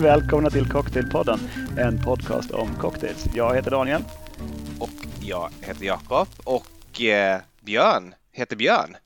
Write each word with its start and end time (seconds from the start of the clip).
Välkomna 0.00 0.50
till 0.50 0.68
Cocktailpodden, 0.68 1.38
en 1.78 2.02
podcast 2.02 2.50
om 2.50 2.74
cocktails. 2.74 3.26
Jag 3.34 3.54
heter 3.54 3.70
Daniel. 3.70 4.04
Och 4.80 4.90
jag 5.20 5.50
heter 5.60 5.84
Jakob. 5.84 6.28
Och 6.44 7.00
eh, 7.00 7.40
Björn 7.60 8.14
heter 8.32 8.56
Björn. 8.56 8.96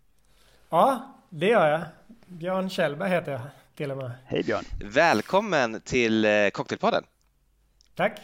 Ja, 0.71 1.15
det 1.29 1.47
gör 1.47 1.69
jag. 1.69 1.81
Björn 2.27 2.71
Kjellberg 2.71 3.11
heter 3.11 3.33
jag 3.33 3.41
till 3.77 3.91
och 3.91 3.97
med. 3.97 4.11
Hej 4.25 4.43
Björn. 4.43 4.65
Välkommen 4.85 5.81
till 5.81 6.25
eh, 6.25 6.49
Cocktailpodden. 6.49 7.05
Tack. 7.95 8.21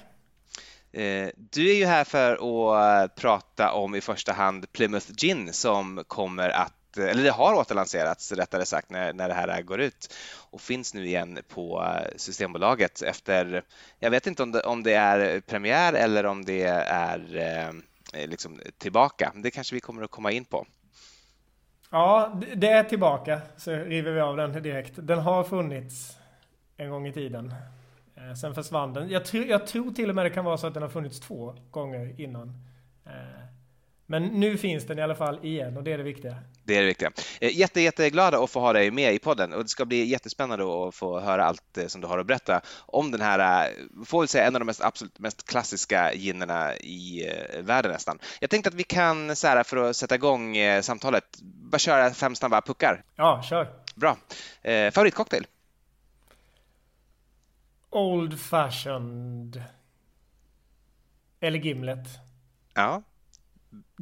Eh, 0.93 1.29
du 1.37 1.71
är 1.71 1.75
ju 1.75 1.87
här 1.87 2.05
för 2.05 2.33
att 2.33 3.15
prata 3.15 3.73
om 3.73 3.95
i 3.95 4.01
första 4.01 4.33
hand 4.33 4.73
Plymouth 4.73 5.13
Gin 5.17 5.53
som 5.53 6.05
kommer 6.07 6.49
att, 6.49 6.75
eller 6.99 7.23
det 7.23 7.31
har 7.31 7.55
återlanserats 7.55 8.33
rättare 8.33 8.65
sagt 8.65 8.91
när, 8.91 9.13
när 9.13 9.29
det 9.29 9.35
här 9.35 9.63
går 9.63 9.81
ut 9.81 10.15
och 10.51 10.61
finns 10.61 10.95
nu 10.95 11.07
igen 11.07 11.39
på 11.49 11.83
eh, 11.83 12.17
Systembolaget 12.17 13.03
efter, 13.03 13.63
jag 13.99 14.11
vet 14.11 14.27
inte 14.27 14.43
om 14.43 14.53
det, 14.53 14.61
om 14.61 14.83
det 14.83 14.95
är 14.95 15.41
premiär 15.41 15.93
eller 15.93 16.27
om 16.27 16.45
det 16.45 16.63
är 16.87 17.37
eh, 17.37 18.29
liksom 18.29 18.61
tillbaka. 18.79 19.33
Det 19.35 19.51
kanske 19.51 19.75
vi 19.75 19.81
kommer 19.81 20.03
att 20.03 20.11
komma 20.11 20.33
in 20.33 20.45
på. 20.45 20.67
Ja, 21.91 22.41
det 22.55 22.69
är 22.69 22.85
tillbaka 22.85 23.41
så 23.57 23.71
river 23.71 24.13
vi 24.13 24.21
av 24.21 24.37
den 24.37 24.63
direkt. 24.63 24.93
Den 24.97 25.19
har 25.19 25.45
funnits 25.45 26.17
en 26.77 26.91
gång 26.91 27.07
i 27.07 27.13
tiden. 27.13 27.55
Eh, 28.17 28.35
sen 28.35 28.55
försvann 28.55 28.93
den. 28.93 29.11
Jag, 29.11 29.25
tr 29.25 29.37
jag 29.37 29.67
tror 29.67 29.91
till 29.91 30.09
och 30.09 30.15
med 30.15 30.27
det 30.27 30.31
kan 30.31 30.45
vara 30.45 30.59
så 30.59 30.67
att 30.67 30.75
den 30.75 30.83
har 30.83 30.91
funnits 30.91 31.21
två 31.21 31.55
gånger 31.71 32.21
innan. 32.21 32.49
Eh, 33.07 33.40
Eh, 34.11 34.21
men 34.21 34.23
nu 34.25 34.57
finns 34.57 34.87
den 34.87 34.99
i 34.99 35.03
alla 35.03 35.15
fall 35.15 35.45
igen 35.45 35.77
och 35.77 35.83
det 35.83 35.93
är 35.93 35.99
det 35.99 36.05
viktiga. 36.05 36.37
Det 36.65 36.77
är 36.77 36.81
det 36.81 36.87
viktiga. 36.87 37.13
Eh, 37.41 37.59
jätte, 37.59 37.81
jätteglada 37.81 38.45
att 38.45 38.51
få 38.51 38.61
ha 38.61 38.73
dig 38.73 38.91
med 38.91 39.15
i 39.15 39.19
podden 39.19 39.53
och 39.53 39.63
det 39.63 39.69
ska 39.69 39.85
bli 39.85 40.05
jättespännande 40.05 40.65
att 40.65 40.95
få 40.95 41.21
höra 41.21 41.45
allt 41.45 41.79
som 41.87 42.01
du 42.01 42.07
har 42.07 42.19
att 42.19 42.27
berätta 42.27 42.61
om 42.87 43.11
den 43.11 43.21
här, 43.21 43.71
får 44.05 44.21
väl 44.21 44.29
säga 44.29 44.47
en 44.47 44.57
av 44.57 44.61
de 44.61 44.65
mest, 44.65 44.81
absolut 44.81 45.19
mest 45.19 45.49
klassiska 45.49 46.15
ginerna 46.15 46.77
i 46.77 47.31
världen 47.63 47.93
nästan. 47.93 48.19
Jag 48.41 48.51
tänkte 48.51 48.69
att 48.69 48.75
vi 48.75 48.85
kan, 48.85 49.37
så 49.37 49.47
här, 49.47 49.63
för 49.63 49.77
att 49.77 49.97
sätta 49.97 50.15
igång 50.15 50.57
samtalet, 50.83 51.25
bara 51.43 51.79
köra 51.79 52.11
fem 52.11 52.35
snabba 52.35 52.61
puckar. 52.61 53.03
Ja, 53.17 53.43
kör. 53.43 53.69
Bra. 53.95 54.17
Eh, 54.63 54.91
favoritcocktail? 54.91 55.47
Old 57.91 58.41
fashioned. 58.41 59.63
Eller 61.41 61.59
Gimlet. 61.59 62.09
Ja. 62.75 63.03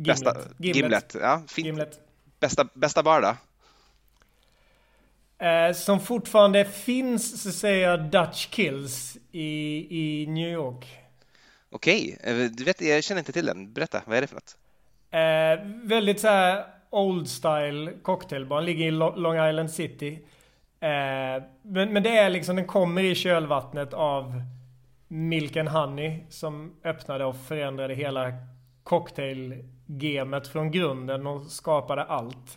Bästa, 0.07 0.37
Gimlet. 0.59 0.77
Gimlet. 0.77 1.17
Ja, 1.21 1.43
fint. 1.49 1.67
Gimlet. 1.67 2.01
Bästa, 2.41 2.69
bästa 2.75 3.03
bar 3.03 3.23
då? 3.23 3.37
Eh, 5.47 5.73
som 5.73 6.01
fortfarande 6.01 6.65
finns 6.65 7.43
så 7.43 7.53
säger 7.53 7.89
jag 7.89 8.05
Dutch 8.05 8.47
Kills 8.47 9.17
i, 9.33 9.87
i 9.91 10.27
New 10.27 10.49
York. 10.49 10.87
Okej, 11.71 12.17
okay. 12.21 12.45
Eh, 12.45 12.51
du 12.51 12.65
vet, 12.65 12.81
jag 12.81 13.05
känner 13.05 13.19
inte 13.19 13.33
till 13.33 13.47
den. 13.47 13.73
Berätta, 13.73 14.03
vad 14.07 14.17
är 14.17 14.21
det 14.21 14.27
för 14.27 14.35
något? 14.35 14.57
Eh, 15.11 15.89
väldigt 15.89 16.21
så 16.21 16.29
här 16.29 16.67
old 16.91 17.29
style 17.29 17.93
cocktailbar. 18.03 18.63
Ligger 18.63 18.87
i 18.87 18.91
Long 18.91 19.49
Island 19.49 19.71
City. 19.71 20.13
Eh, 20.81 21.43
men, 21.63 21.93
men 21.93 22.03
det 22.03 22.19
är 22.19 22.31
liksom, 22.31 22.57
den 22.57 22.67
kommer 22.67 23.03
i 23.03 23.15
kölvattnet 23.15 23.95
av 23.95 24.43
Milk 25.09 25.57
and 25.57 25.69
Honey 25.69 26.25
som 26.29 26.75
öppnade 26.85 27.25
och 27.25 27.37
förändrade 27.37 27.95
hela 27.95 28.33
gemet 29.89 30.49
från 30.49 30.71
grunden 30.71 31.27
och 31.27 31.43
skapade 31.43 32.03
allt 32.03 32.57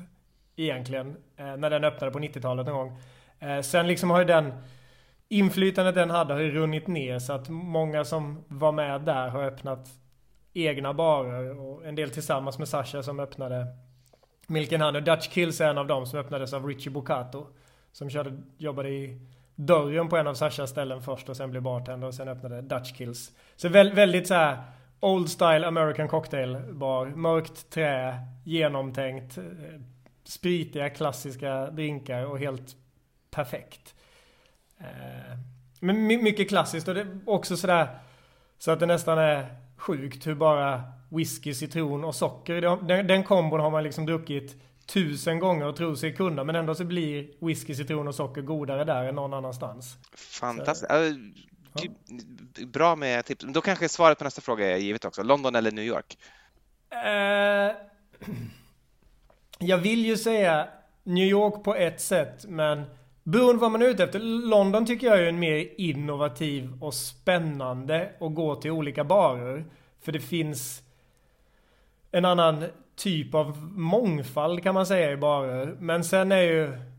egentligen. 0.55 1.17
Eh, 1.37 1.57
när 1.57 1.69
den 1.69 1.83
öppnade 1.83 2.11
på 2.11 2.19
90-talet 2.19 2.65
någon 2.65 2.75
gång. 2.75 2.99
Eh, 3.39 3.61
sen 3.61 3.87
liksom 3.87 4.09
har 4.09 4.19
ju 4.19 4.25
den 4.25 4.53
inflytandet 5.29 5.95
den 5.95 6.09
hade 6.09 6.33
har 6.33 6.41
ju 6.41 6.51
runnit 6.51 6.87
ner 6.87 7.19
så 7.19 7.33
att 7.33 7.49
många 7.49 8.03
som 8.03 8.43
var 8.47 8.71
med 8.71 9.01
där 9.01 9.29
har 9.29 9.43
öppnat 9.43 9.89
egna 10.53 10.93
barer 10.93 11.59
och 11.59 11.85
en 11.85 11.95
del 11.95 12.09
tillsammans 12.09 12.57
med 12.57 12.67
Sasha 12.67 13.03
som 13.03 13.19
öppnade 13.19 13.67
Milk 14.47 14.73
Hand 14.73 14.97
och 14.97 15.03
Dutch 15.03 15.27
Kills 15.27 15.61
är 15.61 15.69
en 15.69 15.77
av 15.77 15.87
dem 15.87 16.05
som 16.05 16.19
öppnades 16.19 16.53
av 16.53 16.67
Richie 16.67 16.91
Boccato 16.91 17.47
Som 17.91 18.09
körde, 18.09 18.41
jobbade 18.57 18.89
i 18.89 19.21
dörren 19.55 20.09
på 20.09 20.17
en 20.17 20.27
av 20.27 20.33
Sashas 20.33 20.69
ställen 20.69 21.01
först 21.01 21.29
och 21.29 21.37
sen 21.37 21.51
blev 21.51 21.63
bartender 21.63 22.07
och 22.07 22.13
sen 22.13 22.27
öppnade 22.27 22.61
Dutch 22.61 22.91
Kills. 22.91 23.31
Så 23.55 23.69
väldigt, 23.69 23.97
väldigt 23.97 24.27
så 24.27 24.33
här 24.33 24.63
old 25.01 25.29
style 25.29 25.67
American 25.67 26.07
cocktail 26.07 26.57
bar. 26.71 27.05
Mörkt 27.05 27.69
trä, 27.69 28.19
genomtänkt, 28.43 29.37
eh, 29.37 29.43
spritiga 30.23 30.89
klassiska 30.89 31.65
drinkar 31.65 32.25
och 32.25 32.39
helt 32.39 32.75
perfekt. 33.31 33.95
Eh, 34.79 35.37
men 35.79 36.07
mycket 36.07 36.49
klassiskt 36.49 36.87
och 36.87 36.93
det 36.93 37.01
är 37.01 37.19
också 37.25 37.57
sådär 37.57 37.87
så 38.57 38.71
att 38.71 38.79
det 38.79 38.85
nästan 38.85 39.17
är 39.17 39.55
sjukt 39.77 40.27
hur 40.27 40.35
bara 40.35 40.83
whisky, 41.09 41.53
citron 41.53 42.03
och 42.03 42.15
socker, 42.15 42.61
den, 42.87 43.07
den 43.07 43.23
kombon 43.23 43.59
har 43.59 43.71
man 43.71 43.83
liksom 43.83 44.05
druckit 44.05 44.55
tusen 44.85 45.39
gånger 45.39 45.65
och 45.65 45.75
tror 45.75 45.95
sig 45.95 46.15
kunna 46.15 46.43
men 46.43 46.55
ändå 46.55 46.75
så 46.75 46.85
blir 46.85 47.45
whisky, 47.45 47.75
citron 47.75 48.07
och 48.07 48.15
socker 48.15 48.41
godare 48.41 48.83
där 48.83 49.03
än 49.03 49.15
någon 49.15 49.33
annanstans. 49.33 49.97
Fantastiskt. 50.15 50.91
Så, 50.91 50.95
ja. 50.95 51.15
Bra 52.67 52.95
med 52.95 53.25
tips. 53.25 53.45
Då 53.47 53.61
kanske 53.61 53.89
svaret 53.89 54.17
på 54.17 54.23
nästa 54.23 54.41
fråga 54.41 54.71
är 54.71 54.77
givet 54.77 55.05
också. 55.05 55.23
London 55.23 55.55
eller 55.55 55.71
New 55.71 55.85
York? 55.85 56.17
Uh, 56.93 57.75
jag 59.59 59.77
vill 59.77 60.05
ju 60.05 60.17
säga 60.17 60.67
New 61.03 61.27
York 61.27 61.63
på 61.63 61.75
ett 61.75 62.01
sätt 62.01 62.45
men 62.47 62.83
beroende 63.23 63.53
på 63.53 63.59
vad 63.59 63.71
man 63.71 63.81
är 63.81 63.85
ute 63.85 64.03
efter. 64.03 64.19
London 64.19 64.85
tycker 64.85 65.07
jag 65.07 65.19
är 65.19 65.25
en 65.25 65.39
mer 65.39 65.69
innovativ 65.77 66.83
och 66.83 66.93
spännande 66.93 68.11
att 68.19 68.35
gå 68.35 68.55
till 68.55 68.71
olika 68.71 69.03
barer. 69.03 69.65
För 70.01 70.11
det 70.11 70.19
finns 70.19 70.81
en 72.11 72.25
annan 72.25 72.65
typ 72.95 73.35
av 73.35 73.57
mångfald 73.71 74.63
kan 74.63 74.73
man 74.73 74.85
säga 74.85 75.11
i 75.11 75.17
barer. 75.17 75.75
Men 75.79 76.03
sen 76.03 76.31
är 76.31 76.41
ju... 76.41 76.90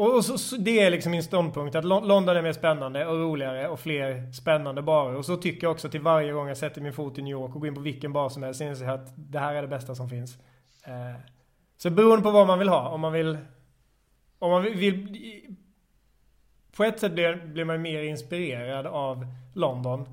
Och, 0.00 0.24
så, 0.24 0.38
så, 0.38 0.56
det 0.56 0.80
är 0.80 0.90
liksom 0.90 1.12
min 1.12 1.22
ståndpunkt 1.22 1.74
att 1.74 1.84
London 1.84 2.28
är 2.28 2.42
mer 2.42 2.52
spännande 2.52 3.06
och 3.06 3.18
roligare 3.18 3.68
och 3.68 3.80
fler 3.80 4.32
spännande 4.32 4.82
barer. 4.82 5.16
Och 5.16 5.24
så 5.24 5.36
tycker 5.36 5.66
jag 5.66 5.72
också 5.72 5.88
till 5.88 6.00
varje 6.00 6.32
gång 6.32 6.48
jag 6.48 6.56
sätter 6.56 6.80
min 6.80 6.92
fot 6.92 7.18
i 7.18 7.22
New 7.22 7.30
York 7.30 7.54
och 7.54 7.60
går 7.60 7.68
in 7.68 7.74
på 7.74 7.80
vilken 7.80 8.12
bar 8.12 8.28
som 8.28 8.42
helst 8.42 8.60
inser 8.60 8.84
jag 8.84 8.94
att 8.94 9.12
det 9.16 9.38
här 9.38 9.54
är 9.54 9.62
det 9.62 9.68
bästa 9.68 9.94
som 9.94 10.08
finns. 10.08 10.38
Eh, 10.84 11.20
så 11.76 11.90
beroende 11.90 12.22
på 12.22 12.30
vad 12.30 12.46
man 12.46 12.58
vill 12.58 12.68
ha. 12.68 12.88
Om 12.88 13.00
man 13.00 13.12
vill... 13.12 13.38
Om 14.38 14.50
man 14.50 14.62
vill... 14.62 15.18
på 16.76 16.84
ett 16.84 17.00
sätt 17.00 17.12
blir, 17.12 17.46
blir 17.46 17.64
man 17.64 17.82
mer 17.82 18.02
inspirerad 18.02 18.86
av 18.86 19.26
London. 19.54 20.08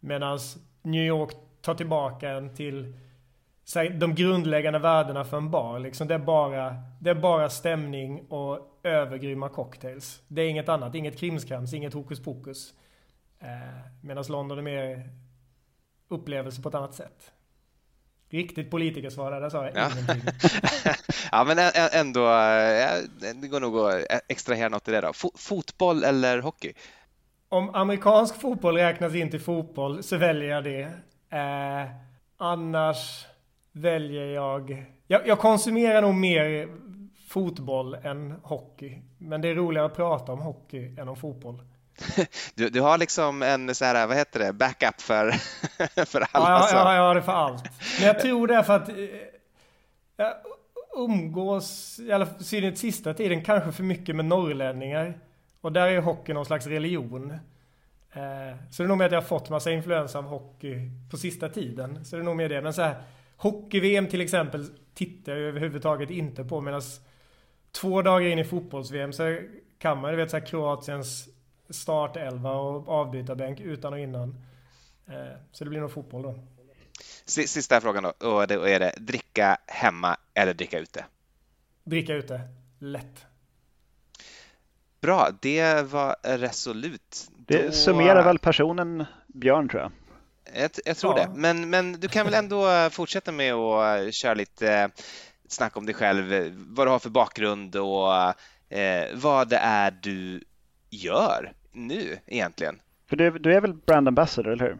Medan 0.00 0.38
New 0.82 1.04
York 1.04 1.30
tar 1.60 1.74
tillbaka 1.74 2.30
en 2.30 2.54
till 2.54 2.94
de 3.98 4.14
grundläggande 4.14 4.78
värdena 4.78 5.24
för 5.24 5.36
en 5.36 5.50
bar. 5.50 5.78
Liksom 5.78 6.08
det, 6.08 6.14
är 6.14 6.18
bara, 6.18 6.76
det 7.00 7.10
är 7.10 7.14
bara 7.14 7.50
stämning 7.50 8.26
och 8.28 8.68
övergrymma 8.82 9.48
cocktails. 9.48 10.22
Det 10.28 10.42
är 10.42 10.48
inget 10.48 10.68
annat. 10.68 10.94
Inget 10.94 11.18
krimskrams, 11.18 11.74
inget 11.74 11.94
hokus 11.94 12.20
pokus. 12.22 12.74
Eh, 13.40 13.48
Medan 14.00 14.24
London 14.28 14.58
är 14.58 14.62
mer 14.62 15.10
upplevelse 16.08 16.62
på 16.62 16.68
ett 16.68 16.74
annat 16.74 16.94
sätt. 16.94 17.32
Riktigt 18.28 18.70
politikersvar 18.70 19.40
där, 19.40 19.50
sa 19.50 19.64
jag 19.64 19.76
ja. 19.76 19.90
ja, 21.32 21.44
men 21.44 21.58
ändå, 21.92 22.26
det 23.34 23.48
går 23.48 23.60
nog 23.60 23.78
att 23.78 24.04
extrahera 24.28 24.68
något 24.68 24.88
i 24.88 24.90
det 24.90 25.00
då. 25.00 25.12
Fotboll 25.34 26.04
eller 26.04 26.38
hockey? 26.38 26.72
Om 27.48 27.74
amerikansk 27.74 28.40
fotboll 28.40 28.76
räknas 28.76 29.14
in 29.14 29.30
till 29.30 29.40
fotboll 29.40 30.02
så 30.02 30.16
väljer 30.16 30.48
jag 30.48 30.64
det. 30.64 30.82
Eh, 31.30 31.90
annars 32.36 33.26
väljer 33.72 34.26
jag... 34.26 34.86
jag... 35.06 35.26
Jag 35.26 35.38
konsumerar 35.38 36.02
nog 36.02 36.14
mer 36.14 36.68
fotboll 37.32 37.94
än 37.94 38.34
hockey. 38.42 38.98
Men 39.18 39.40
det 39.40 39.48
är 39.48 39.54
roligare 39.54 39.86
att 39.86 39.96
prata 39.96 40.32
om 40.32 40.38
hockey 40.38 40.96
än 40.98 41.08
om 41.08 41.16
fotboll. 41.16 41.62
Du, 42.54 42.68
du 42.68 42.80
har 42.80 42.98
liksom 42.98 43.42
en 43.42 43.74
så 43.74 43.84
här, 43.84 44.06
vad 44.06 44.16
heter 44.16 44.40
det, 44.40 44.52
backup 44.52 45.00
för, 45.00 45.30
för 46.06 46.26
alla? 46.32 46.48
Ja, 46.48 46.68
ja, 46.72 46.94
jag 46.94 47.02
har 47.02 47.14
det 47.14 47.22
för 47.22 47.32
allt. 47.32 47.64
Men 47.98 48.06
jag 48.06 48.20
tror 48.20 48.46
det 48.46 48.54
är 48.54 48.62
för 48.62 48.76
att 48.76 48.88
eh, 48.88 48.94
jag 50.16 50.34
umgås, 50.96 51.98
i 51.98 52.12
alla 52.12 52.26
synnerhet 52.38 52.78
sista 52.78 53.14
tiden, 53.14 53.44
kanske 53.44 53.72
för 53.72 53.82
mycket 53.82 54.16
med 54.16 54.24
norrlänningar. 54.24 55.18
Och 55.60 55.72
där 55.72 55.88
är 55.88 56.00
hockey 56.00 56.32
någon 56.32 56.46
slags 56.46 56.66
religion. 56.66 57.30
Eh, 58.12 58.56
så 58.70 58.82
det 58.82 58.86
är 58.86 58.88
nog 58.88 58.98
med 58.98 59.06
att 59.06 59.12
jag 59.12 59.20
har 59.20 59.28
fått 59.28 59.50
massa 59.50 59.70
influens 59.70 60.16
av 60.16 60.24
hockey 60.24 60.90
på 61.10 61.16
sista 61.16 61.48
tiden. 61.48 62.04
Så 62.04 62.16
det 62.16 62.22
är 62.22 62.24
nog 62.24 62.36
med 62.36 62.50
det. 62.50 62.62
Men 62.62 62.72
så 62.72 62.82
här, 62.82 63.02
Hockey-VM 63.42 64.06
till 64.06 64.20
exempel 64.20 64.66
tittar 64.94 65.32
jag 65.32 65.40
överhuvudtaget 65.40 66.10
inte 66.10 66.44
på 66.44 66.60
medan 66.60 66.82
två 67.72 68.02
dagar 68.02 68.26
in 68.26 68.38
i 68.38 68.44
fotbolls-VM 68.44 69.12
så 69.12 69.38
kan 69.78 69.98
man 70.00 70.10
ju 70.10 70.16
vet 70.16 70.30
så 70.30 70.36
här, 70.38 70.46
Kroatiens 70.46 71.28
startelva 71.70 72.52
och 72.52 72.88
avbytarbänk 72.88 73.60
utan 73.60 73.92
och 73.92 73.98
innan. 73.98 74.36
Eh, 75.08 75.36
så 75.52 75.64
det 75.64 75.70
blir 75.70 75.80
nog 75.80 75.92
fotboll 75.92 76.22
då. 76.22 76.34
Sista 77.26 77.80
frågan 77.80 78.02
då, 78.02 78.08
och 78.28 78.46
då 78.46 78.62
är 78.68 78.80
det 78.80 78.94
dricka 78.98 79.56
hemma 79.66 80.16
eller 80.34 80.54
dricka 80.54 80.78
ute? 80.78 81.04
Dricka 81.84 82.14
ute, 82.14 82.40
lätt. 82.78 83.24
Bra, 85.00 85.28
det 85.40 85.82
var 85.92 86.16
resolut. 86.22 87.30
Det 87.36 87.66
Då- 87.66 87.72
summerar 87.72 88.24
väl 88.24 88.38
personen 88.38 89.04
Björn 89.26 89.68
tror 89.68 89.82
jag. 89.82 89.92
Jag, 90.62 90.70
jag 90.84 90.96
tror 90.96 91.18
Ja. 91.18 91.24
det. 91.26 91.32
Men, 91.40 91.70
men 91.70 91.92
du 91.92 92.08
kan 92.08 92.24
väl 92.26 92.34
ändå 92.34 92.70
eh, 92.70 92.88
fortsätta 92.88 93.32
med 93.32 93.54
att 93.54 94.00
eh, 94.04 94.10
köra 94.10 94.34
lite 94.34 94.90
eh, 95.52 95.56
snack 95.56 95.76
om 95.76 95.86
dig 95.86 95.94
själv, 95.94 96.32
eh, 96.32 96.52
vad 96.54 96.86
du 96.86 96.90
har 96.90 96.98
för 96.98 97.10
bakgrund 97.10 97.76
och 97.76 98.14
eh, 98.78 99.06
vad 99.14 99.48
det 99.48 99.56
är 99.56 99.94
du 100.02 100.40
gör 100.90 101.52
nu 101.72 102.18
egentligen. 102.26 102.80
För 103.06 103.16
du, 103.16 103.30
du 103.30 103.54
är 103.54 103.60
väl 103.60 103.74
brand 103.74 104.08
ambassador, 104.08 104.52
eller 104.52 104.64
hur? 104.64 104.78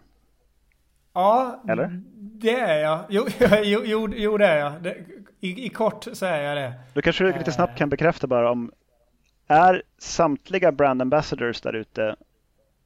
Ja, 1.12 1.62
Eller? 1.68 2.00
det 2.14 2.60
är 2.60 2.78
jag. 2.78 3.04
Jo, 3.08 3.26
jo, 3.62 3.82
jo, 3.84 4.08
jo 4.16 4.38
det 4.38 4.46
är 4.46 4.58
jag. 4.58 4.82
Det, 4.82 4.96
i, 5.40 5.66
I 5.66 5.68
kort 5.68 6.06
så 6.12 6.26
är 6.26 6.40
jag 6.42 6.56
det. 6.56 6.72
Då 6.94 7.02
kanske 7.02 7.24
du 7.24 7.38
lite 7.38 7.52
snabbt 7.52 7.78
kan 7.78 7.88
bekräfta 7.88 8.26
bara 8.26 8.50
om 8.50 8.72
är 9.46 9.82
samtliga 9.98 10.72
brand 10.72 11.02
ambassadors 11.02 11.60
där 11.60 11.72
ute 11.72 12.16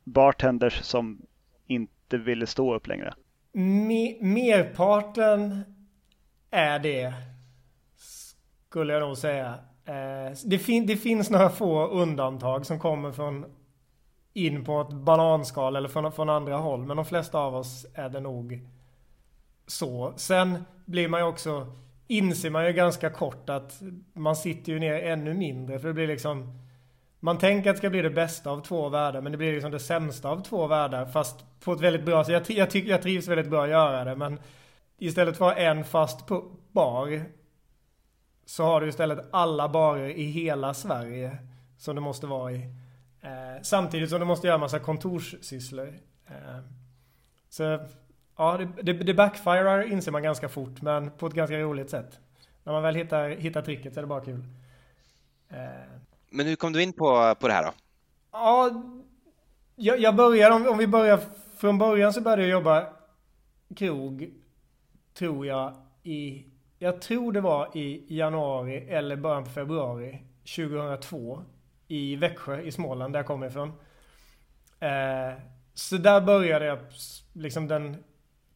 bartenders 0.05 0.81
som 0.83 1.23
inte 1.67 2.19
ville 2.19 2.47
stå 2.47 2.75
upp 2.75 2.87
längre? 2.87 3.15
Me, 3.53 4.17
merparten 4.21 5.65
är 6.51 6.79
det. 6.79 7.13
Skulle 8.77 8.93
jag 8.93 9.01
nog 9.01 9.17
säga. 9.17 9.55
Eh, 9.85 10.39
det, 10.45 10.59
fin, 10.59 10.87
det 10.87 10.97
finns 10.97 11.31
några 11.31 11.51
få 11.51 11.87
undantag 11.87 12.67
som 12.67 12.79
kommer 12.79 13.13
från 13.13 13.45
in 14.33 14.65
på 14.65 14.81
ett 14.81 14.93
bananskal 14.93 15.77
eller 15.77 15.89
från, 15.89 16.13
från 16.13 16.31
andra 16.31 16.57
håll. 16.57 16.87
Men 16.87 16.97
de 16.97 17.07
flesta 17.07 17.39
av 17.39 17.55
oss 17.55 17.87
är 17.95 18.09
det 18.09 18.21
nog 18.21 18.61
så. 19.67 20.13
Sen 20.17 20.65
blir 20.85 21.09
man 21.09 21.21
ju 21.21 21.27
också, 21.27 21.67
inser 22.07 22.51
man 22.51 22.67
ju 22.67 22.73
ganska 22.73 23.11
kort 23.11 23.51
att 23.51 23.83
man 24.13 24.37
sitter 24.37 24.73
ju 24.73 24.79
ner 24.79 24.95
ännu 24.95 25.35
mindre. 25.35 25.79
För 25.79 25.89
det 25.89 25.95
blir 25.95 26.09
liksom, 26.09 26.59
man 27.21 27.39
tänker 27.39 27.71
att 27.71 27.77
det 27.77 27.79
ska 27.79 27.91
bli 27.91 28.03
det 28.03 28.11
bästa 28.11 28.51
av 28.51 28.61
två 28.61 28.89
världar 28.89 29.21
men 29.21 29.33
det 29.33 29.39
blir 29.39 29.53
liksom 29.53 29.71
det 29.71 29.79
sämsta 29.79 30.29
av 30.29 30.43
två 30.43 30.67
världar. 30.67 31.07
Fast 31.07 31.61
på 31.61 31.73
ett 31.73 31.81
väldigt 31.81 32.05
bra 32.05 32.25
sätt. 32.25 32.49
Jag, 32.49 32.59
jag 32.59 32.71
tycker 32.71 32.91
jag 32.91 33.03
trivs 33.03 33.29
väldigt 33.29 33.51
bra 33.51 33.65
att 33.65 33.71
göra 33.71 34.05
det 34.05 34.17
men 34.17 34.41
istället 34.99 35.37
för 35.37 35.49
att 35.49 35.57
ha 35.57 35.63
en 35.63 35.85
fast 35.85 36.29
bar 36.73 37.27
så 38.47 38.65
har 38.65 38.81
du 38.81 38.89
istället 38.89 39.29
alla 39.31 39.69
barer 39.69 40.09
i 40.09 40.25
hela 40.25 40.75
Sverige 40.75 41.39
som 41.79 41.95
det 41.95 42.01
måste 42.01 42.27
vara 42.27 42.53
i. 42.53 42.57
Eh, 43.21 43.63
samtidigt 43.63 44.11
som 44.11 44.21
du 44.21 44.27
måste 44.27 44.47
göra 44.47 44.59
massa 44.59 44.79
kontorssysslor. 44.79 45.99
Eh, 46.27 46.59
så 47.49 47.79
ja, 48.37 48.59
det, 48.59 48.83
det, 48.83 48.93
det 48.93 49.15
backfirar 49.15 49.93
inser 49.93 50.13
man 50.13 50.23
ganska 50.23 50.49
fort 50.49 50.83
men 50.83 51.11
på 51.11 51.27
ett 51.27 51.33
ganska 51.33 51.59
roligt 51.59 51.91
sätt. 51.91 52.21
När 52.65 52.73
man 52.73 52.83
väl 52.83 52.95
hittar, 52.95 53.29
hittar 53.29 53.63
tricket 53.63 53.95
så 53.95 54.01
är 54.01 54.03
det 54.03 54.09
bara 54.09 54.25
kul. 54.25 54.45
Eh, 55.49 55.59
Men 56.31 56.47
hur 56.47 56.57
kom 56.57 56.73
du 56.73 56.83
in 56.83 56.93
på, 56.93 57.35
på 57.41 57.49
det 57.49 57.55
här 57.55 57.65
då? 57.65 57.73
Ja, 58.33 58.83
jag, 59.77 59.99
jag 59.99 60.17
började, 60.17 60.55
om, 60.55 60.69
om 60.69 60.79
vi 60.79 60.87
börjar 60.87 61.21
från 61.57 61.79
början 61.79 62.13
så 62.13 62.21
började 62.21 62.43
jag 62.43 62.51
jobba 62.51 62.87
krog, 63.77 64.31
tror 65.15 65.47
jag, 65.47 65.75
i, 66.03 66.45
jag 66.79 67.01
tror 67.01 67.33
det 67.33 67.41
var 67.41 67.77
i 67.77 68.05
januari 68.09 68.89
eller 68.89 69.17
början 69.17 69.45
på 69.45 69.51
februari 69.51 70.23
2002 70.57 71.43
i 71.89 72.17
Växjö 72.17 72.61
i 72.61 72.73
Småland, 72.73 73.15
där 73.15 73.19
jag 73.19 73.27
kommer 73.27 73.47
ifrån. 73.47 73.73
Eh, 74.81 75.39
så 75.75 75.97
där 75.97 76.21
började 76.21 76.65
jag 76.65 76.79
liksom 77.33 77.69
den 77.69 78.05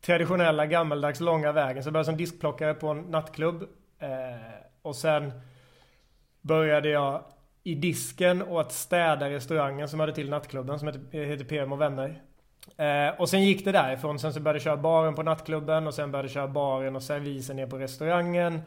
traditionella 0.01 0.67
gammaldags 0.67 1.21
långa 1.21 1.53
vägen. 1.53 1.83
Så 1.83 1.87
jag 1.87 1.93
började 1.93 2.05
som 2.05 2.17
diskplockare 2.17 2.75
på 2.75 2.89
en 2.89 3.01
nattklubb. 3.01 3.63
Eh, 3.99 4.09
och 4.83 4.97
sen 4.97 5.33
började 6.41 6.89
jag 6.89 7.25
i 7.63 7.75
disken 7.75 8.43
och 8.43 8.61
att 8.61 8.73
städa 8.73 9.31
restaurangen 9.31 9.89
som 9.89 10.01
hade 10.01 10.13
till 10.13 10.31
nattklubben 10.31 10.79
som 10.79 10.89
heter, 10.89 11.25
heter 11.25 11.45
PM 11.45 11.73
och 11.73 11.81
vänner. 11.81 12.23
Eh, 12.77 13.21
och 13.21 13.29
sen 13.29 13.45
gick 13.45 13.65
det 13.65 13.73
därifrån. 13.73 14.19
Sen 14.19 14.33
så 14.33 14.41
började 14.41 14.57
jag 14.57 14.63
köra 14.63 14.77
baren 14.77 15.15
på 15.15 15.23
nattklubben 15.23 15.87
och 15.87 15.95
sen 15.95 16.11
började 16.11 16.29
jag 16.29 16.33
köra 16.33 16.49
baren 16.49 16.97
och 16.97 17.03
servisen 17.03 17.57
ner 17.57 17.67
på 17.67 17.79
restaurangen. 17.79 18.63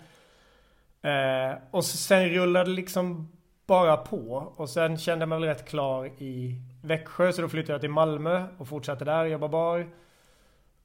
Eh, 1.02 1.58
och 1.72 1.86
sen 1.86 2.30
rullade 2.30 2.70
det 2.70 2.76
liksom 2.76 3.32
bara 3.66 3.98
på. 3.98 4.54
Och 4.56 4.70
sen 4.70 4.98
kände 4.98 5.22
jag 5.24 5.30
mig 5.30 5.40
väl 5.40 5.48
rätt 5.48 5.66
klar 5.66 6.06
i 6.06 6.62
Växjö 6.84 7.34
så 7.34 7.42
då 7.42 7.50
flyttade 7.50 7.74
jag 7.74 7.82
till 7.82 7.90
Malmö 7.90 8.46
och 8.58 8.68
fortsatte 8.68 9.06
där 9.06 9.24
och 9.24 9.30
jobba 9.30 9.48
bar. 9.48 9.80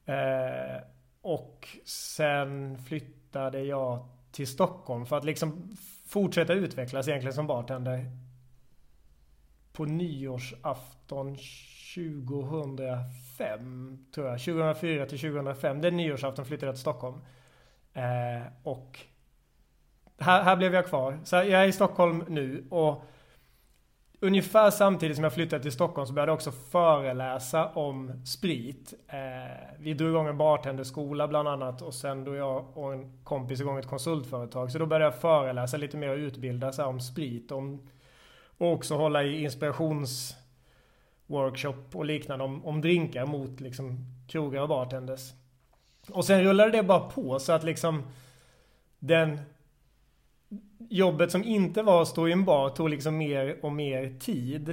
Eh, 0.07 0.83
och 1.23 1.69
sen 1.85 2.79
flyttade 2.79 3.63
jag 3.63 4.09
till 4.33 4.47
Stockholm 4.47 5.07
för 5.07 5.17
att 5.17 5.25
liksom 5.25 5.77
fortsätta 6.07 6.53
utvecklas 6.53 7.09
egentligen 7.09 7.35
som 7.35 7.47
bartender. 7.47 8.07
På 9.79 9.85
nyårsafton 9.85 11.37
2005 11.95 13.99
tror 14.15 14.27
jag. 14.27 14.41
2004 14.41 15.07
till 15.07 15.21
2005. 15.21 15.81
Den 15.81 15.97
nyårsafton 15.97 16.45
flyttade 16.45 16.67
jag 16.67 16.75
till 16.75 16.81
Stockholm. 16.81 17.17
Eh, 17.93 18.43
och 18.63 18.99
här, 20.19 20.43
här 20.43 20.57
blev 20.57 20.75
jag 20.75 20.87
kvar. 20.87 21.19
Så 21.25 21.37
jag 21.37 21.51
är 21.51 21.67
i 21.67 21.73
Stockholm 21.73 22.25
nu 22.29 22.67
och 22.71 23.05
ungefär 24.21 24.71
samtidigt 24.71 25.17
som 25.17 25.25
jag 25.25 25.35
flyttade 25.35 25.63
till 25.63 25.73
Stockholm 25.73 26.07
så 26.07 26.13
började 26.13 26.31
jag 26.31 26.37
också 26.37 26.53
föreläsa 26.53 27.67
om 27.67 28.27
sprit. 28.27 28.95
Eh, 29.09 29.17
vi 29.79 29.95
drog 29.95 30.11
igång 30.11 30.27
en 30.27 30.39
bartenderskola 30.39 31.29
bland 31.29 31.49
annat 31.49 31.83
och 31.83 31.95
sen 31.95 32.25
drog 32.25 32.37
jag 32.37 32.79
och 32.79 32.93
en 32.93 33.25
kompis 33.25 33.61
igång 33.61 33.79
ett 33.79 33.87
konsultföretag. 33.87 34.73
Så 34.73 34.79
då 34.79 34.87
började 34.87 35.05
jag 35.05 35.21
föreläsa 35.21 35.77
lite 35.77 35.97
mer 35.97 36.09
och 36.09 36.17
utbilda 36.17 36.73
sig 36.73 36.85
om 36.85 37.01
sprit. 37.01 37.53
Om, 37.53 37.89
och 38.59 38.73
också 38.73 38.97
hålla 38.97 39.25
i 39.25 39.43
inspirationsworkshop 39.43 41.95
och 41.95 42.05
liknande 42.05 42.45
om, 42.45 42.67
om 42.67 42.81
drinkar 42.81 43.27
mot 43.27 43.61
liksom 43.61 43.99
krogar 44.29 44.63
och 44.63 44.69
bartenders. 44.69 45.33
Och 46.11 46.25
sen 46.25 46.45
rullade 46.45 46.71
det 46.71 46.83
bara 46.83 47.11
på 47.11 47.39
så 47.39 47.53
att 47.53 47.65
liksom 47.65 48.03
den 48.99 49.41
jobbet 50.79 51.33
som 51.33 51.45
inte 51.45 51.83
var 51.83 52.03
att 52.03 52.09
stå 52.09 52.29
i 52.29 52.33
en 52.33 52.45
bar 52.45 52.71
tog 52.71 52.91
liksom 52.91 53.17
mer 53.17 53.59
och 53.63 53.73
mer 53.73 54.19
tid. 54.21 54.69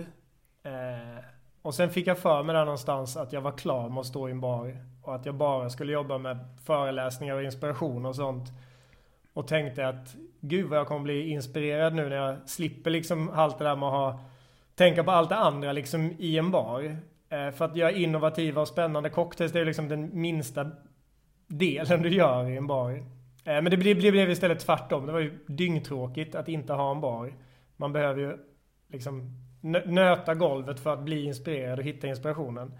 Eh, 0.63 1.23
och 1.61 1.75
sen 1.75 1.89
fick 1.89 2.07
jag 2.07 2.19
för 2.19 2.43
mig 2.43 2.55
där 2.55 2.65
någonstans 2.65 3.17
att 3.17 3.33
jag 3.33 3.41
var 3.41 3.57
klar 3.57 3.89
med 3.89 3.99
att 3.99 4.05
stå 4.05 4.27
i 4.27 4.31
en 4.31 4.41
bar. 4.41 4.77
Och 5.01 5.15
att 5.15 5.25
jag 5.25 5.35
bara 5.35 5.69
skulle 5.69 5.93
jobba 5.93 6.17
med 6.17 6.37
föreläsningar 6.63 7.35
och 7.35 7.43
inspiration 7.43 8.05
och 8.05 8.15
sånt. 8.15 8.49
Och 9.35 9.47
tänkte 9.47 9.87
att 9.87 10.15
gud 10.41 10.69
vad 10.69 10.79
jag 10.79 10.87
kommer 10.87 11.01
bli 11.01 11.29
inspirerad 11.29 11.95
nu 11.95 12.09
när 12.09 12.15
jag 12.15 12.49
slipper 12.49 12.89
liksom 12.89 13.29
allt 13.29 13.57
det 13.57 13.63
där 13.63 13.75
med 13.75 13.87
att 13.87 13.93
ha, 13.93 14.19
tänka 14.75 15.03
på 15.03 15.11
allt 15.11 15.29
det 15.29 15.35
andra 15.35 15.71
liksom 15.71 16.15
i 16.19 16.37
en 16.37 16.51
bar. 16.51 16.97
Eh, 17.29 17.51
för 17.51 17.65
att 17.65 17.75
göra 17.75 17.91
innovativa 17.91 18.61
och 18.61 18.67
spännande 18.67 19.09
cocktails 19.09 19.51
det 19.51 19.59
är 19.59 19.65
liksom 19.65 19.87
den 19.87 20.21
minsta 20.21 20.71
delen 21.47 22.01
du 22.01 22.09
gör 22.09 22.49
i 22.49 22.57
en 22.57 22.67
bar. 22.67 22.91
Eh, 22.91 23.01
Men 23.43 23.65
det 23.65 23.77
blev, 23.77 24.01
det 24.01 24.11
blev 24.11 24.29
istället 24.29 24.59
tvärtom. 24.59 25.05
Det 25.05 25.11
var 25.11 25.19
ju 25.19 25.39
dyngtråkigt 25.47 26.35
att 26.35 26.47
inte 26.47 26.73
ha 26.73 26.91
en 26.91 27.01
bar. 27.01 27.33
Man 27.77 27.93
behöver 27.93 28.21
ju 28.21 28.37
liksom 28.87 29.31
nöta 29.85 30.35
golvet 30.35 30.79
för 30.79 30.93
att 30.93 31.03
bli 31.03 31.23
inspirerad 31.23 31.79
och 31.79 31.85
hitta 31.85 32.07
inspirationen. 32.07 32.73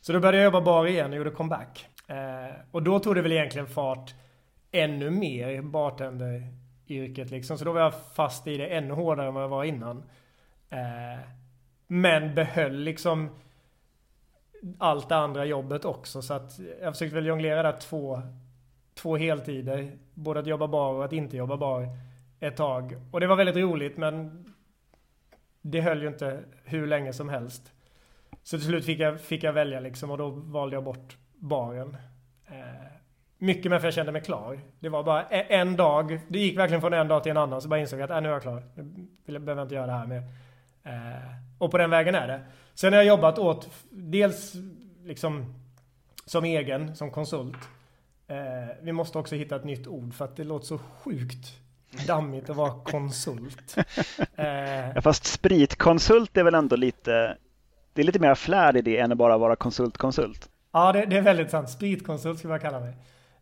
Så 0.00 0.12
då 0.12 0.20
började 0.20 0.36
jag 0.36 0.44
jobba 0.44 0.60
bar 0.60 0.86
igen 0.86 1.10
och 1.10 1.16
gjorde 1.16 1.30
comeback. 1.30 1.86
Eh, 2.06 2.56
och 2.70 2.82
då 2.82 2.98
tog 2.98 3.14
det 3.14 3.22
väl 3.22 3.32
egentligen 3.32 3.66
fart 3.66 4.14
ännu 4.70 5.10
mer, 5.10 5.62
bartenderyrket 5.62 7.30
liksom. 7.30 7.58
Så 7.58 7.64
då 7.64 7.72
var 7.72 7.80
jag 7.80 7.94
fast 8.14 8.46
i 8.46 8.56
det 8.56 8.66
ännu 8.66 8.94
hårdare 8.94 9.28
än 9.28 9.34
vad 9.34 9.42
jag 9.42 9.48
var 9.48 9.64
innan. 9.64 10.02
Eh, 10.70 11.20
men 11.86 12.34
behöll 12.34 12.76
liksom 12.76 13.30
allt 14.78 15.08
det 15.08 15.16
andra 15.16 15.44
jobbet 15.44 15.84
också. 15.84 16.22
Så 16.22 16.34
att 16.34 16.60
jag 16.82 16.92
försökte 16.92 17.14
väl 17.14 17.26
jonglera 17.26 17.62
där 17.62 17.80
två, 17.80 18.22
två 18.94 19.16
heltider. 19.16 19.98
Både 20.14 20.40
att 20.40 20.46
jobba 20.46 20.68
bar 20.68 20.94
och 20.94 21.04
att 21.04 21.12
inte 21.12 21.36
jobba 21.36 21.56
bar 21.56 21.88
ett 22.40 22.56
tag. 22.56 23.02
Och 23.10 23.20
det 23.20 23.26
var 23.26 23.36
väldigt 23.36 23.56
roligt 23.56 23.96
men 23.96 24.44
det 25.60 25.80
höll 25.80 26.02
ju 26.02 26.08
inte 26.08 26.44
hur 26.64 26.86
länge 26.86 27.12
som 27.12 27.28
helst. 27.28 27.72
Så 28.42 28.56
till 28.56 28.66
slut 28.66 28.84
fick 28.84 28.98
jag, 28.98 29.20
fick 29.20 29.42
jag 29.42 29.52
välja 29.52 29.80
liksom 29.80 30.10
och 30.10 30.18
då 30.18 30.30
valde 30.30 30.76
jag 30.76 30.84
bort 30.84 31.16
baren. 31.34 31.96
Mycket 33.42 33.70
med 33.70 33.80
för 33.80 33.86
jag 33.86 33.94
kände 33.94 34.12
mig 34.12 34.22
klar. 34.22 34.60
Det 34.80 34.88
var 34.88 35.02
bara 35.02 35.22
e- 35.22 35.46
en 35.48 35.76
dag. 35.76 36.20
Det 36.28 36.38
gick 36.38 36.58
verkligen 36.58 36.80
från 36.80 36.92
en 36.92 37.08
dag 37.08 37.22
till 37.22 37.30
en 37.30 37.36
annan 37.36 37.62
så 37.62 37.68
bara 37.68 37.80
insåg 37.80 38.00
jag 38.00 38.04
att 38.04 38.10
äh, 38.16 38.20
nu 38.20 38.28
är 38.28 38.32
jag 38.32 38.42
klar. 38.42 38.62
Nu 39.26 39.38
behöver 39.38 39.60
jag 39.60 39.64
inte 39.64 39.74
göra 39.74 39.86
det 39.86 39.92
här 39.92 40.06
mer. 40.06 40.22
Eh, 40.84 41.30
och 41.58 41.70
på 41.70 41.78
den 41.78 41.90
vägen 41.90 42.14
är 42.14 42.28
det. 42.28 42.40
Sen 42.74 42.92
har 42.92 43.00
jag 43.00 43.06
jobbat 43.06 43.38
åt 43.38 43.68
dels 43.90 44.54
liksom 45.04 45.54
som 46.26 46.44
egen, 46.44 46.96
som 46.96 47.10
konsult. 47.10 47.56
Eh, 48.28 48.36
vi 48.82 48.92
måste 48.92 49.18
också 49.18 49.34
hitta 49.34 49.56
ett 49.56 49.64
nytt 49.64 49.86
ord 49.86 50.14
för 50.14 50.24
att 50.24 50.36
det 50.36 50.44
låter 50.44 50.66
så 50.66 50.78
sjukt 50.78 51.56
dammigt 52.06 52.50
att 52.50 52.56
vara 52.56 52.72
konsult. 52.84 53.76
Eh, 54.36 54.90
Ja, 54.94 55.00
fast 55.00 55.24
spritkonsult 55.24 56.36
är 56.36 56.42
väl 56.42 56.54
ändå 56.54 56.76
lite, 56.76 57.36
det 57.92 58.02
är 58.02 58.06
lite 58.06 58.18
mer 58.18 58.34
flärd 58.34 58.76
i 58.76 58.82
det 58.82 58.98
än 58.98 59.12
att 59.12 59.18
bara 59.18 59.38
vara 59.38 59.56
konsult-konsult. 59.56 60.48
Ja, 60.72 60.92
det, 60.92 61.06
det 61.06 61.16
är 61.16 61.22
väldigt 61.22 61.50
sant. 61.50 61.70
Spritkonsult 61.70 62.38
skulle 62.38 62.54
jag 62.54 62.60
kalla 62.62 62.80
mig. 62.80 62.94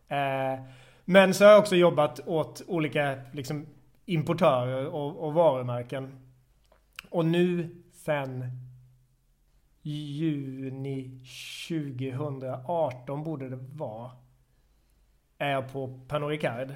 Eh, 0.09 0.61
men 1.05 1.35
så 1.35 1.45
har 1.45 1.51
jag 1.51 1.61
också 1.61 1.77
jobbat 1.77 2.21
åt 2.27 2.63
olika 2.67 3.19
liksom, 3.33 3.67
importörer 4.07 4.87
och, 4.87 5.25
och 5.25 5.35
varumärken. 5.35 6.19
Och 7.11 7.25
nu 7.25 7.77
sen 7.93 8.45
juni 9.83 11.21
2018 11.69 13.25
borde 13.25 13.49
det 13.49 13.59
vara. 13.73 14.11
Är 15.39 15.51
jag 15.51 15.73
på 15.73 16.01
Pernod 16.09 16.31
Ricard. 16.31 16.71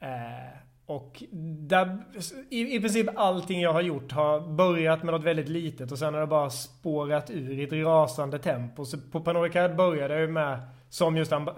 Eh, 0.00 0.58
och 0.86 1.22
där, 1.32 2.04
i, 2.50 2.76
i 2.76 2.80
princip 2.80 3.08
allting 3.16 3.60
jag 3.60 3.72
har 3.72 3.80
gjort 3.80 4.12
har 4.12 4.40
börjat 4.40 5.02
med 5.02 5.14
något 5.14 5.24
väldigt 5.24 5.48
litet 5.48 5.92
och 5.92 5.98
sen 5.98 6.14
har 6.14 6.20
det 6.20 6.26
bara 6.26 6.50
spårat 6.50 7.30
ur 7.30 7.58
i 7.58 7.64
ett 7.64 7.72
rasande 7.72 8.38
tempo. 8.38 8.84
Så 8.84 8.98
på 8.98 9.20
Pernod 9.20 9.42
Ricard 9.42 9.76
började 9.76 10.20
jag 10.20 10.30
med 10.30 10.60
som 10.88 11.16
just 11.16 11.32
amb 11.32 11.48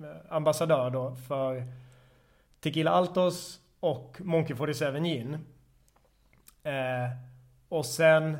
Eh, 0.00 0.34
ambassadör 0.34 0.90
då 0.90 1.14
för 1.14 1.64
Tequila 2.60 2.90
Altos 2.90 3.60
och 3.80 4.16
Monkey 4.20 4.56
47 4.56 4.98
Gin. 5.04 5.38
Eh, 6.62 7.10
och 7.68 7.86
sen 7.86 8.36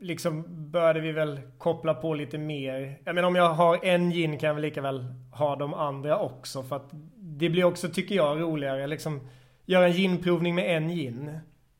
liksom 0.00 0.44
började 0.70 1.00
vi 1.00 1.12
väl 1.12 1.40
koppla 1.58 1.94
på 1.94 2.14
lite 2.14 2.38
mer. 2.38 2.98
Jag 3.04 3.14
menar 3.14 3.28
om 3.28 3.34
jag 3.34 3.48
har 3.48 3.84
en 3.84 4.10
gin 4.10 4.38
kan 4.38 4.46
jag 4.46 4.54
väl 4.54 4.62
lika 4.62 4.80
väl 4.80 5.14
ha 5.32 5.56
de 5.56 5.74
andra 5.74 6.18
också 6.18 6.62
för 6.62 6.76
att 6.76 6.90
det 7.16 7.48
blir 7.48 7.64
också, 7.64 7.88
tycker 7.88 8.14
jag, 8.14 8.40
roligare 8.40 8.86
liksom. 8.86 9.20
Göra 9.66 9.86
en 9.86 9.92
ginprovning 9.92 10.54
med 10.54 10.76
en 10.76 10.88
gin. 10.88 11.38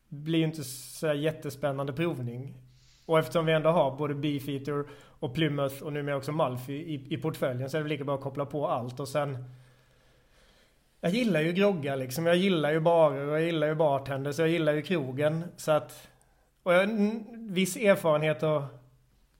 Blir 0.08 0.38
ju 0.38 0.44
inte 0.44 0.64
så 0.64 1.12
jättespännande 1.12 1.92
provning. 1.92 2.61
Och 3.06 3.18
eftersom 3.18 3.46
vi 3.46 3.52
ändå 3.52 3.70
har 3.70 3.96
både 3.96 4.14
Beefeater 4.14 4.84
och 5.20 5.34
Plymouth 5.34 5.82
och 5.82 5.92
numera 5.92 6.16
också 6.16 6.32
Malfi 6.32 6.72
i, 6.72 7.14
i 7.14 7.16
portföljen 7.16 7.70
så 7.70 7.76
är 7.78 7.82
det 7.82 7.88
lika 7.88 8.04
bra 8.04 8.14
att 8.14 8.20
koppla 8.20 8.46
på 8.46 8.68
allt 8.68 9.00
och 9.00 9.08
sen 9.08 9.44
jag 11.00 11.12
gillar 11.12 11.40
ju 11.40 11.52
groggar 11.52 11.96
liksom. 11.96 12.26
Jag 12.26 12.36
gillar 12.36 12.72
ju 12.72 12.80
barer 12.80 13.26
och 13.26 13.34
jag 13.34 13.42
gillar 13.42 13.66
ju 13.66 13.74
bartenders, 13.74 14.38
jag 14.38 14.48
gillar 14.48 14.72
ju 14.72 14.82
krogen. 14.82 15.44
Så 15.56 15.72
att 15.72 16.08
och 16.62 16.72
jag, 16.74 16.88
viss 17.34 17.76
erfarenhet 17.76 18.42
och 18.42 18.62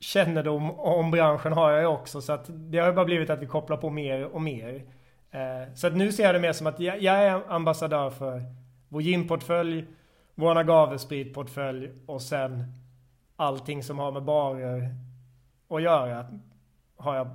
kännedom 0.00 0.70
om 0.70 1.10
branschen 1.10 1.52
har 1.52 1.70
jag 1.70 1.80
ju 1.80 1.86
också. 1.86 2.20
Så 2.20 2.32
att 2.32 2.44
det 2.48 2.78
har 2.78 2.86
ju 2.86 2.92
bara 2.92 3.04
blivit 3.04 3.30
att 3.30 3.42
vi 3.42 3.46
kopplar 3.46 3.76
på 3.76 3.90
mer 3.90 4.24
och 4.24 4.42
mer. 4.42 4.82
Eh, 5.30 5.74
så 5.74 5.86
att 5.86 5.96
nu 5.96 6.12
ser 6.12 6.24
jag 6.24 6.34
det 6.34 6.40
mer 6.40 6.52
som 6.52 6.66
att 6.66 6.80
jag, 6.80 7.02
jag 7.02 7.14
är 7.14 7.52
ambassadör 7.52 8.10
för 8.10 8.42
vår 8.88 9.02
ginportfölj, 9.02 9.84
vår 10.34 10.58
agavespritportfölj 10.58 11.90
och 12.06 12.22
sen 12.22 12.81
allting 13.36 13.82
som 13.82 13.98
har 13.98 14.12
med 14.12 14.22
barer 14.22 14.94
att 15.68 15.82
göra 15.82 16.26
har 16.96 17.16
jag 17.16 17.28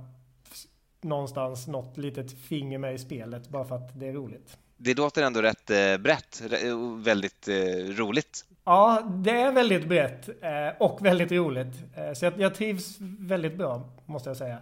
någonstans 1.00 1.66
något 1.66 1.96
litet 1.96 2.32
finger 2.32 2.78
med 2.78 2.94
i 2.94 2.98
spelet 2.98 3.48
bara 3.48 3.64
för 3.64 3.76
att 3.76 4.00
det 4.00 4.06
är 4.06 4.12
roligt. 4.12 4.58
Det 4.76 4.94
låter 4.94 5.22
ändå 5.22 5.42
rätt 5.42 5.70
eh, 5.70 5.96
brett 5.96 6.42
och 6.74 7.06
väldigt 7.06 7.48
eh, 7.48 7.54
roligt. 7.96 8.44
Ja, 8.64 9.02
det 9.24 9.30
är 9.30 9.52
väldigt 9.52 9.88
brett 9.88 10.28
eh, 10.28 10.68
och 10.78 11.06
väldigt 11.06 11.32
roligt. 11.32 11.74
Eh, 11.96 12.12
så 12.12 12.24
jag, 12.24 12.40
jag, 12.40 12.54
trivs 12.54 12.96
väldigt 13.00 13.54
bra, 13.54 13.88
måste 14.06 14.30
jag 14.30 14.36
säga. 14.36 14.58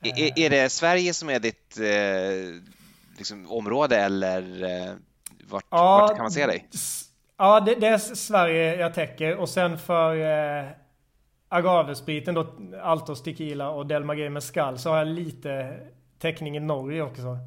Är, 0.00 0.38
är 0.38 0.50
det 0.50 0.68
Sverige 0.68 1.14
som 1.14 1.28
är 1.28 1.40
ditt 1.40 1.78
eh, 1.78 2.62
liksom, 3.18 3.50
område 3.50 3.96
eller 3.96 4.42
vart, 5.48 5.64
ja, 5.70 5.98
vart 6.00 6.16
kan 6.16 6.22
man 6.22 6.30
se 6.30 6.46
dig? 6.46 6.68
Ja, 7.40 7.60
det, 7.60 7.74
det, 7.74 7.86
är 7.86 7.98
Sverige 7.98 8.76
jag 8.76 8.94
täcker 8.94 9.36
och 9.36 9.48
sen 9.48 9.78
för 9.78 10.16
eh, 10.16 10.66
agavespriten 11.48 12.34
då, 12.34 12.46
Altos 12.82 13.22
Tequila 13.22 13.70
och 13.70 13.86
Del 13.86 14.04
Maguey 14.04 14.30
Mescal 14.30 14.78
så 14.78 14.90
har 14.90 14.98
jag 14.98 15.06
lite 15.06 15.76
täckning 16.18 16.56
i 16.56 16.60
Norge 16.60 17.02
också. 17.02 17.38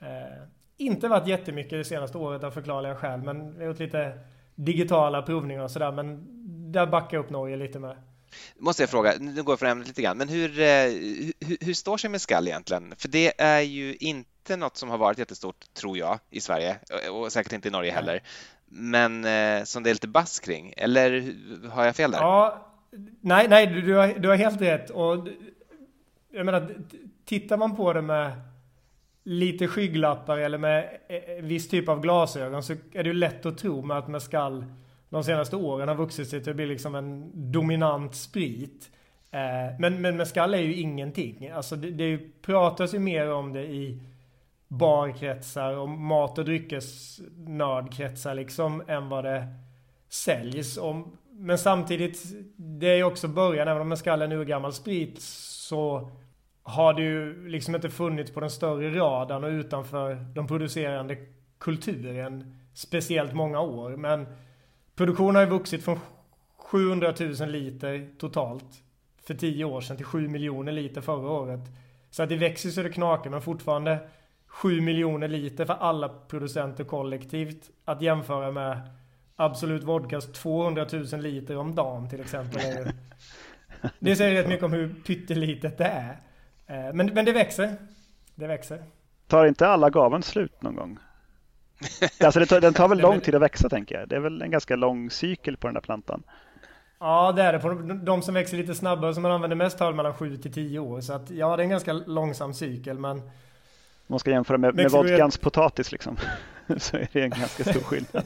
Eh, 0.00 0.42
inte 0.76 1.08
varit 1.08 1.26
jättemycket 1.26 1.70
det 1.70 1.84
senaste 1.84 2.18
året 2.18 2.44
av 2.44 2.50
förklarliga 2.50 2.96
skäl 2.96 3.22
men 3.22 3.54
jag 3.54 3.60
har 3.60 3.66
gjort 3.66 3.78
lite 3.78 4.18
digitala 4.54 5.22
provningar 5.22 5.62
och 5.62 5.70
sådär 5.70 5.92
men 5.92 6.26
där 6.72 6.86
backar 6.86 7.16
jag 7.16 7.24
upp 7.24 7.30
Norge 7.30 7.56
lite 7.56 7.78
med. 7.78 7.96
Måste 8.56 8.82
jag 8.82 8.90
fråga, 8.90 9.14
nu 9.20 9.42
går 9.42 9.52
jag 9.52 9.58
från 9.58 9.68
ämnet 9.68 9.88
lite 9.88 10.02
grann, 10.02 10.18
men 10.18 10.28
hur, 10.28 10.60
eh, 10.60 10.66
hur, 11.40 11.64
hur 11.64 11.74
står 11.74 11.96
sig 11.96 12.10
Mescal 12.10 12.48
egentligen? 12.48 12.94
För 12.98 13.08
det 13.08 13.40
är 13.40 13.60
ju 13.60 13.94
inte 13.94 14.56
något 14.56 14.76
som 14.76 14.88
har 14.88 14.98
varit 14.98 15.18
jättestort, 15.18 15.74
tror 15.74 15.98
jag, 15.98 16.18
i 16.30 16.40
Sverige 16.40 16.78
och 17.10 17.32
säkert 17.32 17.52
inte 17.52 17.68
i 17.68 17.70
Norge 17.70 17.92
heller. 17.92 18.22
Men 18.68 19.24
eh, 19.24 19.64
som 19.64 19.82
det 19.82 19.90
är 19.90 19.94
lite 19.94 20.08
bass 20.08 20.40
kring, 20.40 20.74
eller 20.76 21.34
har 21.68 21.84
jag 21.84 21.96
fel 21.96 22.10
där? 22.10 22.18
Ja, 22.18 22.66
nej, 23.20 23.46
nej, 23.48 23.66
du, 23.66 23.82
du, 23.82 23.94
har, 23.94 24.08
du 24.18 24.28
har 24.28 24.36
helt 24.36 24.60
rätt. 24.60 24.90
Och 24.90 25.28
jag 26.30 26.46
menar, 26.46 26.74
tittar 27.24 27.56
man 27.56 27.76
på 27.76 27.92
det 27.92 28.02
med 28.02 28.32
lite 29.24 29.68
skygglappar 29.68 30.38
eller 30.38 30.58
med 30.58 30.98
eh, 31.08 31.16
eh, 31.16 31.42
viss 31.42 31.68
typ 31.68 31.88
av 31.88 32.00
glasögon 32.00 32.62
så 32.62 32.72
är 32.72 33.02
det 33.02 33.08
ju 33.08 33.14
lätt 33.14 33.46
att 33.46 33.58
tro 33.58 33.82
med 33.82 33.98
att 33.98 34.08
Mescal 34.08 34.64
de 35.08 35.24
senaste 35.24 35.56
åren 35.56 35.88
har 35.88 35.94
vuxit 35.94 36.28
sig 36.28 36.40
till 36.42 36.50
att 36.50 36.56
bli 36.56 36.66
liksom 36.66 36.94
en 36.94 37.30
dominant 37.52 38.14
sprit. 38.14 38.90
Eh, 39.30 39.78
men, 39.78 40.00
men 40.00 40.16
Mescal 40.16 40.54
är 40.54 40.58
ju 40.58 40.74
ingenting. 40.74 41.48
Alltså 41.48 41.76
det, 41.76 41.90
det 41.90 42.42
pratas 42.42 42.94
ju 42.94 42.98
mer 42.98 43.32
om 43.32 43.52
det 43.52 43.62
i 43.62 44.00
barkretsar 44.68 45.76
och 45.76 45.88
mat 45.88 46.38
och 46.38 46.44
dryckesnördkretsar 46.44 48.34
liksom 48.34 48.82
än 48.88 49.08
vad 49.08 49.24
det 49.24 49.48
säljs. 50.08 50.76
Och, 50.76 50.94
men 51.30 51.58
samtidigt, 51.58 52.22
det 52.56 52.86
är 52.86 52.96
ju 52.96 53.04
också 53.04 53.28
början, 53.28 53.68
även 53.68 53.82
om 53.82 53.88
Mescal 53.88 54.22
är 54.22 54.26
en 54.26 54.32
urgammal 54.32 54.72
sprit 54.72 55.20
så 55.20 56.10
har 56.62 56.94
det 56.94 57.02
ju 57.02 57.48
liksom 57.48 57.74
inte 57.74 57.90
funnits 57.90 58.30
på 58.30 58.40
den 58.40 58.50
större 58.50 58.98
radarn 58.98 59.44
och 59.44 59.50
utanför 59.50 60.14
de 60.34 60.46
producerande 60.46 61.16
kulturen 61.58 62.56
speciellt 62.74 63.32
många 63.32 63.60
år. 63.60 63.96
Men 63.96 64.26
produktionen 64.94 65.34
har 65.34 65.42
ju 65.42 65.50
vuxit 65.50 65.84
från 65.84 65.98
700 66.56 67.14
000 67.40 67.50
liter 67.50 68.08
totalt 68.18 68.82
för 69.22 69.34
10 69.34 69.64
år 69.64 69.80
sedan 69.80 69.96
till 69.96 70.06
7 70.06 70.28
miljoner 70.28 70.72
liter 70.72 71.00
förra 71.00 71.30
året. 71.30 71.60
Så 72.10 72.22
att 72.22 72.28
det 72.28 72.36
växer 72.36 72.70
så 72.70 72.82
det 72.82 72.90
knakar 72.90 73.30
men 73.30 73.42
fortfarande 73.42 73.98
7 74.62 74.80
miljoner 74.80 75.28
liter 75.28 75.64
för 75.64 75.74
alla 75.74 76.08
producenter 76.08 76.84
kollektivt 76.84 77.70
att 77.84 78.02
jämföra 78.02 78.50
med 78.50 78.80
Absolut 79.36 79.84
Vodkas 79.84 80.32
200 80.32 80.86
000 80.92 81.20
liter 81.20 81.56
om 81.56 81.74
dagen 81.74 82.08
till 82.08 82.20
exempel. 82.20 82.60
Det 83.98 84.16
säger 84.16 84.42
rätt 84.42 84.48
mycket 84.48 84.64
om 84.64 84.72
hur 84.72 84.94
pyttelitet 85.06 85.78
det 85.78 85.84
är. 85.84 86.20
Eh, 86.66 86.94
men, 86.94 87.06
men 87.06 87.24
det 87.24 87.32
växer. 87.32 87.76
Det 88.34 88.46
växer. 88.46 88.82
Tar 89.26 89.46
inte 89.46 89.68
alla 89.68 89.90
gaven 89.90 90.22
slut 90.22 90.62
någon 90.62 90.74
gång? 90.74 90.98
alltså 92.24 92.46
tar, 92.46 92.60
den 92.60 92.74
tar 92.74 92.88
väl 92.88 92.98
lång 92.98 93.20
tid 93.20 93.34
att 93.34 93.42
växa 93.42 93.68
tänker 93.68 93.98
jag. 93.98 94.08
Det 94.08 94.16
är 94.16 94.20
väl 94.20 94.42
en 94.42 94.50
ganska 94.50 94.76
lång 94.76 95.10
cykel 95.10 95.56
på 95.56 95.66
den 95.66 95.74
där 95.74 95.80
plantan. 95.80 96.22
Ja 97.00 97.32
det 97.32 97.42
är 97.42 97.52
det. 97.52 97.58
På 97.58 97.68
de 98.04 98.22
som 98.22 98.34
växer 98.34 98.56
lite 98.56 98.74
snabbare 98.74 99.14
som 99.14 99.22
man 99.22 99.32
använder 99.32 99.56
mest 99.56 99.78
tar 99.78 99.92
mellan 99.92 100.14
7 100.14 100.36
till 100.36 100.52
10 100.52 100.78
år. 100.78 101.00
Så 101.00 101.12
att 101.12 101.30
ja 101.30 101.56
det 101.56 101.62
är 101.62 101.64
en 101.64 101.70
ganska 101.70 101.92
långsam 101.92 102.54
cykel 102.54 102.98
men 102.98 103.22
man 104.08 104.18
ska 104.18 104.30
jämföra 104.30 104.58
med, 104.58 104.74
med 104.74 104.90
vodkans 104.90 105.38
potatis 105.38 105.92
liksom. 105.92 106.16
så 106.76 106.96
är 106.96 107.08
det 107.12 107.22
en 107.22 107.30
ganska 107.30 107.64
stor 107.64 107.80
skillnad. 107.80 108.24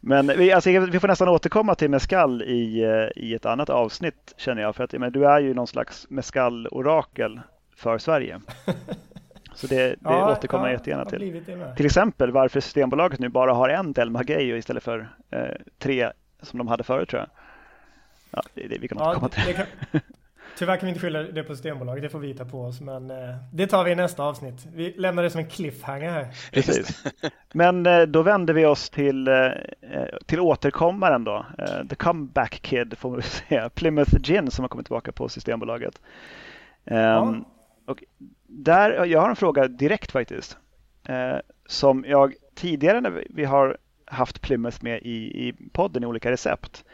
Men 0.00 0.26
vi, 0.26 0.52
alltså, 0.52 0.70
vi 0.70 1.00
får 1.00 1.08
nästan 1.08 1.28
återkomma 1.28 1.74
till 1.74 1.90
mescal 1.90 2.42
i, 2.42 2.82
eh, 2.82 3.22
i 3.22 3.34
ett 3.34 3.46
annat 3.46 3.70
avsnitt 3.70 4.34
känner 4.36 4.62
jag. 4.62 4.76
För 4.76 4.84
att 4.84 4.92
men, 4.92 5.12
du 5.12 5.26
är 5.26 5.40
ju 5.40 5.54
någon 5.54 5.66
slags 5.66 6.06
mescal-orakel 6.10 7.40
för 7.76 7.98
Sverige. 7.98 8.40
Så 9.54 9.66
det, 9.66 9.76
det 9.76 9.96
ja, 10.02 10.32
återkommer 10.32 10.64
jag 10.64 10.72
jättegärna 10.72 11.04
till. 11.04 11.44
Till 11.76 11.86
exempel 11.86 12.30
varför 12.30 12.60
Systembolaget 12.60 13.20
nu 13.20 13.28
bara 13.28 13.52
har 13.52 13.68
en 13.68 13.92
Del 13.92 14.10
Maguey 14.10 14.56
istället 14.56 14.82
för 14.82 15.08
eh, 15.30 15.40
tre 15.78 16.10
som 16.42 16.58
de 16.58 16.68
hade 16.68 16.84
förut 16.84 17.08
tror 17.08 17.20
jag. 17.20 17.28
Ja, 18.30 18.42
det, 18.54 18.68
det, 18.68 18.78
vi 18.78 18.88
kan 18.88 18.98
återkomma 18.98 19.30
ja, 19.36 19.44
till. 19.44 19.54
Kan, 19.54 19.66
Tyvärr 20.58 20.76
kan 20.76 20.86
vi 20.86 20.88
inte 20.88 21.00
skylla 21.00 21.22
det 21.22 21.42
på 21.42 21.54
Systembolaget, 21.54 22.02
det 22.02 22.08
får 22.08 22.18
vi 22.18 22.34
ta 22.34 22.44
på 22.44 22.62
oss. 22.62 22.80
Men 22.80 23.10
eh, 23.10 23.36
det 23.52 23.66
tar 23.66 23.84
vi 23.84 23.90
i 23.90 23.94
nästa 23.94 24.22
avsnitt. 24.22 24.66
Vi 24.74 24.94
lämnar 24.96 25.22
det 25.22 25.30
som 25.30 25.38
en 25.38 25.48
cliffhanger 25.48 26.10
här. 26.10 26.28
Precis. 26.52 27.04
Men 27.52 27.86
eh, 27.86 28.02
då 28.02 28.22
vänder 28.22 28.54
vi 28.54 28.66
oss 28.66 28.90
till, 28.90 29.28
eh, 29.28 29.34
eh 29.34 29.52
till 30.26 30.40
återkommaren 30.40 31.24
då. 31.24 31.46
Eh, 31.58 31.86
the 31.88 31.94
comeback 31.94 32.62
kid 32.62 32.98
får 32.98 33.10
man 33.10 33.22
säga. 33.22 33.68
Plymouth 33.68 34.16
Gin 34.22 34.50
som 34.50 34.62
har 34.62 34.68
kommit 34.68 34.86
tillbaka 34.86 35.12
på 35.12 35.28
Systembolaget. 35.28 36.00
Ja. 36.84 36.94
Ehm, 36.94 37.44
och 37.86 38.04
där, 38.46 39.04
jag 39.04 39.20
har 39.20 39.30
en 39.30 39.36
fråga 39.36 39.68
direkt 39.68 40.12
faktiskt. 40.12 40.58
Eh, 41.08 41.36
som 41.66 42.04
jag 42.08 42.34
tidigare 42.54 43.00
när 43.00 43.24
vi 43.30 43.44
har 43.44 43.76
haft 44.04 44.40
Plymouth 44.40 44.84
med 44.84 45.02
i, 45.02 45.48
i 45.48 45.54
podden 45.72 46.02
i 46.02 46.06
olika 46.06 46.30
recept. 46.30 46.84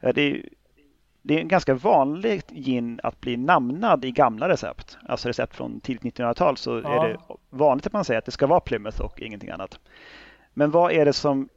Det 0.00 0.20
är 0.20 0.42
det 1.26 1.40
är 1.40 1.44
ganska 1.44 1.74
vanlig 1.74 2.42
gin 2.48 3.00
att 3.02 3.20
bli 3.20 3.36
namnad 3.36 4.04
i 4.04 4.10
gamla 4.10 4.48
recept. 4.48 4.98
Alltså 5.08 5.28
recept 5.28 5.54
från 5.54 5.80
tidigt 5.80 6.02
1900-tal 6.02 6.56
så 6.56 6.80
ja. 6.84 7.04
är 7.04 7.08
det 7.08 7.18
vanligt 7.50 7.86
att 7.86 7.92
man 7.92 8.04
säger 8.04 8.18
att 8.18 8.24
det 8.24 8.30
ska 8.30 8.46
vara 8.46 8.60
Plymouth 8.60 9.00
och 9.00 9.20
ingenting 9.20 9.50
annat. 9.50 9.78
Men 10.54 10.70
vad 10.70 10.92
är 10.92 11.04
det 11.04 11.12
som, 11.12 11.48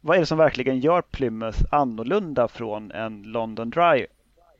vad 0.00 0.16
är 0.16 0.20
det 0.20 0.26
som 0.26 0.38
verkligen 0.38 0.80
gör 0.80 1.02
Plymouth 1.02 1.64
annorlunda 1.70 2.48
från 2.48 2.92
en 2.92 3.22
London 3.22 3.70
Dry? 3.70 4.06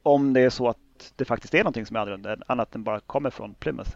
Om 0.03 0.33
det 0.33 0.41
är 0.41 0.51
så 0.51 0.69
att 0.69 1.13
det 1.17 1.25
faktiskt 1.25 1.55
är 1.55 1.59
någonting 1.59 1.87
som 1.87 1.97
är 1.97 2.01
annorlunda, 2.01 2.37
annat 2.47 2.75
än 2.75 2.85
bara 2.85 3.01
kommer 3.01 3.31
från 3.31 3.55
Plymouth. 3.55 3.91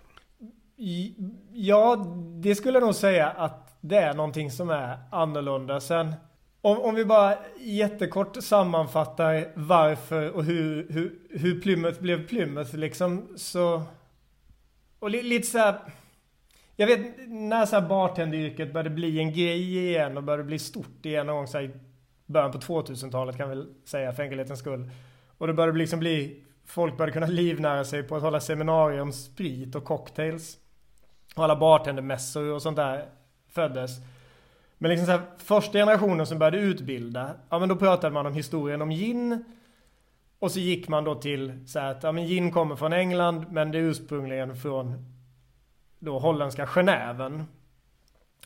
Ja, 1.52 1.97
det 2.43 2.55
skulle 2.55 2.78
jag 2.78 2.85
nog 2.85 2.95
säga 2.95 3.28
att 3.28 3.78
det 3.81 3.97
är 3.97 4.14
någonting 4.14 4.50
som 4.50 4.71
är 4.71 4.99
annorlunda. 5.11 5.81
Sen 5.81 6.14
om, 6.61 6.79
om 6.79 6.95
vi 6.95 7.05
bara 7.05 7.38
jättekort 7.59 8.37
sammanfattar 8.43 9.53
varför 9.55 10.31
och 10.31 10.45
hur, 10.45 10.87
hur, 10.91 11.19
hur 11.31 11.61
Plymouth 11.61 12.00
blev 12.00 12.29
Plymouth 12.29 12.77
liksom 12.77 13.29
så... 13.37 13.83
Och 14.99 15.11
li, 15.11 15.23
lite 15.23 15.47
så 15.47 15.59
här, 15.59 15.81
Jag 16.77 16.87
vet 16.87 17.00
när 17.29 17.67
så 17.67 17.81
här 17.81 17.88
bartenderyrket 17.88 18.73
började 18.73 18.91
bli 18.91 19.19
en 19.19 19.33
grej 19.33 19.79
igen 19.79 20.17
och 20.17 20.23
började 20.23 20.45
bli 20.45 20.59
stort 20.59 21.07
igen 21.07 21.27
någon 21.27 21.37
gång 21.37 21.47
så 21.47 21.59
här, 21.59 21.65
i 21.65 21.71
början 22.27 22.53
på 22.53 22.59
2000-talet 22.59 23.37
kan 23.37 23.49
vi 23.49 23.55
väl 23.57 23.75
säga 23.85 24.12
för 24.12 24.23
enkelhetens 24.23 24.59
skull. 24.59 24.91
Och 25.38 25.47
det 25.47 25.53
började 25.53 25.79
liksom 25.79 25.99
bli, 25.99 26.45
folk 26.65 26.97
började 26.97 27.12
kunna 27.12 27.27
livnära 27.27 27.85
sig 27.85 28.03
på 28.03 28.17
att 28.17 28.23
hålla 28.23 28.41
seminarier 28.41 29.00
om 29.00 29.12
sprit 29.12 29.75
och 29.75 29.85
cocktails. 29.85 30.59
Och 31.37 31.45
alla 31.45 31.57
bartendermässor 31.57 32.53
och 32.53 32.62
sånt 32.62 32.77
där 32.77 33.07
föddes. 33.49 33.91
Men 34.78 34.90
liksom 34.90 35.06
så 35.06 35.12
här, 35.12 35.23
första 35.38 35.78
generationen 35.78 36.26
som 36.26 36.38
började 36.38 36.58
utbilda, 36.58 37.35
ja 37.50 37.58
men 37.58 37.68
då 37.68 37.76
pratade 37.76 38.14
man 38.14 38.26
om 38.26 38.35
historien 38.35 38.82
om 38.82 38.90
gin. 38.90 39.44
Och 40.38 40.50
så 40.50 40.58
gick 40.58 40.88
man 40.88 41.04
då 41.04 41.14
till 41.14 41.68
så 41.68 41.78
här 41.78 41.90
att, 41.90 42.02
ja 42.02 42.12
men 42.12 42.26
gin 42.26 42.52
kommer 42.52 42.76
från 42.76 42.92
England 42.92 43.47
men 43.50 43.70
det 43.70 43.78
är 43.78 43.82
ursprungligen 43.82 44.56
från 44.56 45.04
då 45.99 46.18
holländska 46.18 46.66
Genäven. 46.66 47.44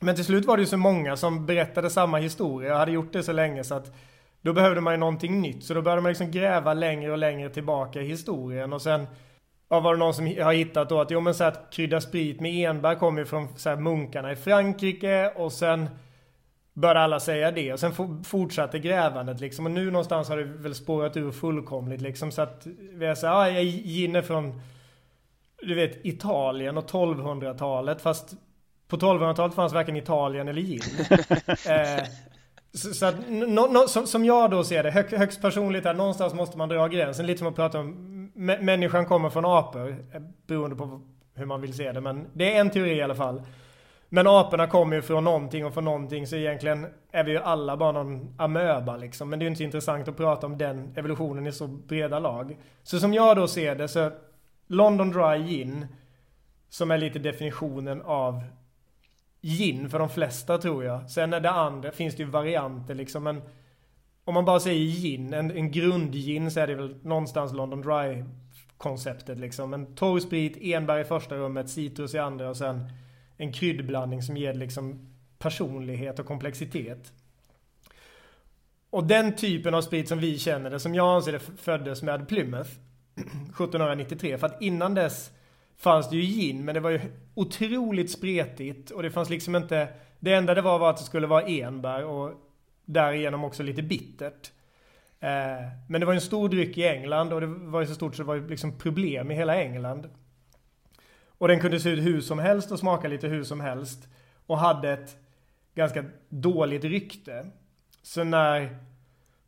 Men 0.00 0.14
till 0.14 0.24
slut 0.24 0.44
var 0.44 0.56
det 0.56 0.60
ju 0.60 0.66
så 0.66 0.76
många 0.76 1.16
som 1.16 1.46
berättade 1.46 1.90
samma 1.90 2.18
historia 2.18 2.72
och 2.72 2.78
hade 2.78 2.92
gjort 2.92 3.12
det 3.12 3.22
så 3.22 3.32
länge 3.32 3.64
så 3.64 3.74
att 3.74 3.92
då 4.40 4.52
behövde 4.52 4.80
man 4.80 4.94
ju 4.94 4.98
någonting 4.98 5.40
nytt. 5.40 5.64
Så 5.64 5.74
då 5.74 5.82
började 5.82 6.02
man 6.02 6.10
liksom 6.10 6.30
gräva 6.30 6.74
längre 6.74 7.12
och 7.12 7.18
längre 7.18 7.50
tillbaka 7.50 8.00
i 8.00 8.06
historien 8.06 8.72
och 8.72 8.82
sen 8.82 9.06
Ja, 9.72 9.80
var 9.80 9.92
det 9.92 9.98
någon 9.98 10.14
som 10.14 10.26
har 10.26 10.52
hittat 10.52 10.88
då 10.88 11.00
att 11.00 11.10
jo 11.10 11.20
men 11.20 11.34
så 11.34 11.44
att 11.44 11.70
krydda 11.70 12.00
sprit 12.00 12.40
med 12.40 12.70
enbär 12.70 12.94
kommer 12.94 13.18
ju 13.18 13.24
från 13.24 13.48
så 13.56 13.68
här, 13.68 13.76
munkarna 13.76 14.32
i 14.32 14.36
Frankrike 14.36 15.32
och 15.36 15.52
sen 15.52 15.88
började 16.74 17.00
alla 17.00 17.20
säga 17.20 17.50
det 17.50 17.72
och 17.72 17.80
sen 17.80 18.22
fortsatte 18.24 18.78
grävandet 18.78 19.40
liksom 19.40 19.66
och 19.66 19.72
nu 19.72 19.90
någonstans 19.90 20.28
har 20.28 20.36
det 20.36 20.44
väl 20.44 20.74
spårat 20.74 21.16
ur 21.16 21.30
fullkomligt 21.30 22.00
liksom 22.00 22.32
så 22.32 22.42
att 22.42 22.66
vi 22.92 23.06
är 23.06 23.14
så 23.14 23.26
här, 23.26 23.50
ja, 23.50 23.60
gin 23.62 24.16
är 24.16 24.22
från 24.22 24.60
du 25.62 25.74
vet 25.74 26.06
Italien 26.06 26.78
och 26.78 26.90
1200-talet 26.90 28.02
fast 28.02 28.34
på 28.88 28.96
1200-talet 28.96 29.54
fanns 29.54 29.72
varken 29.72 29.96
Italien 29.96 30.48
eller 30.48 30.62
gin. 30.62 30.80
eh, 31.48 32.04
så, 32.74 32.94
så 32.94 33.06
att, 33.06 33.14
no, 33.28 33.72
no, 33.72 33.88
som, 33.88 34.06
som, 34.06 34.24
jag 34.24 34.50
då 34.50 34.64
ser 34.64 34.82
det, 34.82 34.90
hög, 34.90 35.12
högst 35.12 35.42
personligt 35.42 35.86
är 35.86 35.94
någonstans 35.94 36.34
måste 36.34 36.58
man 36.58 36.68
dra 36.68 36.88
gränsen. 36.88 37.26
Lite 37.26 37.38
som 37.38 37.46
att 37.46 37.56
prata 37.56 37.78
om 37.80 38.32
människan 38.60 39.06
kommer 39.06 39.30
från 39.30 39.44
apor. 39.44 39.96
Eh, 40.14 40.22
beroende 40.46 40.76
på 40.76 41.00
hur 41.34 41.46
man 41.46 41.60
vill 41.60 41.74
se 41.74 41.92
det. 41.92 42.00
Men 42.00 42.26
det 42.32 42.54
är 42.54 42.60
en 42.60 42.70
teori 42.70 42.94
i 42.94 43.02
alla 43.02 43.14
fall. 43.14 43.42
Men 44.14 44.26
aporna 44.26 44.66
kommer 44.66 44.96
ju 44.96 45.02
från 45.02 45.24
någonting 45.24 45.66
och 45.66 45.74
från 45.74 45.84
någonting 45.84 46.26
så 46.26 46.36
egentligen 46.36 46.86
är 47.10 47.24
vi 47.24 47.30
ju 47.30 47.38
alla 47.38 47.76
bara 47.76 47.92
någon 47.92 48.34
amöba 48.38 48.96
liksom. 48.96 49.30
Men 49.30 49.38
det 49.38 49.42
är 49.42 49.44
ju 49.44 49.48
inte 49.48 49.58
så 49.58 49.64
intressant 49.64 50.08
att 50.08 50.16
prata 50.16 50.46
om 50.46 50.58
den 50.58 50.94
evolutionen 50.96 51.46
i 51.46 51.52
så 51.52 51.66
breda 51.66 52.18
lag. 52.18 52.56
Så 52.82 52.98
som 52.98 53.14
jag 53.14 53.36
då 53.36 53.48
ser 53.48 53.74
det 53.74 53.88
så 53.88 54.10
London 54.66 55.10
Dry 55.10 55.46
Gin 55.46 55.86
som 56.68 56.90
är 56.90 56.98
lite 56.98 57.18
definitionen 57.18 58.02
av 58.02 58.42
gin 59.42 59.90
för 59.90 59.98
de 59.98 60.08
flesta 60.08 60.58
tror 60.58 60.84
jag. 60.84 61.10
Sen 61.10 61.32
är 61.32 61.40
det 61.40 61.50
andra, 61.50 61.92
finns 61.92 62.16
det 62.16 62.22
ju 62.22 62.28
varianter 62.28 62.94
liksom 62.94 63.22
men 63.22 63.42
om 64.24 64.34
man 64.34 64.44
bara 64.44 64.60
säger 64.60 64.80
gin, 64.80 65.34
en, 65.34 65.50
en 65.50 65.70
grundgin 65.70 66.50
så 66.50 66.60
är 66.60 66.66
det 66.66 66.74
väl 66.74 66.96
någonstans 67.02 67.52
London 67.52 67.80
Dry 67.80 68.24
konceptet 68.76 69.38
liksom. 69.38 69.74
En 69.74 69.94
torr 69.94 70.20
sprit, 70.20 70.56
enbär 70.60 70.98
i 70.98 71.04
första 71.04 71.36
rummet, 71.36 71.70
citrus 71.70 72.14
i 72.14 72.18
andra 72.18 72.48
och 72.50 72.56
sen 72.56 72.90
en 73.42 73.52
kryddblandning 73.52 74.22
som 74.22 74.36
ger 74.36 74.54
liksom 74.54 75.12
personlighet 75.38 76.18
och 76.18 76.26
komplexitet. 76.26 77.12
Och 78.90 79.04
den 79.06 79.36
typen 79.36 79.74
av 79.74 79.82
sprit 79.82 80.08
som 80.08 80.18
vi 80.18 80.38
känner 80.38 80.70
det, 80.70 80.80
som 80.80 80.94
jag 80.94 81.16
anser 81.16 81.32
det 81.32 81.40
föddes 81.40 82.02
med 82.02 82.28
Plymouth 82.28 82.70
1793. 83.14 84.38
För 84.38 84.46
att 84.46 84.62
innan 84.62 84.94
dess 84.94 85.30
fanns 85.76 86.10
det 86.10 86.16
ju 86.16 86.22
gin, 86.22 86.64
men 86.64 86.74
det 86.74 86.80
var 86.80 86.90
ju 86.90 87.00
otroligt 87.34 88.10
spretigt 88.10 88.90
och 88.90 89.02
det 89.02 89.10
fanns 89.10 89.30
liksom 89.30 89.56
inte... 89.56 89.88
Det 90.20 90.34
enda 90.34 90.54
det 90.54 90.62
var 90.62 90.78
var 90.78 90.90
att 90.90 90.96
det 90.96 91.04
skulle 91.04 91.26
vara 91.26 91.42
enbär 91.42 92.04
och 92.04 92.32
därigenom 92.84 93.44
också 93.44 93.62
lite 93.62 93.82
bittert. 93.82 94.50
Eh, 95.20 95.68
men 95.88 96.00
det 96.00 96.06
var 96.06 96.14
en 96.14 96.20
stor 96.20 96.48
dryck 96.48 96.78
i 96.78 96.86
England 96.86 97.32
och 97.32 97.40
det 97.40 97.46
var 97.46 97.80
ju 97.80 97.86
så 97.86 97.94
stort 97.94 98.14
så 98.14 98.22
det 98.22 98.26
var 98.26 98.34
ju 98.34 98.48
liksom 98.48 98.78
problem 98.78 99.30
i 99.30 99.34
hela 99.34 99.62
England. 99.62 100.08
Och 101.42 101.48
den 101.48 101.60
kunde 101.60 101.80
se 101.80 101.90
ut 101.90 102.04
hur 102.04 102.20
som 102.20 102.38
helst 102.38 102.72
och 102.72 102.78
smaka 102.78 103.08
lite 103.08 103.28
hur 103.28 103.44
som 103.44 103.60
helst. 103.60 104.08
Och 104.46 104.58
hade 104.58 104.92
ett 104.92 105.16
ganska 105.74 106.04
dåligt 106.28 106.84
rykte. 106.84 107.46
Så 108.02 108.24
när 108.24 108.76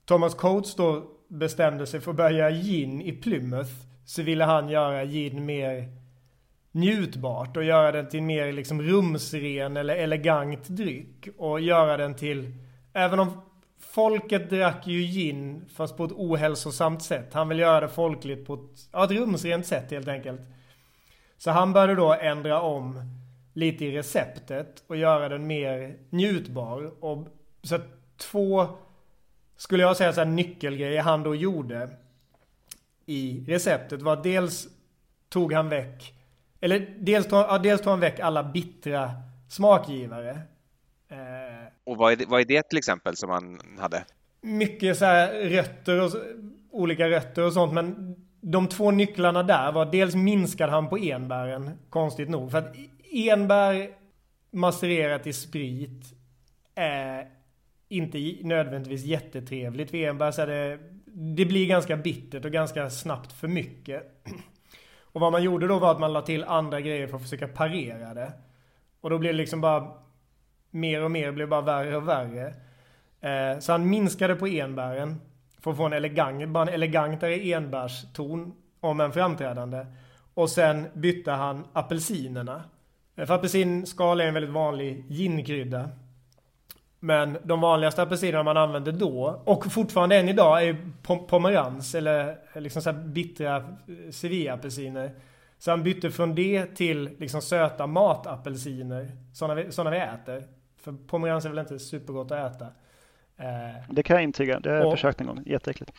Thomas 0.05 0.35
Coates 0.35 0.75
då 0.75 1.11
bestämde 1.29 1.87
sig 1.87 2.01
för 2.01 2.11
att 2.11 2.17
börja 2.17 2.51
gin 2.51 3.03
i 3.03 3.13
Plymouth 3.13 3.71
så 4.05 4.23
ville 4.23 4.45
han 4.45 4.69
göra 4.69 5.05
gin 5.05 5.45
mer 5.45 5.89
njutbart 6.73 7.57
och 7.57 7.65
göra 7.65 7.93
den 7.93 8.09
till 8.09 8.23
mer 8.23 8.53
liksom 8.53 8.83
rumsren 8.83 9.77
eller 9.77 9.97
elegant 9.97 10.69
dryck. 10.69 11.29
Och 11.39 11.61
göra 11.61 11.97
den 11.97 12.15
till, 12.15 12.53
även 12.93 13.19
om 13.19 13.41
folket 13.79 14.51
drack 14.51 14.87
ju 14.87 15.01
gin 15.03 15.65
fast 15.75 15.97
på 15.97 16.05
ett 16.05 16.13
ohälsosamt 16.13 17.03
sätt. 17.03 17.35
Han 17.35 17.49
vill 17.49 17.59
göra 17.59 17.81
det 17.81 17.89
folkligt 17.89 18.47
på 18.47 18.55
ett, 18.55 18.89
ja, 18.93 19.05
ett 19.05 19.11
rumsrent 19.11 19.67
sätt 19.67 19.91
helt 19.91 20.09
enkelt. 20.09 20.41
Så 21.45 21.51
han 21.51 21.73
började 21.73 21.95
då 21.95 22.15
ändra 22.15 22.61
om 22.61 23.01
lite 23.53 23.85
i 23.85 23.97
receptet 23.97 24.85
och 24.87 24.97
göra 24.97 25.29
den 25.29 25.47
mer 25.47 25.97
njutbar. 26.11 27.05
Och 27.05 27.29
så 27.63 27.79
två, 28.17 28.69
skulle 29.57 29.83
jag 29.83 29.97
säga 29.97 30.13
så 30.13 30.21
här 30.21 30.29
nyckelgrejer 30.29 31.03
han 31.03 31.23
då 31.23 31.35
gjorde 31.35 31.91
i 33.07 33.45
receptet 33.49 34.03
var 34.03 34.23
dels 34.23 34.69
tog 35.29 35.53
han 35.53 35.69
väck, 35.69 36.15
eller 36.61 36.95
dels 36.99 37.27
tog, 37.27 37.39
ja, 37.39 37.59
dels 37.59 37.81
tog 37.81 37.91
han 37.91 38.01
väck 38.01 38.21
alla 38.21 38.43
bittra 38.43 39.11
smakgivare. 39.51 40.31
Eh, 41.09 41.69
och 41.85 41.97
vad 41.97 42.13
är, 42.13 42.17
det, 42.17 42.27
vad 42.27 42.41
är 42.41 42.45
det 42.45 42.69
till 42.69 42.79
exempel 42.79 43.17
som 43.17 43.31
han 43.31 43.61
hade? 43.79 44.05
Mycket 44.41 44.99
så 44.99 45.05
här 45.05 45.33
rötter 45.33 46.01
och 46.01 46.11
olika 46.71 47.09
rötter 47.09 47.43
och 47.43 47.53
sånt 47.53 47.73
men 47.73 48.17
de 48.47 48.69
två 48.69 48.91
nycklarna 48.91 49.43
där 49.43 49.73
var 49.73 49.87
dels 49.87 50.15
minskade 50.15 50.73
han 50.73 50.89
på 50.89 50.99
enbären, 50.99 51.71
konstigt 51.91 52.29
nog. 52.29 52.51
För 52.51 52.59
att 52.59 52.77
enbär 53.13 53.91
massererat 54.51 55.27
i 55.27 55.33
sprit 55.33 56.15
är 56.75 57.29
inte 57.89 58.37
nödvändigtvis 58.43 59.05
jättetrevligt. 59.05 59.91
för 59.91 60.05
enbär 60.05 60.31
så 60.31 60.43
är 60.43 60.47
det, 60.47 60.79
det 61.07 61.45
blir 61.45 61.67
ganska 61.67 61.97
bittert 61.97 62.45
och 62.45 62.51
ganska 62.51 62.91
snabbt 62.91 63.33
för 63.33 63.49
mycket. 63.49 64.25
Och 65.01 65.21
vad 65.21 65.33
man 65.33 65.43
gjorde 65.43 65.69
då 65.69 65.79
var 65.79 65.91
att 65.91 66.01
man 66.01 66.13
la 66.13 66.23
till 66.23 66.45
andra 66.45 66.81
grejer 66.81 67.07
för 67.07 67.17
att 67.17 67.23
försöka 67.23 67.49
parera 67.49 68.15
det. 68.15 68.33
Och 69.01 69.11
då 69.11 69.19
blev 69.19 69.33
det 69.33 69.39
liksom 69.39 69.61
bara 69.61 69.93
mer 70.71 71.05
och 71.05 71.11
mer, 71.11 71.33
blev 71.33 71.49
bara 71.49 71.61
värre 71.61 71.97
och 71.97 72.09
värre. 72.09 72.55
Eh, 73.21 73.59
så 73.59 73.73
han 73.73 73.91
minskade 73.91 74.35
på 74.35 74.47
enbären. 74.47 75.21
För 75.64 75.70
att 75.70 75.77
få 75.77 75.87
en 75.87 75.92
elegant, 75.92 76.48
bara 76.48 76.62
en 76.62 76.74
elegantare 76.74 77.35
enbärston 77.35 78.55
om 78.81 79.00
en 79.00 79.12
framträdande. 79.12 79.87
Och 80.35 80.50
sen 80.50 80.87
bytte 80.94 81.31
han 81.31 81.64
apelsinerna. 81.72 82.62
För 83.16 83.31
apelsinskal 83.31 84.20
är 84.20 84.27
en 84.27 84.35
väldigt 84.35 84.53
vanlig 84.53 85.05
ginkrydda. 85.09 85.88
Men 87.00 87.38
de 87.42 87.61
vanligaste 87.61 88.03
apelsinerna 88.03 88.42
man 88.42 88.57
använde 88.57 88.92
då, 88.92 89.42
och 89.44 89.72
fortfarande 89.72 90.16
än 90.16 90.29
idag, 90.29 90.64
är 90.64 90.77
pomerans 91.27 91.94
eller 91.94 92.38
eh, 92.55 92.62
liksom 92.62 92.83
så 92.83 92.92
bittra 92.92 93.57
eh, 93.57 93.62
Sevilla-apelsiner. 94.11 95.11
Så 95.59 95.70
han 95.70 95.83
bytte 95.83 96.11
från 96.11 96.35
det 96.35 96.66
till 96.66 97.11
liksom 97.18 97.42
söta 97.42 97.87
matapelsiner, 97.87 99.11
sådana 99.33 99.55
vi, 99.55 99.72
såna 99.72 99.90
vi 99.90 99.98
äter. 99.98 100.44
För 100.77 100.94
pomerans 101.07 101.44
är 101.44 101.48
väl 101.48 101.59
inte 101.59 101.79
supergott 101.79 102.31
att 102.31 102.55
äta. 102.55 102.66
Eh, 103.38 103.83
det 103.90 104.03
kan 104.03 104.16
jag 104.16 104.23
intyga. 104.23 104.61
Det 104.61 104.70
har 104.70 104.77
jag 104.77 104.87
och, 104.87 104.92
försökt 104.92 105.20
en 105.20 105.27
gång. 105.27 105.42
Jätteäckligt. 105.47 105.92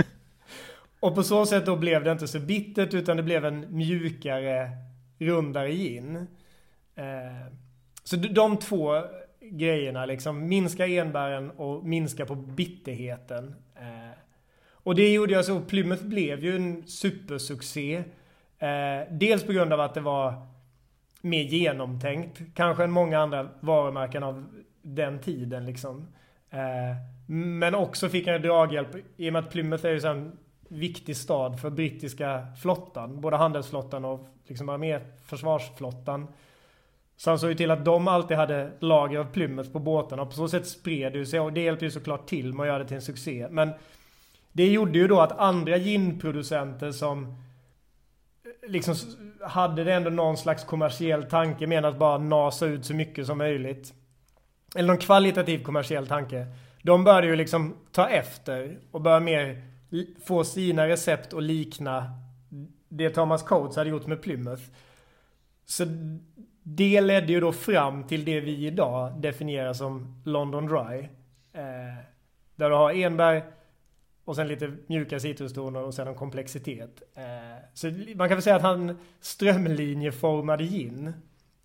och 1.00 1.14
på 1.14 1.22
så 1.22 1.46
sätt 1.46 1.66
då 1.66 1.76
blev 1.76 2.04
det 2.04 2.12
inte 2.12 2.28
så 2.28 2.38
bittert 2.40 2.94
utan 2.94 3.16
det 3.16 3.22
blev 3.22 3.44
en 3.44 3.76
mjukare, 3.76 4.70
rundare 5.18 5.72
gin. 5.72 6.16
Eh, 6.94 7.52
så 8.04 8.16
de 8.16 8.56
två 8.56 9.02
grejerna 9.40 10.06
liksom, 10.06 10.48
minska 10.48 10.86
enbären 10.86 11.50
och 11.50 11.84
minska 11.84 12.26
på 12.26 12.34
bitterheten. 12.34 13.54
Eh, 13.76 14.18
och 14.70 14.94
det 14.94 15.12
gjorde 15.12 15.32
jag 15.32 15.44
så, 15.44 15.60
Plymouth 15.60 16.04
blev 16.04 16.44
ju 16.44 16.56
en 16.56 16.86
supersuccé. 16.86 18.04
dels 19.10 19.46
på 19.46 19.52
grund 19.52 19.72
av 19.72 19.80
att 19.80 19.94
det 19.94 20.00
var 20.00 20.46
mer 21.20 21.42
genomtänkt, 21.42 22.40
kanske 22.54 22.84
än 22.84 22.90
många 22.90 23.18
andra 23.18 23.48
varumärken 23.60 24.22
av 24.22 24.46
den 24.94 25.18
tiden 25.18 25.66
liksom. 25.66 26.08
Eh, 26.50 26.96
men 27.26 27.74
också 27.74 28.08
fick 28.08 28.26
han 28.26 28.42
draghjälp 28.42 28.88
i 29.16 29.28
och 29.28 29.32
med 29.32 29.44
att 29.44 29.50
Plymouth 29.50 29.86
är 29.86 29.90
ju 29.90 30.06
en 30.06 30.38
viktig 30.68 31.16
stad 31.16 31.60
för 31.60 31.70
brittiska 31.70 32.46
flottan. 32.62 33.20
Både 33.20 33.36
handelsflottan 33.36 34.04
och 34.04 34.28
liksom 34.46 34.68
arméförsvarsflottan. 34.68 36.26
Så 37.16 37.30
han 37.30 37.38
såg 37.38 37.50
ju 37.50 37.56
till 37.56 37.70
att 37.70 37.84
de 37.84 38.08
alltid 38.08 38.36
hade 38.36 38.72
lager 38.78 39.18
av 39.18 39.24
Plymouth 39.24 39.72
på 39.72 39.78
båtarna. 39.78 40.26
På 40.26 40.32
så 40.32 40.48
sätt 40.48 40.66
spred 40.66 41.12
det 41.12 41.26
sig 41.26 41.40
och 41.40 41.52
det 41.52 41.60
hjälpte 41.60 41.84
ju 41.84 41.90
såklart 41.90 42.26
till 42.26 42.54
med 42.54 42.62
att 42.62 42.66
göra 42.66 42.78
det 42.78 42.84
till 42.84 42.96
en 42.96 43.02
succé. 43.02 43.46
Men 43.50 43.70
det 44.52 44.68
gjorde 44.68 44.98
ju 44.98 45.08
då 45.08 45.20
att 45.20 45.38
andra 45.38 45.76
ginproducenter 45.76 46.92
som 46.92 47.24
eh, 47.24 48.70
liksom 48.70 48.94
hade 49.40 49.84
det 49.84 49.92
ändå 49.92 50.10
någon 50.10 50.36
slags 50.36 50.64
kommersiell 50.64 51.24
tanke 51.24 51.66
med 51.66 51.84
att 51.84 51.98
bara 51.98 52.18
nasa 52.18 52.66
ut 52.66 52.84
så 52.84 52.94
mycket 52.94 53.26
som 53.26 53.38
möjligt. 53.38 53.94
Eller 54.74 54.88
någon 54.88 54.98
kvalitativ 54.98 55.62
kommersiell 55.62 56.06
tanke. 56.06 56.46
De 56.82 57.04
började 57.04 57.26
ju 57.26 57.36
liksom 57.36 57.74
ta 57.92 58.08
efter 58.08 58.78
och 58.90 59.00
börja 59.00 59.20
mer 59.20 59.62
få 60.24 60.44
sina 60.44 60.88
recept 60.88 61.34
att 61.34 61.42
likna 61.42 62.12
det 62.88 63.10
Thomas 63.10 63.42
Coates 63.42 63.76
hade 63.76 63.90
gjort 63.90 64.06
med 64.06 64.22
Plymouth. 64.22 64.62
Så 65.64 65.84
det 66.62 67.00
ledde 67.00 67.32
ju 67.32 67.40
då 67.40 67.52
fram 67.52 68.04
till 68.04 68.24
det 68.24 68.40
vi 68.40 68.66
idag 68.66 69.20
definierar 69.20 69.72
som 69.72 70.22
London 70.24 70.66
Dry. 70.66 70.98
Eh, 71.52 72.04
där 72.56 72.70
du 72.70 72.76
har 72.76 72.92
enbär 72.92 73.44
och 74.24 74.36
sen 74.36 74.48
lite 74.48 74.76
mjuka 74.86 75.20
citrustoner 75.20 75.82
och 75.82 75.94
sen 75.94 76.08
en 76.08 76.14
komplexitet. 76.14 77.02
Eh, 77.14 77.24
så 77.74 77.86
man 78.14 78.28
kan 78.28 78.36
väl 78.36 78.42
säga 78.42 78.56
att 78.56 78.62
han 78.62 78.98
strömlinjeformade 79.20 80.64
gin. 80.64 81.12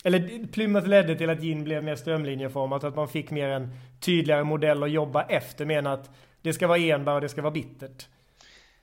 Eller 0.03 0.47
Plymouth 0.47 0.87
ledde 0.87 1.15
till 1.15 1.29
att 1.29 1.41
gin 1.41 1.63
blev 1.63 1.83
mer 1.83 1.95
strömlinjeformat, 1.95 2.83
att 2.83 2.95
man 2.95 3.07
fick 3.07 3.31
mer 3.31 3.49
en 3.49 3.73
tydligare 3.99 4.43
modell 4.43 4.83
att 4.83 4.91
jobba 4.91 5.23
efter, 5.23 5.65
men 5.65 5.87
att 5.87 6.09
det 6.41 6.53
ska 6.53 6.67
vara 6.67 6.77
enbär 6.77 7.13
och 7.13 7.21
det 7.21 7.29
ska 7.29 7.41
vara 7.41 7.51
bittert. 7.51 8.07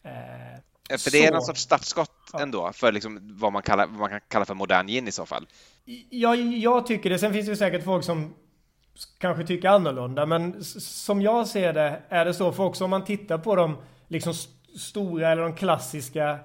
Eh, 0.02 0.98
för 0.98 1.11
det 1.11 1.26
är 1.26 1.33
någon 1.33 1.42
sorts 1.42 1.61
startskott 1.61 2.35
ändå 2.40 2.72
för 2.72 2.92
liksom 2.92 3.20
vad, 3.40 3.52
man 3.52 3.62
kallar, 3.62 3.87
vad 3.87 3.98
man 3.98 4.11
kan 4.11 4.20
kalla 4.28 4.44
för 4.44 4.54
modern 4.54 4.87
gin 4.87 5.09
i 5.09 5.12
så 5.12 5.26
fall. 5.26 5.46
Ja, 6.11 6.35
jag 6.37 6.87
tycker 6.87 7.11
det. 7.11 7.18
Sen 7.18 7.33
finns 7.33 7.46
det 7.46 7.56
säkert 7.56 7.85
folk 7.85 8.04
som 8.04 8.35
kanske 9.18 9.46
tycker 9.46 9.68
annorlunda. 9.68 10.26
Men 10.26 10.64
som 10.64 11.22
jag 11.22 11.48
ser 11.48 11.72
det 11.72 12.02
är 12.09 12.24
det 12.24 12.35
så. 12.35 12.52
För 12.52 12.64
också 12.64 12.85
om 12.85 12.90
man 12.90 13.04
tittar 13.04 13.38
på 13.38 13.56
de 13.56 13.76
liksom 14.09 14.35
stora 14.78 15.33
eller 15.33 15.42
de 15.42 15.54
klassiska 15.54 16.38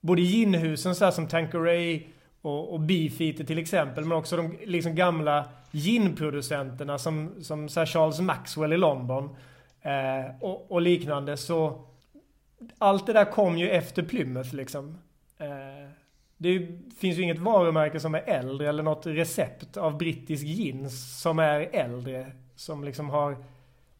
både 0.00 0.22
ginhusen 0.22 0.94
så 0.94 1.04
här 1.04 1.12
som 1.12 1.28
Tanqueray 1.28 2.06
och, 2.48 2.72
och 2.72 2.80
Beefeater 2.80 3.44
till 3.44 3.58
exempel. 3.58 4.04
Men 4.04 4.18
också 4.18 4.36
de 4.36 4.56
liksom 4.64 4.94
gamla 4.94 5.44
ginproducenterna 5.70 6.98
som, 6.98 7.34
som 7.42 7.68
så 7.68 7.86
Charles 7.86 8.20
Maxwell 8.20 8.72
i 8.72 8.76
London. 8.76 9.36
Eh, 9.82 10.36
och, 10.40 10.72
och, 10.72 10.80
liknande. 10.80 11.36
Så 11.36 11.84
allt 12.78 13.06
det 13.06 13.12
där 13.12 13.24
kom 13.24 13.58
ju 13.58 13.70
efter 13.70 14.02
Plymouth 14.02 14.54
liksom. 14.54 14.98
Eh, 15.38 15.90
det 16.36 16.68
finns 16.98 17.18
ju 17.18 17.22
inget 17.22 17.38
varumärke 17.38 18.00
som 18.00 18.14
är 18.14 18.22
äldre 18.26 18.68
eller 18.68 18.82
något 18.82 19.06
recept 19.06 19.76
av 19.76 19.98
brittisk 19.98 20.44
gin 20.44 20.90
som 20.90 21.38
är 21.38 21.60
äldre. 21.72 22.32
Som 22.56 22.84
liksom 22.84 23.10
har 23.10 23.36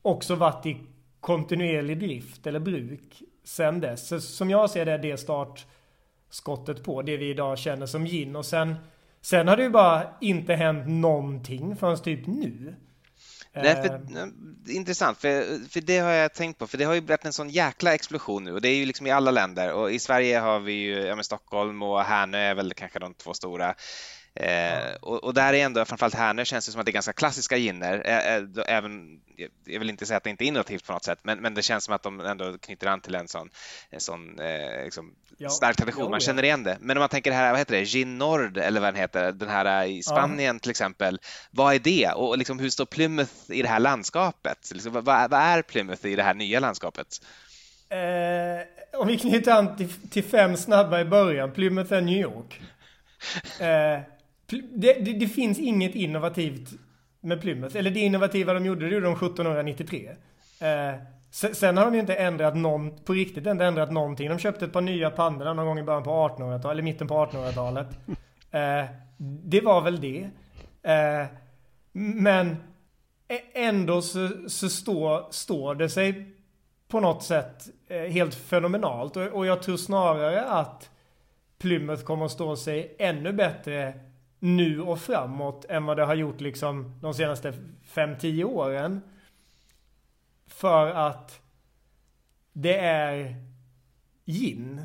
också 0.03 0.35
varit 0.35 0.67
i 0.67 0.77
kontinuerlig 1.21 1.99
drift 1.99 2.47
eller 2.47 2.61
bruk 2.61 3.23
sen 3.45 3.81
dess. 3.81 4.09
Så 4.09 4.21
som 4.21 4.51
jag 4.51 4.71
ser 4.71 4.87
det 4.87 4.93
är 4.93 4.99
det 4.99 5.17
startskottet 6.31 6.85
på 6.85 7.03
det 7.03 7.17
vi 7.17 7.31
idag 7.31 7.59
känner 7.59 7.87
som 7.87 8.05
gin. 8.05 8.37
Och 8.37 8.47
sen, 8.47 8.75
sen 9.21 9.49
har 9.49 9.57
det 9.57 9.63
ju 9.63 9.71
bara 9.71 10.07
inte 10.21 10.55
hänt 10.55 10.89
någonting 10.89 11.77
förrän 11.77 12.03
typ 12.03 12.27
nu. 12.27 12.75
Nej, 13.53 13.75
för, 13.75 13.95
eh. 13.95 14.77
intressant, 14.77 15.19
för, 15.19 15.69
för 15.69 15.81
det 15.81 15.99
har 15.99 16.11
jag 16.11 16.35
tänkt 16.35 16.59
på, 16.59 16.67
för 16.67 16.79
det 16.79 16.85
har 16.85 16.95
ju 16.95 17.01
blivit 17.01 17.25
en 17.25 17.33
sån 17.33 17.51
jäkla 17.51 17.95
explosion 17.95 18.45
nu 18.45 18.53
och 18.53 18.61
det 18.61 18.69
är 18.69 18.75
ju 18.75 18.87
liksom 18.87 19.07
i 19.07 19.11
alla 19.11 19.31
länder 19.31 19.73
och 19.73 19.93
i 19.93 19.99
Sverige 19.99 20.39
har 20.39 20.61
vi 20.61 20.73
ju, 20.73 20.95
ja 20.95 21.23
Stockholm 21.23 21.83
och 21.83 22.01
Härnö 22.01 22.39
är 22.39 22.55
väl 22.55 22.75
kanske 22.75 22.99
de 22.99 23.15
två 23.15 23.35
stora 23.35 23.75
Eh, 24.41 24.95
och, 25.01 25.25
och, 25.25 25.35
där 25.35 25.55
är 25.55 25.65
ändå, 25.65 25.85
framförallt 25.85 26.15
här 26.15 26.35
nu 26.35 26.45
känns 26.45 26.67
det 26.67 26.73
som 26.73 26.81
att 26.81 26.87
det 26.87 26.91
är 26.91 26.93
ganska 26.93 27.13
klassiska 27.13 27.57
ginner. 27.57 28.03
Eh, 28.05 28.77
även, 28.77 29.21
jag 29.65 29.79
vill 29.79 29.91
inte 29.91 30.07
säga 30.07 30.17
att 30.17 30.25
det 30.25 30.31
inte 30.31 30.45
är 30.45 30.47
innovativt 30.47 30.87
på 30.87 30.93
något 30.93 31.05
sätt, 31.05 31.19
men, 31.23 31.39
men 31.39 31.55
det 31.55 31.63
känns 31.63 31.85
som 31.85 31.95
att 31.95 32.03
de 32.03 32.21
ändå 32.21 32.59
knyter 32.59 32.87
an 32.87 33.01
till 33.01 33.15
en 33.15 33.29
sån, 33.29 33.51
en 33.91 34.01
sån 34.01 34.41
eh, 34.41 34.85
liksom, 34.85 35.15
ja. 35.39 35.49
stark 35.49 35.77
tradition. 35.77 36.05
Jo, 36.05 36.11
man 36.11 36.21
känner 36.21 36.43
igen 36.43 36.63
det. 36.63 36.77
Men 36.81 36.97
om 36.97 37.01
man 37.01 37.09
tänker 37.09 37.33
här, 37.33 37.51
vad 37.51 37.59
heter 37.59 37.75
det, 37.75 37.85
Gin 37.85 38.19
Nord 38.19 38.57
eller 38.57 38.81
vad 38.81 38.95
den 38.95 39.01
heter, 39.01 39.33
den 39.33 39.49
här 39.49 39.87
i 39.87 40.03
Spanien 40.03 40.57
ja. 40.57 40.61
till 40.61 40.71
exempel. 40.71 41.21
Vad 41.51 41.75
är 41.75 41.79
det 41.79 42.09
och 42.09 42.39
liksom, 42.39 42.59
hur 42.59 42.71
står 42.71 42.87
Plymouth 42.87 43.33
i 43.49 43.63
det 43.63 43.69
här 43.69 43.81
landskapet? 43.81 44.71
Liksom, 44.73 44.93
vad, 44.93 45.05
vad, 45.05 45.33
är 45.33 45.63
Plymouth 45.63 46.07
i 46.07 46.17
det 46.17 46.23
här 46.23 46.35
nya 46.35 46.61
landskapet? 46.61 47.07
Eh, 47.89 49.01
om 49.01 49.07
vi 49.07 49.19
knyter 49.19 49.53
an 49.53 49.77
till, 49.77 49.93
till, 50.11 50.25
fem 50.25 50.57
snabba 50.57 51.01
i 51.01 51.05
början, 51.05 51.53
Plymouth 51.53 51.93
är 51.93 52.01
New 52.01 52.21
York. 52.21 52.61
Eh, 53.61 54.01
det, 54.51 54.93
det, 54.93 55.13
det, 55.13 55.29
finns 55.29 55.59
inget 55.59 55.95
innovativt 55.95 56.71
med 57.21 57.41
Plymouth. 57.41 57.77
Eller 57.77 57.91
det 57.91 58.01
innovativa 58.01 58.53
de 58.53 58.67
gjorde, 58.67 58.87
det 58.87 58.95
gjorde 58.95 59.07
de 59.07 59.15
1793. 59.15 60.11
Eh, 60.61 60.95
sen 61.31 61.77
har 61.77 61.85
de 61.85 61.95
ju 61.95 62.01
inte 62.01 62.15
ändrat 62.15 62.57
någon, 62.57 63.05
på 63.05 63.13
riktigt 63.13 63.47
inte 63.47 63.65
ändrat 63.65 63.93
någonting. 63.93 64.29
De 64.29 64.39
köpte 64.39 64.65
ett 64.65 64.73
par 64.73 64.81
nya 64.81 65.11
pannor 65.11 65.55
någon 65.55 65.67
gång 65.67 65.79
i 65.79 65.83
början 65.83 66.03
på 66.03 66.11
1800-talet, 66.11 66.65
eller 66.65 66.83
mitten 66.83 67.09
på 67.09 67.15
1800-talet. 67.15 67.87
Eh, 68.51 68.85
det 69.19 69.61
var 69.61 69.81
väl 69.81 70.01
det. 70.01 70.31
Eh, 70.83 71.27
men 71.93 72.57
ändå 73.55 74.03
så, 74.03 74.29
så 74.49 74.69
står, 74.69 75.27
står 75.31 75.75
det 75.75 75.89
sig 75.89 76.35
på 76.89 77.01
något 77.01 77.23
sätt 77.23 77.69
eh, 77.89 78.03
helt 78.03 78.35
fenomenalt. 78.35 79.17
Och, 79.17 79.23
och 79.23 79.47
jag 79.47 79.63
tror 79.63 79.77
snarare 79.77 80.45
att 80.45 80.91
Plymouth 81.59 82.05
kommer 82.05 82.25
att 82.25 82.33
stå 82.33 82.57
sig 82.57 82.97
ännu 82.99 83.33
bättre 83.33 83.95
nu 84.39 84.81
och 84.81 85.01
framåt 85.01 85.65
än 85.69 85.85
vad 85.85 85.97
det 85.97 86.05
har 86.05 86.15
gjort 86.15 86.41
liksom 86.41 86.99
de 87.01 87.15
senaste 87.15 87.53
5-10 87.95 88.45
åren. 88.45 89.01
För 90.47 90.91
att 90.91 91.41
det 92.53 92.79
är 92.79 93.35
gin. 94.25 94.83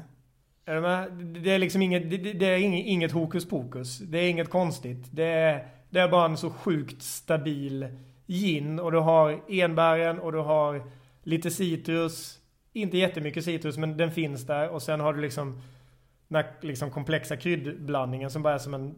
Är 0.65 1.09
det 1.41 1.51
är 1.51 1.59
liksom 1.59 1.81
inget, 1.81 2.09
det 2.39 2.45
är 2.45 2.57
inget 2.57 3.11
hokus 3.11 3.49
pokus. 3.49 3.99
Det 3.99 4.17
är 4.17 4.29
inget 4.29 4.49
konstigt. 4.49 5.07
Det 5.11 5.23
är, 5.23 5.67
det 5.89 5.99
är 5.99 6.09
bara 6.09 6.25
en 6.25 6.37
så 6.37 6.49
sjukt 6.49 7.01
stabil 7.01 7.87
gin 8.27 8.79
och 8.79 8.91
du 8.91 8.99
har 8.99 9.41
enbären 9.47 10.19
och 10.19 10.31
du 10.31 10.37
har 10.37 10.91
lite 11.23 11.51
citrus. 11.51 12.39
Inte 12.73 12.97
jättemycket 12.97 13.45
citrus 13.45 13.77
men 13.77 13.97
den 13.97 14.11
finns 14.11 14.45
där 14.45 14.69
och 14.69 14.81
sen 14.81 14.99
har 14.99 15.13
du 15.13 15.21
liksom 15.21 15.61
den 16.27 16.43
här 16.43 16.53
liksom 16.61 16.91
komplexa 16.91 17.37
kryddblandningen 17.37 18.31
som 18.31 18.43
bara 18.43 18.53
är 18.53 18.57
som 18.57 18.73
en 18.73 18.95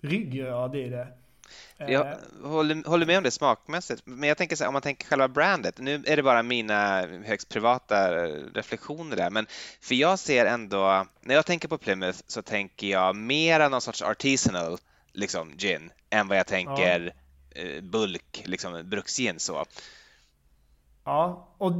ryggrad 0.00 0.76
i 0.76 0.88
det. 0.88 1.08
Jag 1.76 1.92
eh. 1.92 2.16
håller, 2.42 2.88
håller 2.88 3.06
med 3.06 3.18
om 3.18 3.24
det 3.24 3.30
smakmässigt, 3.30 4.02
men 4.04 4.28
jag 4.28 4.38
tänker 4.38 4.56
så 4.56 4.64
här, 4.64 4.68
om 4.68 4.72
man 4.72 4.82
tänker 4.82 5.06
själva 5.06 5.28
brandet, 5.28 5.78
nu 5.78 6.02
är 6.06 6.16
det 6.16 6.22
bara 6.22 6.42
mina 6.42 7.06
högst 7.24 7.48
privata 7.48 8.26
reflektioner 8.54 9.16
där, 9.16 9.30
men 9.30 9.46
för 9.80 9.94
jag 9.94 10.18
ser 10.18 10.46
ändå, 10.46 11.06
när 11.20 11.34
jag 11.34 11.46
tänker 11.46 11.68
på 11.68 11.78
Plymouth 11.78 12.18
så 12.26 12.42
tänker 12.42 12.86
jag 12.86 13.16
mer 13.16 13.68
någon 13.68 13.80
sorts 13.80 14.02
artisanal 14.02 14.78
liksom 15.12 15.52
gin 15.58 15.90
än 16.10 16.28
vad 16.28 16.38
jag 16.38 16.46
tänker 16.46 17.00
ja. 17.04 17.12
Eh, 17.50 17.82
bulk, 17.82 18.42
liksom 18.44 18.82
bruksgin 18.84 19.38
så. 19.38 19.64
Ja, 21.04 21.54
och 21.58 21.72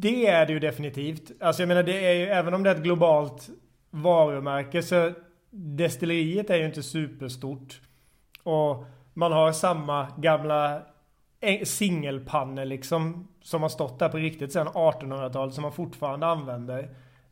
det 0.00 0.26
är 0.26 0.46
det 0.46 0.52
ju 0.52 0.58
definitivt. 0.58 1.42
Alltså 1.42 1.62
jag 1.62 1.68
menar, 1.68 1.82
det 1.82 2.06
är 2.06 2.12
ju, 2.12 2.26
även 2.26 2.54
om 2.54 2.62
det 2.62 2.70
är 2.70 2.74
ett 2.74 2.82
globalt 2.82 3.48
varumärke 3.90 4.82
så 4.82 5.12
destilleriet 5.52 6.50
är 6.50 6.56
ju 6.56 6.66
inte 6.66 6.82
superstort. 6.82 7.80
Och 8.42 8.84
man 9.14 9.32
har 9.32 9.52
samma 9.52 10.08
gamla 10.16 10.82
singelpannor 11.64 12.64
liksom 12.64 13.28
som 13.42 13.62
har 13.62 13.68
stått 13.68 13.98
där 13.98 14.08
på 14.08 14.16
riktigt 14.16 14.52
sedan 14.52 14.68
1800-talet 14.68 15.54
som 15.54 15.62
man 15.62 15.72
fortfarande 15.72 16.26
använder. 16.26 16.82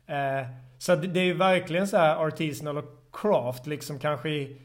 Eh, 0.05 0.47
så 0.77 0.95
det, 0.95 1.19
är 1.19 1.23
ju 1.23 1.33
verkligen 1.33 1.87
så 1.87 1.97
här 1.97 2.15
artisanal 2.15 2.77
och 2.77 3.09
craft 3.11 3.67
liksom 3.67 3.99
kanske 3.99 4.29
i, 4.29 4.61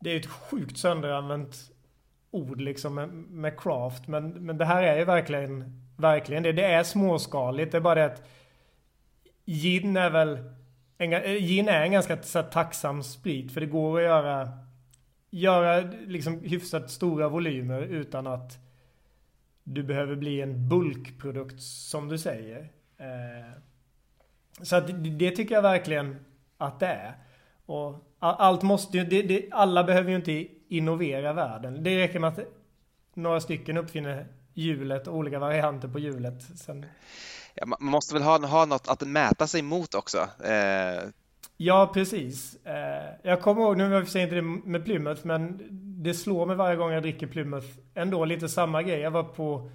Det 0.00 0.10
är 0.10 0.14
ju 0.14 0.20
ett 0.20 0.26
sjukt 0.26 0.78
sönderanvänt 0.78 1.56
ord 2.30 2.60
liksom 2.60 2.94
med, 2.94 3.08
med, 3.08 3.60
craft. 3.60 4.08
Men, 4.08 4.30
men 4.30 4.58
det 4.58 4.64
här 4.64 4.82
är 4.82 4.98
ju 4.98 5.04
verkligen, 5.04 5.82
verkligen 5.96 6.42
det. 6.42 6.52
Det 6.52 6.64
är 6.64 6.82
småskaligt. 6.82 7.72
Det 7.72 7.78
är 7.78 7.82
bara 7.82 7.94
det 7.94 8.04
att 8.04 8.28
gin 9.44 9.96
är 9.96 10.10
väl 10.10 10.38
en, 10.98 11.12
eh, 11.12 11.32
gin 11.32 11.68
är 11.68 11.82
en 11.82 11.92
ganska 11.92 12.22
så 12.22 12.42
tacksam 12.42 13.02
sprit 13.02 13.52
för 13.52 13.60
det 13.60 13.66
går 13.66 13.98
att 13.98 14.04
göra, 14.04 14.48
göra 15.30 15.90
liksom 16.06 16.40
hyfsat 16.40 16.90
stora 16.90 17.28
volymer 17.28 17.80
utan 17.80 18.26
att 18.26 18.58
du 19.64 19.82
behöver 19.82 20.16
bli 20.16 20.40
en 20.40 20.68
bulkprodukt 20.68 21.62
som 21.62 22.08
du 22.08 22.18
säger. 22.18 22.68
Eh, 22.96 23.52
så 24.62 24.76
att 24.76 24.86
det, 24.86 24.92
det, 24.92 25.30
tycker 25.30 25.54
jag 25.54 25.62
verkligen 25.62 26.16
att 26.56 26.80
det 26.80 26.86
är. 26.86 27.14
Och 27.66 28.14
allt 28.18 28.62
måste 28.62 28.98
ju, 28.98 29.04
det, 29.04 29.22
det, 29.22 29.48
alla 29.50 29.84
behöver 29.84 30.10
ju 30.10 30.16
inte 30.16 30.46
innovera 30.68 31.32
världen. 31.32 31.82
Det 31.84 31.98
räcker 31.98 32.18
med 32.18 32.28
att 32.28 32.40
några 33.14 33.40
stycken 33.40 33.76
uppfinner 33.76 34.26
hjulet 34.54 35.06
och 35.06 35.16
olika 35.16 35.38
varianter 35.38 35.88
på 35.88 35.98
hjulet. 35.98 36.42
Sen 36.42 36.86
ja, 37.60 37.66
man 37.66 37.78
måste 37.80 38.14
väl 38.14 38.22
ha, 38.22 38.46
ha 38.46 38.64
något 38.64 38.88
att 38.88 39.00
mäta 39.00 39.46
sig 39.46 39.62
mot 39.62 39.94
också. 39.94 40.18
Eh. 40.44 41.08
Ja, 41.56 41.90
precis. 41.94 42.66
Eh, 42.66 43.14
jag 43.22 43.40
kommer 43.40 43.62
ihåg, 43.62 43.76
nu 43.76 43.88
var 43.88 44.00
vi 44.00 44.22
inte 44.22 44.34
det 44.34 44.42
med 44.42 44.84
Plymouth, 44.84 45.26
men 45.26 45.60
det 46.02 46.14
slår 46.14 46.46
mig 46.46 46.56
varje 46.56 46.76
gång 46.76 46.92
jag 46.92 47.02
dricker 47.02 47.26
Plymouth 47.26 47.66
ändå 47.94 48.24
lite 48.24 48.48
samma 48.48 48.82
grej. 48.82 49.00
Jag 49.00 49.10
var 49.10 49.24
på, 49.24 49.70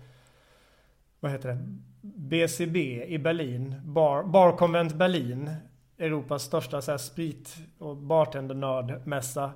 vad 1.19 1.32
heter 1.32 1.50
det, 1.50 1.60
BCB 2.02 3.06
i 3.08 3.19
Berlin, 3.19 3.82
Bar, 3.84 4.24
Barkonvent 4.24 4.93
Berlin. 4.93 5.52
Europas 5.98 6.43
största 6.43 6.82
så 6.82 6.91
här, 6.91 6.98
sprit 6.98 7.58
och 7.78 7.98
bartendernördmässa. 7.98 9.52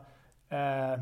Eh, 0.49 0.99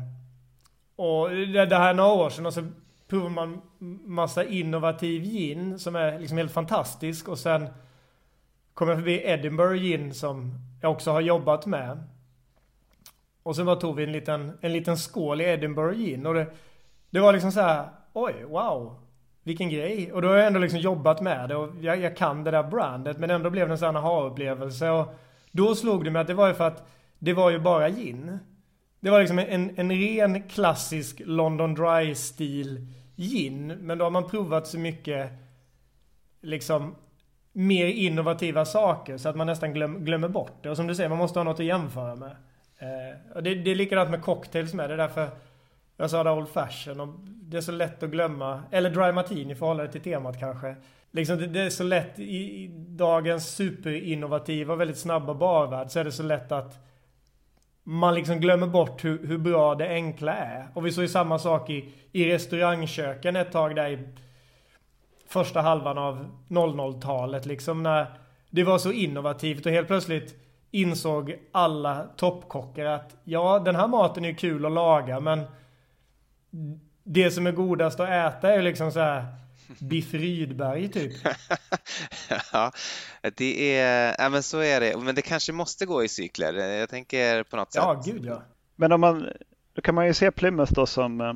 och 0.96 1.30
det, 1.30 1.66
det 1.66 1.76
här 1.76 1.90
är 1.90 1.94
några 1.94 2.12
år 2.12 2.30
sedan 2.30 2.46
och 2.46 2.54
så 2.54 2.66
provar 3.08 3.30
man 3.30 3.62
massa 4.04 4.44
innovativ 4.44 5.22
gin 5.22 5.78
som 5.78 5.96
är 5.96 6.18
liksom 6.18 6.38
helt 6.38 6.52
fantastisk 6.52 7.28
och 7.28 7.38
sen 7.38 7.68
kommer 8.74 8.92
jag 8.92 8.98
förbi 8.98 9.22
Edinburgh 9.24 9.82
gin 9.82 10.14
som 10.14 10.54
jag 10.82 10.92
också 10.92 11.10
har 11.10 11.20
jobbat 11.20 11.66
med. 11.66 12.02
Och 13.42 13.56
sen 13.56 13.66
bara 13.66 13.76
tog 13.76 13.96
vi 13.96 14.04
en 14.04 14.12
liten, 14.12 14.58
en 14.60 14.72
liten 14.72 14.96
skål 14.96 15.40
i 15.40 15.44
Edinburgh 15.44 15.98
gin 15.98 16.26
och 16.26 16.34
det, 16.34 16.46
det 17.10 17.20
var 17.20 17.32
liksom 17.32 17.52
så 17.52 17.60
här, 17.60 17.88
oj, 18.12 18.44
wow, 18.48 18.96
vilken 19.42 19.70
grej. 19.70 20.12
Och 20.12 20.22
då 20.22 20.28
har 20.28 20.36
jag 20.36 20.46
ändå 20.46 20.60
liksom 20.60 20.80
jobbat 20.80 21.20
med 21.20 21.48
det 21.48 21.56
och 21.56 21.70
jag, 21.80 22.00
jag 22.00 22.16
kan 22.16 22.44
det 22.44 22.50
där 22.50 22.62
brandet 22.62 23.18
men 23.18 23.30
ändå 23.30 23.50
blev 23.50 23.68
det 23.68 23.74
en 23.74 23.78
sån 23.78 23.96
här 23.96 24.02
aha-upplevelse 24.02 24.90
och 24.90 25.14
då 25.50 25.74
slog 25.74 26.04
det 26.04 26.10
mig 26.10 26.20
att 26.20 26.26
det 26.26 26.34
var 26.34 26.48
ju 26.48 26.54
för 26.54 26.66
att 26.66 26.88
det 27.18 27.32
var 27.32 27.50
ju 27.50 27.58
bara 27.58 27.90
gin. 27.90 28.38
Det 29.06 29.10
var 29.10 29.20
liksom 29.20 29.38
en, 29.38 29.70
en 29.76 29.92
ren 29.92 30.42
klassisk 30.42 31.22
London 31.24 31.74
Dry-stil 31.74 32.86
gin. 33.16 33.66
Men 33.66 33.98
då 33.98 34.04
har 34.04 34.10
man 34.10 34.28
provat 34.28 34.66
så 34.66 34.78
mycket 34.78 35.30
liksom 36.42 36.94
mer 37.52 37.86
innovativa 37.86 38.64
saker 38.64 39.16
så 39.16 39.28
att 39.28 39.36
man 39.36 39.46
nästan 39.46 39.72
glöm, 39.72 40.04
glömmer 40.04 40.28
bort 40.28 40.62
det. 40.62 40.70
Och 40.70 40.76
som 40.76 40.86
du 40.86 40.94
säger, 40.94 41.08
man 41.08 41.18
måste 41.18 41.38
ha 41.38 41.44
något 41.44 41.60
att 41.60 41.66
jämföra 41.66 42.16
med. 42.16 42.30
Eh, 42.78 43.34
och 43.34 43.42
det, 43.42 43.54
det 43.54 43.70
är 43.70 43.74
likadant 43.74 44.10
med 44.10 44.22
cocktails 44.22 44.74
med. 44.74 44.90
Det 44.90 44.94
är 44.94 44.98
därför 44.98 45.28
jag 45.96 46.10
sa 46.10 46.24
det 46.24 46.30
Old 46.30 46.48
Fashion. 46.48 47.00
Och 47.00 47.08
det 47.24 47.56
är 47.56 47.60
så 47.60 47.72
lätt 47.72 48.02
att 48.02 48.10
glömma. 48.10 48.62
Eller 48.70 48.90
Dry 48.90 49.12
Martini 49.12 49.54
för 49.54 49.66
att 49.66 49.70
hålla 49.70 49.82
det 49.82 49.92
till 49.92 50.02
temat 50.02 50.40
kanske. 50.40 50.76
Liksom 51.10 51.38
det, 51.38 51.46
det 51.46 51.60
är 51.60 51.70
så 51.70 51.84
lätt 51.84 52.18
i, 52.18 52.36
i 52.36 52.68
dagens 52.88 53.54
superinnovativa 53.54 54.74
och 54.74 54.80
väldigt 54.80 54.98
snabba 54.98 55.34
barvärld 55.34 55.90
så 55.90 55.98
är 55.98 56.04
det 56.04 56.12
så 56.12 56.22
lätt 56.22 56.52
att 56.52 56.86
man 57.88 58.14
liksom 58.14 58.40
glömmer 58.40 58.66
bort 58.66 59.04
hur, 59.04 59.26
hur 59.26 59.38
bra 59.38 59.74
det 59.74 59.88
enkla 59.88 60.34
är. 60.34 60.68
Och 60.74 60.86
vi 60.86 60.92
såg 60.92 61.04
ju 61.04 61.08
samma 61.08 61.38
sak 61.38 61.70
i, 61.70 61.92
i 62.12 62.32
restaurangköken 62.32 63.36
ett 63.36 63.52
tag 63.52 63.76
där 63.76 63.88
i 63.88 63.98
första 65.28 65.60
halvan 65.60 65.98
av 65.98 66.30
00-talet 66.48 67.46
liksom 67.46 67.82
när 67.82 68.06
det 68.50 68.64
var 68.64 68.78
så 68.78 68.92
innovativt 68.92 69.66
och 69.66 69.72
helt 69.72 69.86
plötsligt 69.86 70.34
insåg 70.70 71.36
alla 71.52 72.06
toppkockar 72.16 72.84
att 72.84 73.16
ja, 73.24 73.58
den 73.58 73.76
här 73.76 73.88
maten 73.88 74.24
är 74.24 74.28
ju 74.28 74.34
kul 74.34 74.66
att 74.66 74.72
laga 74.72 75.20
men 75.20 75.40
det 77.04 77.30
som 77.30 77.46
är 77.46 77.52
godast 77.52 78.00
att 78.00 78.08
äta 78.08 78.52
är 78.52 78.62
liksom 78.62 78.92
så 78.92 79.00
här 79.00 79.26
Biff 79.78 80.14
Rydberg 80.14 80.88
typ. 80.88 81.12
ja, 82.52 82.72
det 83.36 83.78
är, 83.78 84.16
ja 84.18 84.28
men 84.28 84.42
så 84.42 84.58
är 84.58 84.80
det. 84.80 84.96
Men 84.98 85.14
det 85.14 85.22
kanske 85.22 85.52
måste 85.52 85.86
gå 85.86 86.04
i 86.04 86.08
cykler. 86.08 86.54
Jag 86.54 86.88
tänker 86.88 87.42
på 87.42 87.56
något 87.56 87.72
sätt. 87.72 87.82
Ja, 87.82 88.02
gud 88.04 88.24
ja. 88.24 88.42
Men 88.76 88.92
om 88.92 89.00
man, 89.00 89.28
då 89.74 89.82
kan 89.82 89.94
man 89.94 90.06
ju 90.06 90.14
se 90.14 90.30
Plymouth 90.30 90.72
då 90.72 90.86
som, 90.86 91.20
eh, 91.20 91.32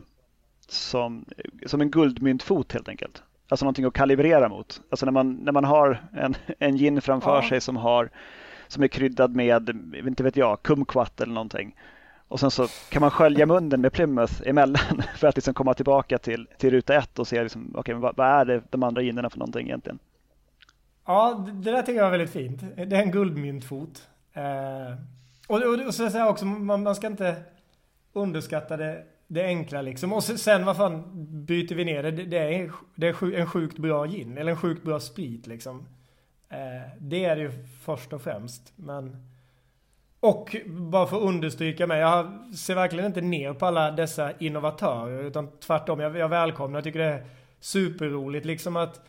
som, 0.68 1.24
som 1.66 1.80
en 1.80 1.90
guldmyntfot 1.90 2.72
helt 2.72 2.88
enkelt. 2.88 3.22
Alltså 3.48 3.64
någonting 3.64 3.84
att 3.84 3.94
kalibrera 3.94 4.48
mot. 4.48 4.80
Alltså 4.90 5.06
när 5.06 5.12
man, 5.12 5.32
när 5.34 5.52
man 5.52 5.64
har 5.64 6.08
en, 6.12 6.34
en 6.58 6.76
gin 6.76 7.00
framför 7.00 7.42
ja. 7.42 7.48
sig 7.48 7.60
som, 7.60 7.76
har, 7.76 8.10
som 8.68 8.82
är 8.82 8.88
kryddad 8.88 9.36
med, 9.36 9.70
inte 9.94 10.22
vet 10.22 10.36
jag, 10.36 10.62
kumquat 10.62 11.20
eller 11.20 11.34
någonting. 11.34 11.74
Och 12.30 12.40
sen 12.40 12.50
så 12.50 12.66
kan 12.88 13.00
man 13.00 13.10
skölja 13.10 13.46
munnen 13.46 13.80
med 13.80 13.92
Plymouth 13.92 14.42
emellan 14.46 14.82
för 15.16 15.28
att 15.28 15.36
liksom 15.36 15.54
komma 15.54 15.74
tillbaka 15.74 16.18
till, 16.18 16.48
till 16.58 16.70
ruta 16.70 16.94
ett 16.94 17.18
och 17.18 17.28
se 17.28 17.42
liksom, 17.42 17.76
okay, 17.76 17.94
vad, 17.94 18.16
vad 18.16 18.26
är 18.26 18.44
det 18.44 18.62
de 18.70 18.82
andra 18.82 19.02
ginerna 19.02 19.30
för 19.30 19.38
någonting 19.38 19.66
egentligen. 19.66 19.98
Ja, 21.06 21.46
det 21.52 21.70
där 21.70 21.82
tycker 21.82 21.98
jag 21.98 22.04
var 22.04 22.10
väldigt 22.10 22.30
fint. 22.30 22.60
Det 22.76 22.96
är 22.96 23.02
en 23.02 23.10
guldmyntfot. 23.10 24.08
Eh, 24.32 24.94
och, 25.48 25.62
och, 25.62 25.86
och 25.86 25.94
så 25.94 26.10
säger 26.10 26.24
jag 26.24 26.30
också, 26.30 26.44
man, 26.44 26.82
man 26.82 26.94
ska 26.94 27.06
inte 27.06 27.36
underskatta 28.12 28.76
det, 28.76 29.04
det 29.26 29.44
enkla 29.44 29.82
liksom. 29.82 30.12
Och 30.12 30.24
sen 30.24 30.64
vad 30.64 30.76
fan 30.76 31.04
byter 31.46 31.74
vi 31.74 31.84
ner 31.84 32.02
det? 32.02 32.10
Det, 32.10 32.24
det 32.24 32.38
är, 32.38 32.72
det 32.94 33.08
är 33.08 33.34
en 33.34 33.46
sjukt 33.46 33.78
bra 33.78 34.06
gin, 34.06 34.38
eller 34.38 34.52
en 34.52 34.58
sjukt 34.58 34.84
bra 34.84 35.00
sprit 35.00 35.46
liksom. 35.46 35.86
Eh, 36.48 36.90
det 36.98 37.24
är 37.24 37.36
det 37.36 37.42
ju 37.42 37.52
först 37.84 38.12
och 38.12 38.22
främst. 38.22 38.72
Men 38.76 39.29
och 40.20 40.56
bara 40.66 41.06
för 41.06 41.16
att 41.16 41.22
understryka 41.22 41.86
mig, 41.86 42.00
jag 42.00 42.54
ser 42.54 42.74
verkligen 42.74 43.06
inte 43.06 43.20
ner 43.20 43.52
på 43.52 43.66
alla 43.66 43.90
dessa 43.90 44.32
innovatörer 44.38 45.24
utan 45.24 45.48
tvärtom, 45.60 46.00
jag, 46.00 46.16
jag 46.16 46.28
välkomnar, 46.28 46.76
jag 46.76 46.84
tycker 46.84 46.98
det 46.98 47.04
är 47.04 47.26
superroligt 47.60 48.46
liksom 48.46 48.76
att 48.76 49.00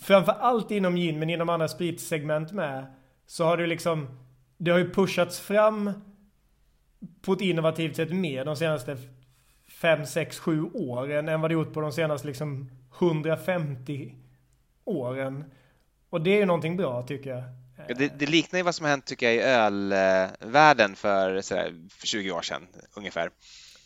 framför 0.00 0.32
allt 0.32 0.70
inom 0.70 0.96
gin 0.96 1.18
men 1.18 1.30
inom 1.30 1.48
andra 1.48 1.68
spritsegment 1.68 2.52
med 2.52 2.86
så 3.26 3.44
har 3.44 3.56
det 3.56 3.66
liksom 3.66 4.08
det 4.56 4.70
har 4.70 4.78
ju 4.78 4.90
pushats 4.90 5.40
fram 5.40 5.92
på 7.22 7.32
ett 7.32 7.40
innovativt 7.40 7.96
sätt 7.96 8.12
mer 8.12 8.44
de 8.44 8.56
senaste 8.56 8.96
5, 9.68 10.06
6, 10.06 10.38
7 10.38 10.70
åren 10.74 11.28
än 11.28 11.40
vad 11.40 11.50
det 11.50 11.52
gjort 11.52 11.72
på 11.72 11.80
de 11.80 11.92
senaste 11.92 12.26
liksom 12.26 12.70
150 12.98 14.14
åren. 14.84 15.44
Och 16.10 16.20
det 16.20 16.30
är 16.30 16.38
ju 16.38 16.46
någonting 16.46 16.76
bra 16.76 17.02
tycker 17.02 17.30
jag. 17.30 17.42
Det, 17.98 18.18
det, 18.18 18.26
liknar 18.26 18.58
ju 18.58 18.64
vad 18.64 18.74
som 18.74 18.86
hänt 18.86 19.04
tycker 19.04 19.26
jag 19.26 19.34
i 19.34 19.40
ölvärlden 19.40 20.96
för, 20.96 21.40
sådär, 21.40 21.74
för 21.90 22.06
20 22.06 22.30
år 22.30 22.42
sedan 22.42 22.66
ungefär. 22.94 23.30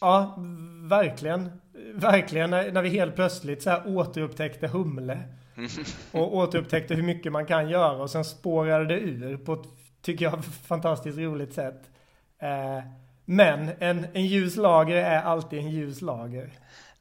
Ja, 0.01 0.39
verkligen. 0.83 1.51
Verkligen 1.95 2.51
när, 2.51 2.73
när 2.73 2.83
vi 2.83 2.89
helt 2.89 3.15
plötsligt 3.15 3.63
så 3.63 3.71
här 3.71 3.83
återupptäckte 3.87 4.67
Humle. 4.67 5.19
och 6.13 6.37
återupptäckte 6.37 6.95
hur 6.95 7.03
mycket 7.03 7.33
man 7.33 7.47
kan 7.47 7.69
göra 7.69 8.03
och 8.03 8.11
sen 8.11 8.25
spårade 8.25 8.85
det 8.85 9.01
ur 9.01 9.37
på 9.37 9.53
ett, 9.53 9.69
tycker 10.03 10.25
jag, 10.25 10.45
fantastiskt 10.67 11.19
roligt 11.19 11.55
sätt. 11.55 11.91
Eh, 12.39 12.85
men 13.25 13.71
en, 13.79 14.07
en 14.13 14.27
ljus 14.27 14.57
lager 14.57 14.97
är 14.97 15.23
alltid 15.23 15.59
en 15.59 15.71
ljus 15.71 16.01
lager. 16.01 16.51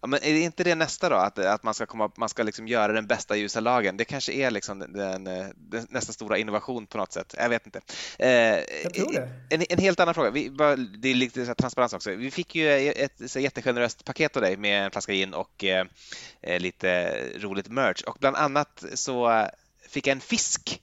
Ja, 0.04 0.08
men 0.08 0.20
är 0.24 0.34
det 0.34 0.40
inte 0.40 0.64
det 0.64 0.76
nästa 0.76 1.10
då, 1.10 1.16
att, 1.16 1.40
att 1.40 1.64
man 1.64 1.74
ska, 1.74 1.86
komma, 1.86 2.12
man 2.18 2.30
ska 2.30 2.44
liksom 2.44 2.68
göra 2.68 2.94
den 2.94 3.08
bästa 3.08 3.36
ljusa 3.36 3.60
lagen? 3.60 3.98
Det 3.98 4.06
kanske 4.06 4.34
är 4.34 4.52
liksom 4.52 4.80
den, 4.80 5.24
den, 5.24 5.54
nästa 5.90 6.14
stora 6.14 6.38
innovation 6.38 6.88
på 6.88 6.98
något 6.98 7.14
sätt. 7.14 7.36
Jag 7.38 7.50
vet 7.50 7.66
inte. 7.66 7.82
Eh, 8.20 8.30
Jag 8.84 8.94
tror 8.94 9.14
det. 9.14 9.30
En, 9.50 9.64
en, 9.70 9.80
helt 9.80 10.00
annan 10.00 10.14
fråga, 10.14 10.30
vi, 10.30 10.50
bara, 10.50 10.76
det 10.76 11.10
är 11.10 11.16
lite 11.16 11.46
så 11.46 11.56
transparens 11.56 11.94
också. 11.94 12.12
Vi 12.12 12.32
fick 12.32 12.56
ju 12.56 12.92
ett 12.92 13.32
så 13.32 13.40
jättegeneröst 13.40 14.06
paket 14.06 14.36
av 14.36 14.42
dig 14.42 14.58
med 14.58 14.86
en 14.86 14.92
flaska 14.92 15.14
gin 15.14 15.34
och 15.34 15.64
eh, 15.64 15.86
lite 16.60 17.20
roligt 17.38 17.68
merch 17.68 18.02
och 18.02 18.18
bland 18.20 18.36
annat 18.36 18.84
så 18.94 19.48
fick 19.90 20.08
jag 20.08 20.12
en 20.12 20.22
fisk 20.22 20.83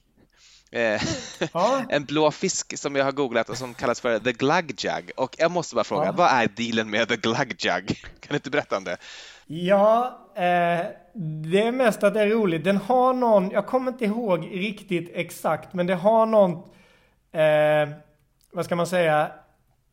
ja. 0.71 1.81
en 1.89 2.05
blå 2.05 2.31
fisk 2.31 2.77
som 2.77 2.95
jag 2.95 3.05
har 3.05 3.11
googlat 3.11 3.49
och 3.49 3.57
som 3.57 3.73
kallas 3.73 4.01
för 4.01 4.19
The 4.19 4.31
Glug 4.31 4.73
Jug. 4.77 5.11
Och 5.15 5.35
jag 5.37 5.51
måste 5.51 5.75
bara 5.75 5.83
fråga, 5.83 6.05
ja. 6.05 6.11
vad 6.11 6.29
är 6.29 6.47
dealen 6.47 6.89
med 6.89 7.07
The 7.07 7.15
Glug 7.15 7.55
Jug? 7.59 7.87
Kan 8.19 8.29
du 8.29 8.35
inte 8.35 8.49
berätta 8.49 8.77
om 8.77 8.83
det? 8.83 8.97
Ja, 9.45 10.19
eh, 10.35 10.85
det 11.13 11.61
är 11.61 11.71
mest 11.71 12.03
att 12.03 12.13
det 12.13 12.21
är 12.21 12.27
roligt. 12.29 12.63
Den 12.63 12.77
har 12.77 13.13
någon, 13.13 13.51
jag 13.51 13.65
kommer 13.65 13.91
inte 13.91 14.05
ihåg 14.05 14.49
riktigt 14.51 15.11
exakt, 15.13 15.73
men 15.73 15.87
det 15.87 15.95
har 15.95 16.25
någon, 16.25 16.51
eh, 17.31 17.97
vad 18.51 18.65
ska 18.65 18.75
man 18.75 18.87
säga, 18.87 19.31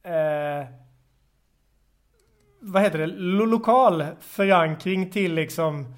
eh, 0.03 0.67
vad 2.61 2.83
heter 2.83 2.99
det, 2.99 3.07
lokal 3.07 4.07
förankring 4.21 5.11
till 5.11 5.35
liksom 5.35 5.95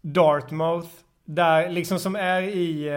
Dartmouth. 0.00 0.88
Där 1.24 1.70
liksom 1.70 1.98
som 1.98 2.16
är 2.16 2.42
i 2.42 2.90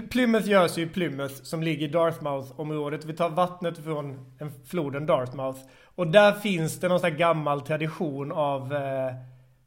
Plymouth 0.00 0.48
görs 0.48 0.78
ju 0.78 0.82
i 0.82 0.86
Plymouth 0.86 1.34
som 1.42 1.62
ligger 1.62 1.88
i 1.88 1.90
Dartmouth-området. 1.90 3.04
Vi 3.04 3.12
tar 3.12 3.30
vattnet 3.30 3.84
från 3.84 4.34
floden 4.66 5.06
Dartmouth. 5.06 5.60
Och 5.84 6.06
där 6.06 6.32
finns 6.32 6.80
det 6.80 6.88
någon 6.88 7.00
sån 7.00 7.10
här 7.10 7.18
gammal 7.18 7.60
tradition 7.60 8.32
av, 8.32 8.72
eh, 8.72 9.14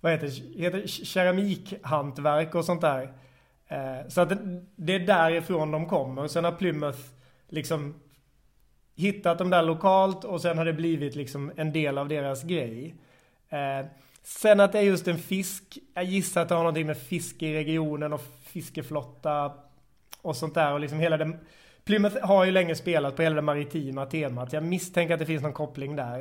vad 0.02 0.12
heter 0.12 0.28
det, 0.28 0.64
heter 0.64 0.88
keramikhantverk 0.88 2.56
och 2.56 2.66
sånt 2.66 2.82
där. 2.82 3.14
Eh, 3.68 4.08
så 4.08 4.22
att 4.22 4.30
det, 4.30 4.64
det 4.76 4.96
är 4.96 5.00
därifrån 5.00 5.72
de 5.72 5.86
kommer. 5.86 6.28
Sen 6.28 6.44
har 6.44 6.52
Plymouth 6.52 7.00
liksom 7.50 7.96
hittat 8.96 9.38
dem 9.38 9.50
där 9.50 9.64
lokalt 9.64 10.24
och 10.24 10.42
sen 10.42 10.58
har 10.58 10.66
det 10.66 10.74
blivit 10.74 11.16
liksom 11.16 11.52
en 11.56 11.72
del 11.72 11.98
av 11.98 12.08
deras 12.08 12.44
grej. 12.44 12.96
Eh, 13.50 13.86
sen 14.24 14.60
att 14.60 14.72
det 14.72 14.80
är 14.80 14.84
just 14.84 15.08
en 15.08 15.18
fisk, 15.18 15.78
jag 15.94 16.04
gissar 16.04 16.42
att 16.42 16.50
det 16.50 16.56
har 16.56 16.64
någonting 16.64 16.88
med 16.88 16.98
fiske 16.98 17.48
i 17.48 17.56
regionen 17.56 18.14
och 18.14 18.22
fiskeflotta 18.44 19.52
och 20.26 20.36
sånt 20.36 20.54
där. 20.54 20.74
Och 20.74 20.80
liksom 20.80 21.00
hela 21.00 21.18
den, 21.18 21.40
Plymouth 21.86 22.26
har 22.26 22.46
ju 22.46 22.52
länge 22.52 22.76
spelat 22.76 23.16
på 23.16 23.22
hela 23.22 23.36
det 23.36 23.42
maritima 23.42 24.06
temat. 24.06 24.54
Jag 24.54 24.64
misstänker 24.64 25.14
att 25.14 25.20
det 25.20 25.26
finns 25.26 25.44
någon 25.44 25.54
koppling 25.54 25.96
där. 25.96 26.20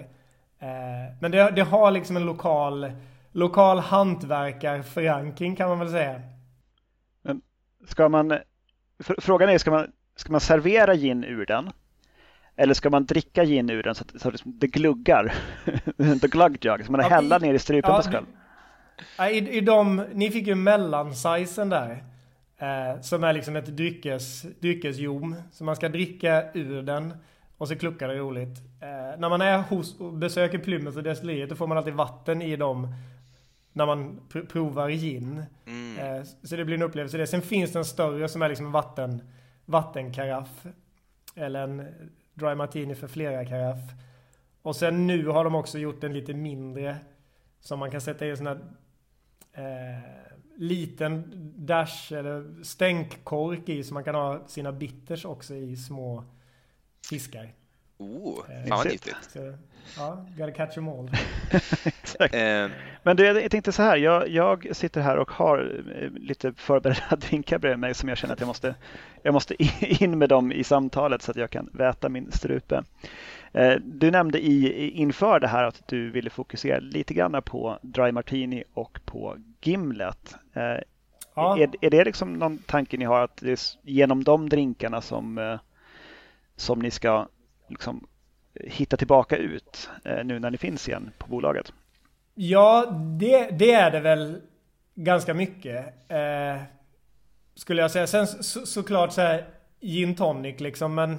Eh, 0.58 1.14
men 1.20 1.30
det, 1.30 1.50
det, 1.50 1.62
har 1.62 1.90
liksom 1.90 2.16
en 2.16 2.26
lokal, 2.26 2.92
lokal 3.32 3.78
hantverkarförankring 3.78 5.56
kan 5.56 5.68
man 5.68 5.78
väl 5.78 5.90
säga. 5.90 6.22
Men 7.22 7.42
ska 7.86 8.08
man, 8.08 8.38
frågan 9.18 9.48
är, 9.48 9.58
ska 9.58 9.70
man, 9.70 9.92
ska 10.16 10.32
man 10.32 10.40
servera 10.40 10.94
gin 10.94 11.24
ur 11.24 11.46
den? 11.46 11.70
Eller 12.56 12.74
ska 12.74 12.90
man 12.90 13.04
dricka 13.04 13.44
gin 13.44 13.70
ur 13.70 13.82
den 13.82 13.94
så 13.94 14.04
att, 14.04 14.20
så 14.20 14.28
att 14.28 14.42
det 14.44 14.66
gluggar? 14.66 15.34
The 16.20 16.28
glug 16.28 16.64
jug, 16.64 16.86
så 16.86 16.92
man 16.92 17.00
ja, 17.00 17.08
hälla 17.08 17.38
ner 17.38 17.54
i 17.54 17.58
strupen 17.58 17.90
ja, 17.90 17.96
på 17.96 18.02
sig 18.02 18.12
själv? 18.12 18.26
I, 19.32 19.58
i 19.58 19.60
de, 19.60 20.04
ni 20.12 20.30
fick 20.30 20.46
ju 20.46 20.54
mellansizen 20.54 21.68
där. 21.68 22.04
Eh, 22.58 23.00
som 23.00 23.24
är 23.24 23.32
liksom 23.32 23.56
ett 23.56 23.66
dryckes, 23.66 24.42
dryckesjom. 24.42 25.36
Så 25.52 25.64
man 25.64 25.76
ska 25.76 25.88
dricka 25.88 26.52
ur 26.54 26.82
den 26.82 27.14
och 27.56 27.68
så 27.68 27.76
kluckar 27.76 28.08
det 28.08 28.14
roligt. 28.14 28.58
Eh, 28.80 29.20
när 29.20 29.28
man 29.28 29.40
är 29.40 29.58
hos 29.58 30.00
och 30.00 30.12
besöker 30.12 30.58
Plymouth 30.58 30.96
och 30.96 31.02
destilleriet 31.02 31.48
då 31.48 31.56
får 31.56 31.66
man 31.66 31.78
alltid 31.78 31.94
vatten 31.94 32.42
i 32.42 32.56
dem 32.56 32.94
när 33.72 33.86
man 33.86 34.20
pr 34.28 34.40
provar 34.40 34.90
gin. 34.90 35.44
Mm. 35.66 35.98
Eh, 35.98 36.24
så 36.42 36.56
det 36.56 36.64
blir 36.64 36.76
en 36.76 36.82
upplevelse 36.82 37.18
det. 37.18 37.26
Sen 37.26 37.42
finns 37.42 37.72
det 37.72 37.78
en 37.78 37.84
större 37.84 38.28
som 38.28 38.42
är 38.42 38.48
liksom 38.48 38.66
en 38.66 38.72
vatten, 38.72 39.22
vattenkaraff. 39.64 40.66
Eller 41.36 41.62
en 41.62 41.86
dry 42.34 42.54
martini 42.54 42.94
för 42.94 43.08
flera 43.08 43.44
karaff. 43.44 43.80
Och 44.62 44.76
sen 44.76 45.06
nu 45.06 45.26
har 45.26 45.44
de 45.44 45.54
också 45.54 45.78
gjort 45.78 46.04
en 46.04 46.12
lite 46.12 46.34
mindre 46.34 46.96
som 47.60 47.78
man 47.78 47.90
kan 47.90 48.00
sätta 48.00 48.26
i 48.26 48.30
en 48.30 48.36
sån 48.36 48.46
här 48.46 48.60
eh, 49.52 50.33
liten 50.56 51.24
dash 51.56 52.12
eller 52.12 52.64
stänkkork 52.64 53.68
i 53.68 53.84
så 53.84 53.94
man 53.94 54.04
kan 54.04 54.14
ha 54.14 54.40
sina 54.46 54.72
bitters 54.72 55.24
också 55.24 55.54
i 55.54 55.76
små 55.76 56.24
fiskar. 57.10 57.52
Oh, 57.98 58.50
eh, 58.50 58.68
fan 58.68 58.78
vad 58.78 58.86
nyttigt. 58.86 59.36
Ja, 59.96 60.26
gotta 60.36 60.50
catch 60.50 60.74
them 60.74 60.88
all. 60.88 61.10
Exakt. 61.84 62.34
Eh. 62.34 62.68
Men 63.02 63.16
du, 63.16 63.24
jag 63.24 63.50
tänkte 63.50 63.72
så 63.72 63.82
här, 63.82 63.96
jag, 63.96 64.28
jag, 64.28 64.76
sitter 64.76 65.00
här 65.00 65.16
och 65.16 65.30
har 65.30 65.82
eh, 66.00 66.10
lite 66.10 66.52
förberedda 66.52 67.16
drinkar 67.16 67.58
bredvid 67.58 67.78
mig 67.78 67.94
som 67.94 68.08
jag 68.08 68.18
känner 68.18 68.34
att 68.34 68.40
jag 68.40 68.46
måste, 68.46 68.74
jag 69.22 69.34
måste 69.34 69.54
in 69.80 70.18
med 70.18 70.28
dem 70.28 70.52
i 70.52 70.64
samtalet 70.64 71.22
så 71.22 71.30
att 71.30 71.36
jag 71.36 71.50
kan 71.50 71.70
väta 71.72 72.08
min 72.08 72.32
strupe. 72.32 72.82
Eh, 73.54 73.76
du 73.84 74.10
nämnde 74.10 74.38
i, 74.38 74.88
inför 74.90 75.40
det 75.40 75.48
här 75.48 75.64
att 75.64 75.88
du 75.88 76.10
ville 76.10 76.30
fokusera 76.30 76.78
lite 76.78 77.14
grann 77.14 77.42
på 77.42 77.78
Dry 77.82 78.12
Martini 78.12 78.64
och 78.74 79.00
på 79.04 79.36
Gimlet. 79.62 80.34
Ja. 81.34 81.58
Är, 81.58 81.70
är 81.80 81.90
det 81.90 82.04
liksom 82.04 82.32
någon 82.32 82.58
tanke 82.58 82.96
ni 82.96 83.04
har 83.04 83.24
att 83.24 83.36
det 83.36 83.50
är 83.50 83.58
genom 83.82 84.24
de 84.24 84.48
drinkarna 84.48 85.00
som, 85.00 85.58
som 86.56 86.78
ni 86.78 86.90
ska 86.90 87.28
liksom 87.68 88.06
hitta 88.54 88.96
tillbaka 88.96 89.36
ut 89.36 89.90
nu 90.24 90.38
när 90.38 90.50
ni 90.50 90.58
finns 90.58 90.88
igen 90.88 91.10
på 91.18 91.26
bolaget? 91.26 91.72
Ja, 92.34 92.86
det, 93.20 93.50
det 93.50 93.72
är 93.72 93.90
det 93.90 94.00
väl 94.00 94.40
ganska 94.94 95.34
mycket. 95.34 95.86
Eh, 96.08 96.62
skulle 97.54 97.82
jag 97.82 97.90
säga. 97.90 98.06
Sen 98.06 98.26
så, 98.26 98.66
såklart 98.66 99.12
så 99.12 99.20
här 99.20 99.44
gin 99.80 100.16
tonic 100.16 100.60
liksom, 100.60 100.94
men 100.94 101.18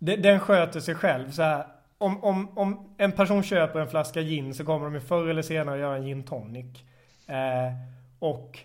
den 0.00 0.40
sköter 0.40 0.80
sig 0.80 0.94
själv. 0.94 1.30
Så 1.30 1.42
här, 1.42 1.66
om, 1.98 2.24
om, 2.24 2.58
om 2.58 2.94
en 2.98 3.12
person 3.12 3.42
köper 3.42 3.80
en 3.80 3.88
flaska 3.88 4.22
gin 4.22 4.54
så 4.54 4.64
kommer 4.64 4.90
de 4.90 5.00
förr 5.00 5.28
eller 5.28 5.42
senare 5.42 5.78
göra 5.78 5.96
en 5.96 6.04
gin 6.04 6.22
tonic. 6.22 6.82
Eh, 7.26 7.72
och 8.18 8.58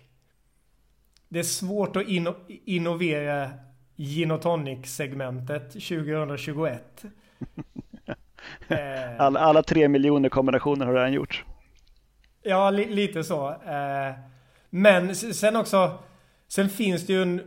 det 1.28 1.38
är 1.38 1.42
svårt 1.42 1.96
att 1.96 2.08
inno, 2.08 2.34
innovera 2.48 3.50
gin 3.96 4.30
och 4.30 4.42
tonic 4.42 4.96
segmentet 4.96 5.70
2021. 5.70 7.04
Eh. 8.68 9.20
alla, 9.20 9.40
alla 9.40 9.62
tre 9.62 9.88
miljoner 9.88 10.28
kombinationer 10.28 10.86
har 10.86 10.94
redan 10.94 11.12
gjorts. 11.12 11.44
Ja, 12.42 12.70
li, 12.70 12.94
lite 12.94 13.24
så. 13.24 13.48
Eh, 13.50 14.14
men 14.70 15.16
sen 15.16 15.56
också, 15.56 15.98
sen 16.48 16.68
finns 16.68 17.06
det 17.06 17.12
ju 17.12 17.22
en 17.22 17.40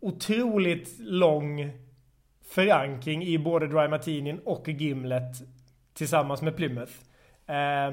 otroligt 0.00 0.98
lång 0.98 1.72
förankring 2.50 3.22
i 3.22 3.38
både 3.38 3.66
Dry 3.66 3.88
Martinin 3.88 4.40
och 4.44 4.68
Gimlet 4.68 5.36
tillsammans 5.94 6.42
med 6.42 6.56
Plymouth. 6.56 6.92
Eh, 7.46 7.92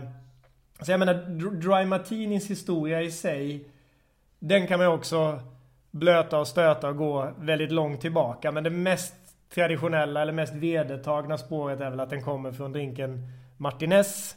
så 0.82 0.92
jag 0.92 1.00
menar, 1.00 1.14
Dry 1.52 1.86
Martinins 1.86 2.50
historia 2.50 3.02
i 3.02 3.12
sig, 3.12 3.70
den 4.40 4.68
kan 4.68 4.80
man 4.80 4.88
ju 4.88 4.94
också 4.94 5.40
blöta 5.92 6.40
och 6.40 6.48
stöta 6.48 6.90
och 6.90 6.98
gå 6.98 7.32
väldigt 7.40 7.72
långt 7.72 8.02
tillbaka. 8.02 8.52
Men 8.52 8.64
det 8.64 8.70
mest 8.70 9.16
traditionella 9.54 10.22
eller 10.22 10.34
mest 10.34 10.54
vedertagna 10.54 11.38
spåret 11.38 11.80
är 11.80 11.90
väl 11.90 12.00
att 12.00 12.10
den 12.10 12.24
kommer 12.24 12.52
från 12.52 12.72
drinken 12.72 13.28
Martinez. 13.58 14.36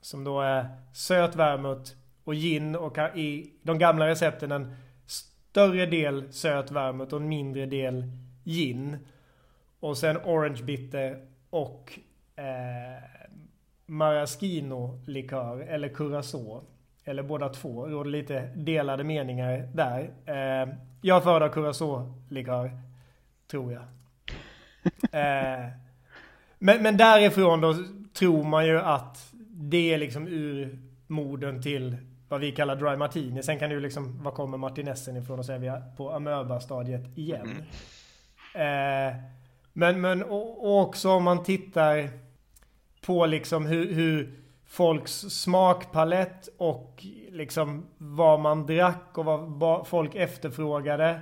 Som 0.00 0.24
då 0.24 0.40
är 0.40 0.66
söt 0.94 1.36
vermouth 1.36 1.92
och 2.24 2.34
gin 2.34 2.76
och 2.76 2.98
i 3.14 3.52
de 3.62 3.78
gamla 3.78 4.08
recepten 4.08 4.52
en 4.52 4.76
större 5.06 5.86
del 5.86 6.32
söt 6.32 6.70
vermouth 6.70 7.14
och 7.14 7.20
en 7.20 7.28
mindre 7.28 7.66
del 7.66 8.04
gin. 8.44 8.98
Och 9.80 9.98
sen 9.98 10.16
orange 10.16 10.62
bitter 10.62 11.26
och 11.50 11.98
eh, 12.36 13.02
maraschino 13.86 15.00
likör 15.06 15.60
eller 15.60 15.88
curacao. 15.88 16.64
Eller 17.04 17.22
båda 17.22 17.48
två. 17.48 17.86
Det 17.86 17.92
råder 17.92 18.10
lite 18.10 18.40
delade 18.56 19.04
meningar 19.04 19.68
där. 19.74 20.10
Eh, 20.26 20.74
jag 21.00 21.22
föredrar 21.22 21.48
curacao 21.48 22.14
likör. 22.28 22.70
Tror 23.50 23.72
jag. 23.72 23.82
eh, 25.12 25.68
men, 26.58 26.82
men 26.82 26.96
därifrån 26.96 27.60
då 27.60 27.74
tror 28.12 28.44
man 28.44 28.66
ju 28.66 28.80
att 28.80 29.32
det 29.50 29.94
är 29.94 29.98
liksom 29.98 30.28
ur 30.28 30.78
moden 31.06 31.62
till 31.62 31.96
vad 32.28 32.40
vi 32.40 32.52
kallar 32.52 32.76
dry 32.76 32.96
martini. 32.96 33.42
Sen 33.42 33.58
kan 33.58 33.70
du 33.70 33.80
liksom, 33.80 34.22
var 34.22 34.32
kommer 34.32 34.58
martinessen 34.58 35.16
ifrån? 35.16 35.38
Och 35.38 35.44
så 35.44 35.52
är 35.52 35.58
vi 35.58 35.72
på 35.96 36.10
amöba-stadiet 36.10 37.18
igen. 37.18 37.64
Mm. 38.54 39.08
Eh, 39.08 39.16
men, 39.78 40.00
men 40.00 40.22
och, 40.22 40.80
också 40.80 41.10
om 41.10 41.24
man 41.24 41.42
tittar 41.42 42.08
på 43.00 43.26
liksom 43.26 43.66
hur, 43.66 43.92
hur 43.92 44.34
folks 44.66 45.12
smakpalett 45.12 46.48
och 46.56 47.06
liksom 47.30 47.86
vad 47.98 48.40
man 48.40 48.66
drack 48.66 49.18
och 49.18 49.24
vad 49.24 49.86
folk 49.86 50.14
efterfrågade 50.14 51.20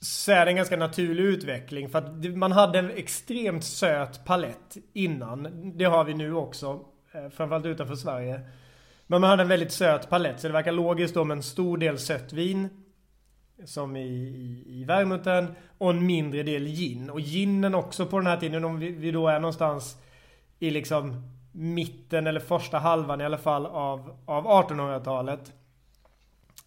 så 0.00 0.32
är 0.32 0.44
det 0.44 0.50
en 0.50 0.56
ganska 0.56 0.76
naturlig 0.76 1.24
utveckling. 1.24 1.88
För 1.88 1.98
att 1.98 2.36
man 2.36 2.52
hade 2.52 2.78
en 2.78 2.90
extremt 2.90 3.64
söt 3.64 4.24
palett 4.24 4.76
innan. 4.92 5.72
Det 5.78 5.84
har 5.84 6.04
vi 6.04 6.14
nu 6.14 6.34
också. 6.34 6.80
Eh, 7.12 7.28
framförallt 7.28 7.66
utanför 7.66 7.96
Sverige. 7.96 8.40
Men 9.06 9.20
man 9.20 9.30
hade 9.30 9.42
en 9.42 9.48
väldigt 9.48 9.72
söt 9.72 10.10
palett. 10.10 10.40
Så 10.40 10.46
det 10.46 10.52
verkar 10.52 10.72
logiskt 10.72 11.14
då 11.14 11.24
med 11.24 11.36
en 11.36 11.42
stor 11.42 11.78
del 11.78 11.98
sött 11.98 12.32
vin. 12.32 12.83
Som 13.64 13.96
i, 13.96 14.00
i, 14.00 14.64
i 14.66 14.84
vermouthen. 14.84 15.54
Och 15.78 15.90
en 15.90 16.06
mindre 16.06 16.42
del 16.42 16.66
gin. 16.66 17.10
Och 17.10 17.20
ginen 17.20 17.74
också 17.74 18.06
på 18.06 18.18
den 18.18 18.26
här 18.26 18.36
tiden. 18.36 18.64
Om 18.64 18.78
vi, 18.78 18.90
vi 18.90 19.10
då 19.10 19.28
är 19.28 19.40
någonstans 19.40 19.96
i 20.58 20.70
liksom 20.70 21.30
mitten 21.52 22.26
eller 22.26 22.40
första 22.40 22.78
halvan 22.78 23.20
i 23.20 23.24
alla 23.24 23.38
fall 23.38 23.66
av, 23.66 24.16
av 24.24 24.46
1800-talet. 24.46 25.52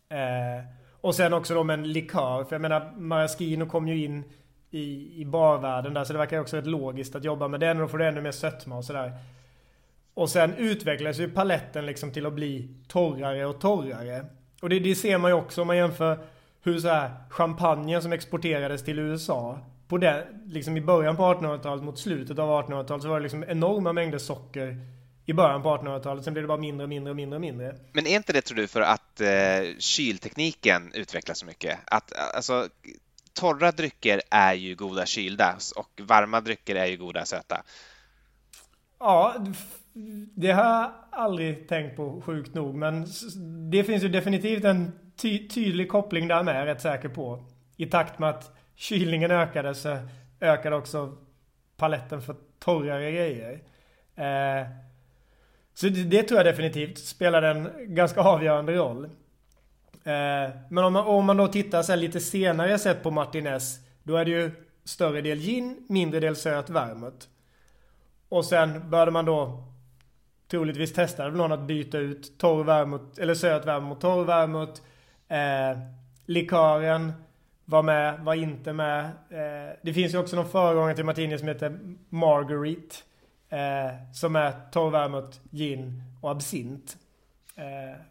Eh, 0.10 0.66
och 1.02 1.16
sen 1.16 1.34
också 1.34 1.54
då 1.54 1.64
med 1.64 1.74
en 1.74 1.92
likör. 1.92 2.44
För 2.44 2.56
jag 2.56 2.62
menar, 2.62 2.92
Maraschino 2.98 3.66
kom 3.66 3.88
ju 3.88 4.06
in 4.06 4.24
i, 4.72 5.14
i 5.22 5.26
barvärlden 5.26 5.94
där. 5.94 6.04
Så 6.04 6.14
det 6.14 6.20
verkar 6.20 6.40
också 6.40 6.58
rätt 6.58 6.68
logiskt 6.68 7.16
att 7.16 7.24
jobba 7.24 7.48
med 7.48 7.60
den. 7.60 7.78
Och 7.78 7.82
då 7.82 7.88
får 7.88 7.98
du 7.98 8.08
ännu 8.08 8.22
mer 8.22 8.32
sötma 8.32 8.78
och 8.78 8.86
sådär. 8.86 9.12
Och 10.14 10.30
sen 10.30 10.54
utvecklas 10.54 11.20
ju 11.20 11.30
paletten 11.30 11.86
liksom 11.86 12.12
till 12.12 12.26
att 12.26 12.34
bli 12.34 12.70
torrare 12.88 13.46
och 13.46 13.62
torrare. 13.62 14.26
Och 14.62 14.70
det, 14.70 14.80
det 14.80 14.96
ser 14.96 15.18
man 15.18 15.32
ju 15.32 15.36
också 15.36 15.62
om 15.62 15.68
man 15.68 15.78
jämför 15.78 16.18
hur 16.68 16.80
så 16.80 16.88
här 16.88 17.12
champagnen 17.30 18.02
som 18.02 18.12
exporterades 18.12 18.84
till 18.84 19.00
USA 19.00 19.60
på 19.88 19.98
det, 19.98 20.28
liksom 20.46 20.78
i 20.78 20.82
början 20.82 21.18
på 21.18 21.24
1800-talet 21.24 21.84
mot 21.84 22.00
slutet 22.00 22.40
av 22.40 22.66
1800-talet 22.66 23.04
så 23.04 23.10
var 23.10 23.20
det 23.20 23.24
liksom 23.24 23.44
enorma 23.48 23.94
mängder 23.94 24.18
socker 24.18 24.78
i 25.26 25.34
början 25.34 25.64
på 25.64 25.70
1800-talet. 25.70 26.24
Sen 26.24 26.34
blev 26.34 26.44
det 26.44 26.48
bara 26.48 26.58
mindre 26.58 26.84
och 26.84 26.90
mindre 26.90 27.10
och 27.10 27.16
mindre 27.16 27.36
och 27.36 27.42
mindre. 27.42 27.76
Men 27.92 28.08
är 28.08 28.16
inte 28.16 28.34
det 28.34 28.42
tror 28.42 28.58
du 28.58 28.68
för 28.68 28.82
att 28.82 29.22
eh, 29.22 29.78
kyltekniken 29.80 30.92
utvecklas 30.94 31.40
så 31.40 31.46
mycket? 31.46 31.80
Att 31.86 32.14
alltså 32.36 32.68
torra 33.34 33.72
drycker 33.72 34.22
är 34.30 34.54
ju 34.54 34.76
goda 34.76 35.06
kylda 35.06 35.56
och 35.76 36.02
varma 36.02 36.42
drycker 36.42 36.76
är 36.76 36.86
ju 36.86 36.98
goda 36.98 37.26
söta. 37.26 37.64
Ja, 39.00 39.36
det 40.36 40.52
har 40.52 40.64
jag 40.64 40.92
aldrig 41.12 41.68
tänkt 41.68 41.96
på 41.96 42.22
sjukt 42.22 42.54
nog. 42.54 42.76
Men 42.76 43.08
det 43.72 43.84
finns 43.84 44.04
ju 44.04 44.10
definitivt 44.10 44.64
en 44.64 44.92
ty 45.18 45.48
tydlig 45.48 45.90
koppling 45.90 46.28
där 46.28 46.44
med, 46.44 46.56
är 46.56 46.60
jag 46.60 46.68
rätt 46.68 46.82
säker 46.82 47.10
på. 47.10 47.46
I 47.78 47.86
takt 47.86 48.20
med 48.20 48.30
att 48.30 48.52
kylningen 48.76 49.32
ökade 49.32 49.76
så 49.76 49.98
ökade 50.42 50.76
också 50.76 51.18
paletten 51.78 52.22
för 52.22 52.36
torrare 52.60 53.12
grejer. 53.12 53.54
Eh, 54.16 54.68
så 55.74 55.88
det, 55.88 56.04
det, 56.04 56.24
tror 56.24 56.40
jag 56.40 56.46
definitivt 56.46 56.98
spelade 56.98 57.48
en 57.48 57.70
ganska 57.96 58.22
avgörande 58.22 58.76
roll. 58.76 59.06
Eh, 60.04 60.50
men 60.70 60.84
om 60.84 60.94
man, 60.94 61.08
om 61.08 61.26
man 61.26 61.38
då 61.38 61.48
tittar 61.48 61.84
så 61.84 61.96
lite 61.96 62.20
senare 62.20 62.80
sett 62.80 63.04
på 63.04 63.12
Martinez. 63.12 63.80
Då 64.04 64.18
är 64.18 64.26
det 64.26 64.32
ju 64.32 64.52
större 64.84 65.22
del 65.22 65.38
gin, 65.38 65.86
mindre 65.90 66.20
del 66.20 66.36
söt 66.36 66.70
vermouth. 66.70 67.28
Och 68.30 68.46
sen 68.46 68.90
började 68.90 69.12
man 69.12 69.26
då 69.26 69.64
troligtvis 70.48 70.94
testade 70.94 71.32
någon 71.32 71.52
att 71.52 71.68
byta 71.68 71.98
ut 71.98 72.38
torr 72.38 72.64
vermouth, 72.64 73.22
eller 73.22 73.34
söt 73.34 73.66
vermouth 73.66 73.90
mot 73.90 74.02
torr 74.02 74.26
vermouth. 74.26 74.82
Eh, 75.28 75.80
likören 76.26 77.14
var 77.66 77.84
med, 77.84 78.20
var 78.20 78.34
inte 78.34 78.74
med. 78.74 79.06
Eh, 79.30 79.76
det 79.82 79.94
finns 79.94 80.14
ju 80.14 80.18
också 80.18 80.36
någon 80.36 80.50
föregångare 80.50 80.96
till 80.96 81.06
Martini 81.06 81.38
som 81.38 81.48
heter 81.48 81.80
Marguerite. 82.10 82.96
Eh, 83.50 84.14
som 84.14 84.36
är 84.36 84.54
torr 84.72 84.90
vermouth, 84.92 85.38
gin 85.52 86.04
och 86.22 86.32
absint. 86.32 86.98
Eh, 87.56 88.02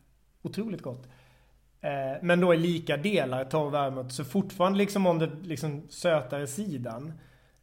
otroligt 0.42 0.82
gott. 0.82 1.08
Eh, 1.80 2.22
men 2.22 2.40
då 2.40 2.54
i 2.54 2.56
lika 2.56 2.96
delar 2.96 3.44
torr 3.44 3.70
vermouth. 3.70 4.08
Så 4.08 4.24
fortfarande 4.24 4.78
liksom 4.78 5.06
om 5.06 5.18
det 5.18 5.30
liksom 5.42 5.82
sötare 5.88 6.46
sidan. 6.46 7.12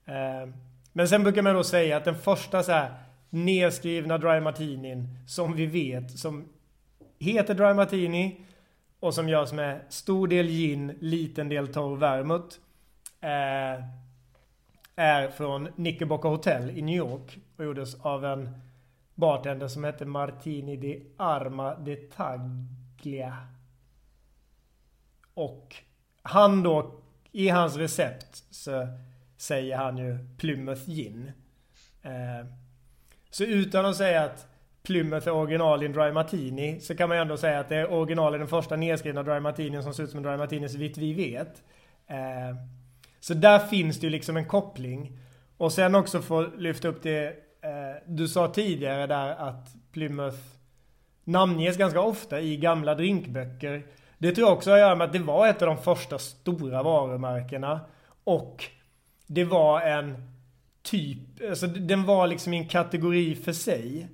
Eh, 0.05 0.49
men 0.93 1.07
sen 1.07 1.23
brukar 1.23 1.41
man 1.41 1.55
då 1.55 1.63
säga 1.63 1.97
att 1.97 2.05
den 2.05 2.15
första 2.15 2.63
så 2.63 2.71
här 2.71 2.93
nedskrivna 3.29 4.17
dry 4.17 4.39
martinin 4.39 5.07
som 5.27 5.55
vi 5.55 5.65
vet 5.65 6.19
som 6.19 6.49
heter 7.19 7.53
dry 7.53 7.73
martini 7.73 8.41
och 9.03 9.13
som 9.13 9.29
görs 9.29 9.51
med 9.51 9.81
stor 9.89 10.27
del 10.27 10.47
gin, 10.47 10.97
liten 10.99 11.49
del 11.49 11.67
torr 11.67 11.97
vermouth. 11.97 12.57
Eh, 13.21 13.83
är 14.95 15.29
från 15.29 15.67
Knickerbocker 15.67 16.29
Hotel 16.29 16.69
i 16.69 16.81
New 16.81 16.95
York 16.95 17.39
och 17.57 17.65
gjordes 17.65 17.95
av 17.95 18.25
en 18.25 18.49
bartender 19.15 19.67
som 19.67 19.83
hette 19.83 20.05
Martini 20.05 20.77
di 20.77 21.05
Arma 21.17 21.75
de 21.75 21.95
Taglia. 21.95 23.47
Och 25.33 25.75
han 26.21 26.63
då, 26.63 27.01
i 27.31 27.49
hans 27.49 27.75
recept 27.75 28.43
så 28.49 28.87
säger 29.37 29.77
han 29.77 29.97
ju 29.97 30.17
Plymouth 30.37 30.89
Gin. 30.89 31.31
Eh, 32.01 32.47
så 33.29 33.43
utan 33.43 33.85
att 33.85 33.97
säga 33.97 34.23
att 34.23 34.52
Plymouth 34.84 35.27
är 35.27 35.31
original 35.31 35.84
i 35.84 35.86
en 35.86 35.93
Dry 35.93 36.11
Martini 36.11 36.79
så 36.79 36.95
kan 36.95 37.09
man 37.09 37.17
ju 37.17 37.21
ändå 37.21 37.38
säga 37.38 37.59
att 37.59 37.69
det 37.69 37.75
är 37.75 37.91
original 37.91 38.36
i 38.36 38.38
den 38.38 38.47
första 38.47 38.75
nedskrivna 38.75 39.23
Dry 39.23 39.39
Martini 39.39 39.84
som 39.84 39.93
ser 39.93 40.03
ut 40.03 40.09
som 40.09 40.17
en 40.17 40.23
Dry 40.23 40.38
Martini 40.38 40.69
så 40.69 40.77
vitt 40.77 40.97
vi 40.97 41.13
vet. 41.13 41.63
Eh, 42.07 42.57
så 43.19 43.34
där 43.34 43.59
finns 43.59 43.99
det 43.99 44.07
ju 44.07 44.11
liksom 44.11 44.38
en 44.38 44.45
koppling. 44.45 45.19
Och 45.57 45.73
sen 45.73 45.95
också 45.95 46.21
få 46.21 46.41
lyfta 46.41 46.88
upp 46.88 47.03
det 47.03 47.27
eh, 47.61 48.01
du 48.07 48.27
sa 48.27 48.47
tidigare 48.47 49.07
där 49.07 49.29
att 49.29 49.67
Plymouth 49.91 50.38
namnges 51.23 51.77
ganska 51.77 52.01
ofta 52.01 52.41
i 52.41 52.57
gamla 52.57 52.95
drinkböcker. 52.95 53.86
Det 54.17 54.31
tror 54.31 54.47
jag 54.47 54.57
också 54.57 54.69
har 54.69 54.77
att 54.77 54.81
göra 54.81 54.95
med 54.95 55.05
att 55.05 55.13
det 55.13 55.19
var 55.19 55.47
ett 55.47 55.61
av 55.61 55.67
de 55.67 55.77
första 55.77 56.19
stora 56.19 56.84
varumärkena. 56.84 57.79
Och 58.23 58.63
det 59.27 59.43
var 59.43 59.81
en 59.81 60.34
typ, 60.81 61.19
alltså 61.49 61.67
den 61.67 62.03
var 62.03 62.27
liksom 62.27 62.53
i 62.53 62.57
en 62.57 62.67
kategori 62.67 63.36
för 63.36 63.53
sig. 63.53 64.07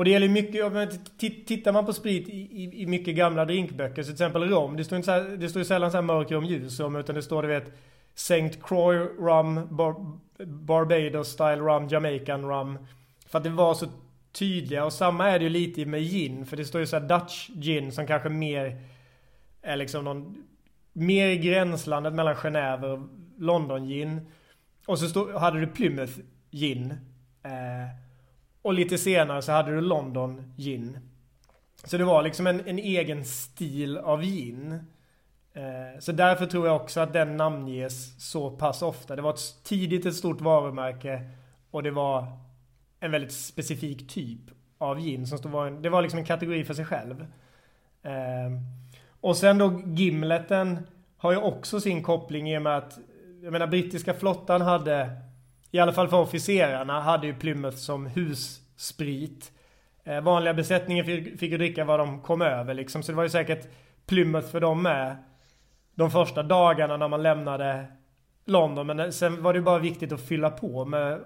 Och 0.00 0.04
det 0.04 0.10
gäller 0.10 0.28
mycket, 0.28 1.46
tittar 1.46 1.72
man 1.72 1.86
på 1.86 1.92
sprit 1.92 2.28
i, 2.28 2.32
i, 2.32 2.82
i 2.82 2.86
mycket 2.86 3.16
gamla 3.16 3.44
drinkböcker, 3.44 4.02
så 4.02 4.06
till 4.06 4.12
exempel 4.12 4.48
rom, 4.48 4.76
det 4.76 4.84
står, 4.84 4.96
inte 4.96 5.06
så 5.06 5.12
här, 5.12 5.36
det 5.36 5.48
står 5.48 5.62
sällan 5.62 5.90
så 5.90 5.96
här 5.96 6.02
mörk 6.02 6.30
rom, 6.30 6.44
ljus 6.44 6.80
rom, 6.80 6.96
utan 6.96 7.14
det 7.14 7.22
står 7.22 7.42
du 7.42 7.48
vet 7.48 7.72
St. 8.14 8.50
Croix 8.62 9.10
rum, 9.18 9.76
Bar, 9.76 10.18
Barbados 10.46 11.28
style 11.28 11.56
rum, 11.56 11.88
Jamaican 11.88 12.44
rum. 12.44 12.78
För 13.26 13.38
att 13.38 13.44
det 13.44 13.50
var 13.50 13.74
så 13.74 13.86
tydliga. 14.32 14.84
Och 14.84 14.92
samma 14.92 15.28
är 15.28 15.38
det 15.38 15.44
ju 15.44 15.50
lite 15.50 15.86
med 15.86 16.00
gin. 16.02 16.46
För 16.46 16.56
det 16.56 16.64
står 16.64 16.80
ju 16.80 16.86
så 16.86 16.98
här 16.98 17.08
Dutch 17.08 17.50
gin 17.54 17.92
som 17.92 18.06
kanske 18.06 18.28
mer 18.28 18.82
är 19.62 19.76
liksom 19.76 20.04
någon... 20.04 20.44
Mer 20.92 21.26
i 21.26 21.36
gränslandet 21.36 22.14
mellan 22.14 22.34
Genève 22.34 22.84
och 22.84 23.08
London 23.38 23.88
gin. 23.88 24.20
Och 24.86 24.98
så 24.98 25.08
stod, 25.08 25.34
hade 25.34 25.60
du 25.60 25.66
Plymouth 25.66 26.18
gin. 26.50 26.90
Eh, 27.42 28.09
och 28.62 28.74
lite 28.74 28.98
senare 28.98 29.42
så 29.42 29.52
hade 29.52 29.74
du 29.74 29.80
London 29.80 30.54
gin. 30.56 30.98
Så 31.84 31.98
det 31.98 32.04
var 32.04 32.22
liksom 32.22 32.46
en, 32.46 32.68
en 32.68 32.78
egen 32.78 33.24
stil 33.24 33.98
av 33.98 34.22
gin. 34.22 34.72
Eh, 35.52 36.00
så 36.00 36.12
därför 36.12 36.46
tror 36.46 36.66
jag 36.66 36.76
också 36.76 37.00
att 37.00 37.12
den 37.12 37.36
namnges 37.36 38.30
så 38.30 38.50
pass 38.50 38.82
ofta. 38.82 39.16
Det 39.16 39.22
var 39.22 39.30
ett, 39.30 39.64
tidigt 39.64 40.06
ett 40.06 40.14
stort 40.14 40.40
varumärke 40.40 41.30
och 41.70 41.82
det 41.82 41.90
var 41.90 42.26
en 43.00 43.10
väldigt 43.10 43.32
specifik 43.32 44.08
typ 44.08 44.40
av 44.78 45.00
gin. 45.00 45.26
Som 45.26 45.38
stod, 45.38 45.52
var 45.52 45.66
en, 45.66 45.82
det 45.82 45.88
var 45.88 46.02
liksom 46.02 46.18
en 46.18 46.24
kategori 46.24 46.64
för 46.64 46.74
sig 46.74 46.84
själv. 46.84 47.26
Eh, 48.02 48.50
och 49.20 49.36
sen 49.36 49.58
då 49.58 49.82
Gimleten 49.86 50.78
har 51.16 51.32
ju 51.32 51.38
också 51.38 51.80
sin 51.80 52.02
koppling 52.02 52.50
i 52.50 52.58
och 52.58 52.62
med 52.62 52.76
att 52.76 52.98
jag 53.42 53.52
menar 53.52 53.66
brittiska 53.66 54.14
flottan 54.14 54.60
hade, 54.60 55.10
i 55.70 55.78
alla 55.78 55.92
fall 55.92 56.08
för 56.08 56.16
officerarna, 56.16 57.00
hade 57.00 57.26
ju 57.26 57.34
Plymouth 57.34 57.76
som 57.76 58.06
hussprit. 58.06 59.52
Eh, 60.04 60.20
vanliga 60.20 60.54
besättningen 60.54 61.04
fick, 61.04 61.40
fick 61.40 61.50
ju 61.50 61.58
dricka 61.58 61.84
vad 61.84 62.00
de 62.00 62.20
kom 62.20 62.42
över 62.42 62.74
liksom. 62.74 63.02
Så 63.02 63.12
det 63.12 63.16
var 63.16 63.22
ju 63.22 63.28
säkert 63.28 63.68
Plymouth 64.06 64.48
för 64.48 64.60
dem 64.60 64.82
med. 64.82 65.16
De 65.94 66.10
första 66.10 66.42
dagarna 66.42 66.96
när 66.96 67.08
man 67.08 67.22
lämnade 67.22 67.86
London. 68.44 68.86
Men 68.86 69.00
eh, 69.00 69.10
sen 69.10 69.42
var 69.42 69.54
det 69.54 69.60
bara 69.60 69.78
viktigt 69.78 70.12
att 70.12 70.28
fylla 70.28 70.50
på 70.50 70.84
med 70.84 71.20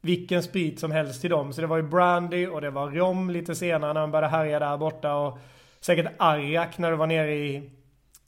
vilken 0.00 0.42
sprit 0.42 0.80
som 0.80 0.92
helst 0.92 1.20
till 1.20 1.30
dem. 1.30 1.52
Så 1.52 1.60
det 1.60 1.66
var 1.66 1.76
ju 1.76 1.82
brandy 1.82 2.46
och 2.46 2.60
det 2.60 2.70
var 2.70 2.90
rom 2.90 3.30
lite 3.30 3.54
senare 3.54 3.92
när 3.92 4.00
man 4.00 4.10
började 4.10 4.28
härja 4.28 4.58
där 4.58 4.76
borta. 4.76 5.14
Och 5.14 5.38
säkert 5.80 6.12
arrak 6.18 6.78
när 6.78 6.90
du 6.90 6.96
var 6.96 7.06
nere 7.06 7.34
i, 7.34 7.70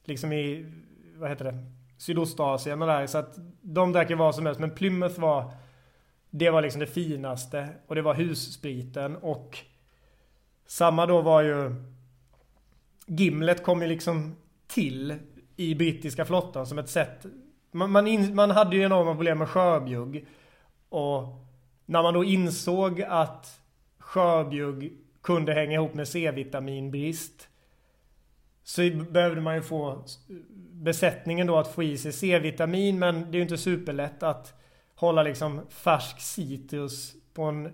liksom 0.04 0.32
i, 0.32 0.72
vad 1.16 1.30
heter 1.30 1.44
det? 1.44 1.73
Sydostasien 2.04 2.82
och 2.82 2.88
där. 2.88 3.06
Så 3.06 3.18
att 3.18 3.34
de 3.62 3.92
drack 3.92 4.10
ju 4.10 4.16
vad 4.16 4.34
som 4.34 4.46
helst. 4.46 4.60
Men 4.60 4.70
Plymouth 4.70 5.20
var, 5.20 5.52
det 6.30 6.50
var 6.50 6.62
liksom 6.62 6.80
det 6.80 6.86
finaste. 6.86 7.68
Och 7.86 7.94
det 7.94 8.02
var 8.02 8.14
husspriten. 8.14 9.16
Och 9.16 9.58
samma 10.66 11.06
då 11.06 11.20
var 11.20 11.42
ju, 11.42 11.74
Gimlet 13.06 13.62
kom 13.62 13.82
ju 13.82 13.88
liksom 13.88 14.36
till 14.66 15.14
i 15.56 15.74
brittiska 15.74 16.24
flottan 16.24 16.66
som 16.66 16.78
ett 16.78 16.88
sätt. 16.88 17.26
Man, 17.70 17.90
man, 17.90 18.06
in, 18.06 18.34
man 18.34 18.50
hade 18.50 18.76
ju 18.76 18.82
enorma 18.82 19.14
problem 19.14 19.38
med 19.38 19.48
skörbjugg. 19.48 20.26
Och 20.88 21.24
när 21.86 22.02
man 22.02 22.14
då 22.14 22.24
insåg 22.24 23.02
att 23.02 23.60
skörbjugg 23.98 24.92
kunde 25.22 25.54
hänga 25.54 25.72
ihop 25.72 25.94
med 25.94 26.08
C-vitaminbrist 26.08 27.48
så 28.62 28.90
behövde 29.10 29.40
man 29.40 29.54
ju 29.54 29.62
få 29.62 30.04
besättningen 30.84 31.46
då 31.46 31.56
att 31.56 31.74
få 31.74 31.82
i 31.82 31.98
sig 31.98 32.12
C-vitamin 32.12 32.98
men 32.98 33.20
det 33.20 33.36
är 33.36 33.38
ju 33.38 33.42
inte 33.42 33.58
superlätt 33.58 34.22
att 34.22 34.54
hålla 34.94 35.22
liksom 35.22 35.60
färsk 35.70 36.20
citrus 36.20 37.12
på 37.34 37.42
en 37.42 37.72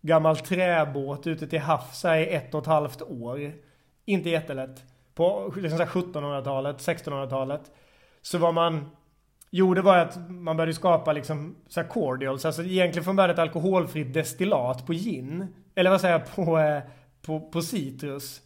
gammal 0.00 0.36
träbåt 0.36 1.26
ute 1.26 1.46
till 1.46 1.60
havs 1.60 2.04
i 2.04 2.08
ett 2.08 2.54
och 2.54 2.60
ett 2.60 2.66
halvt 2.66 3.02
år. 3.02 3.52
Inte 4.04 4.30
jättelätt. 4.30 4.82
På 5.14 5.54
liksom 5.56 5.78
1700-talet, 5.78 6.76
1600-talet. 6.76 7.60
Så 8.22 8.38
vad 8.38 8.54
man 8.54 8.90
gjorde 9.50 9.82
var 9.82 9.98
att 9.98 10.30
man 10.30 10.56
började 10.56 10.74
skapa 10.74 11.12
liksom 11.12 11.56
så 11.68 11.84
cordials. 11.84 12.44
Alltså 12.44 12.62
egentligen 12.62 13.04
från 13.04 13.16
början 13.16 13.30
ett 13.30 13.38
alkoholfritt 13.38 14.14
destillat 14.14 14.86
på 14.86 14.92
gin. 14.92 15.46
Eller 15.74 15.90
vad 15.90 16.00
säger 16.00 16.18
jag, 16.18 16.34
på, 16.34 16.58
eh, 16.58 16.82
på, 17.22 17.40
på 17.40 17.62
citrus. 17.62 18.40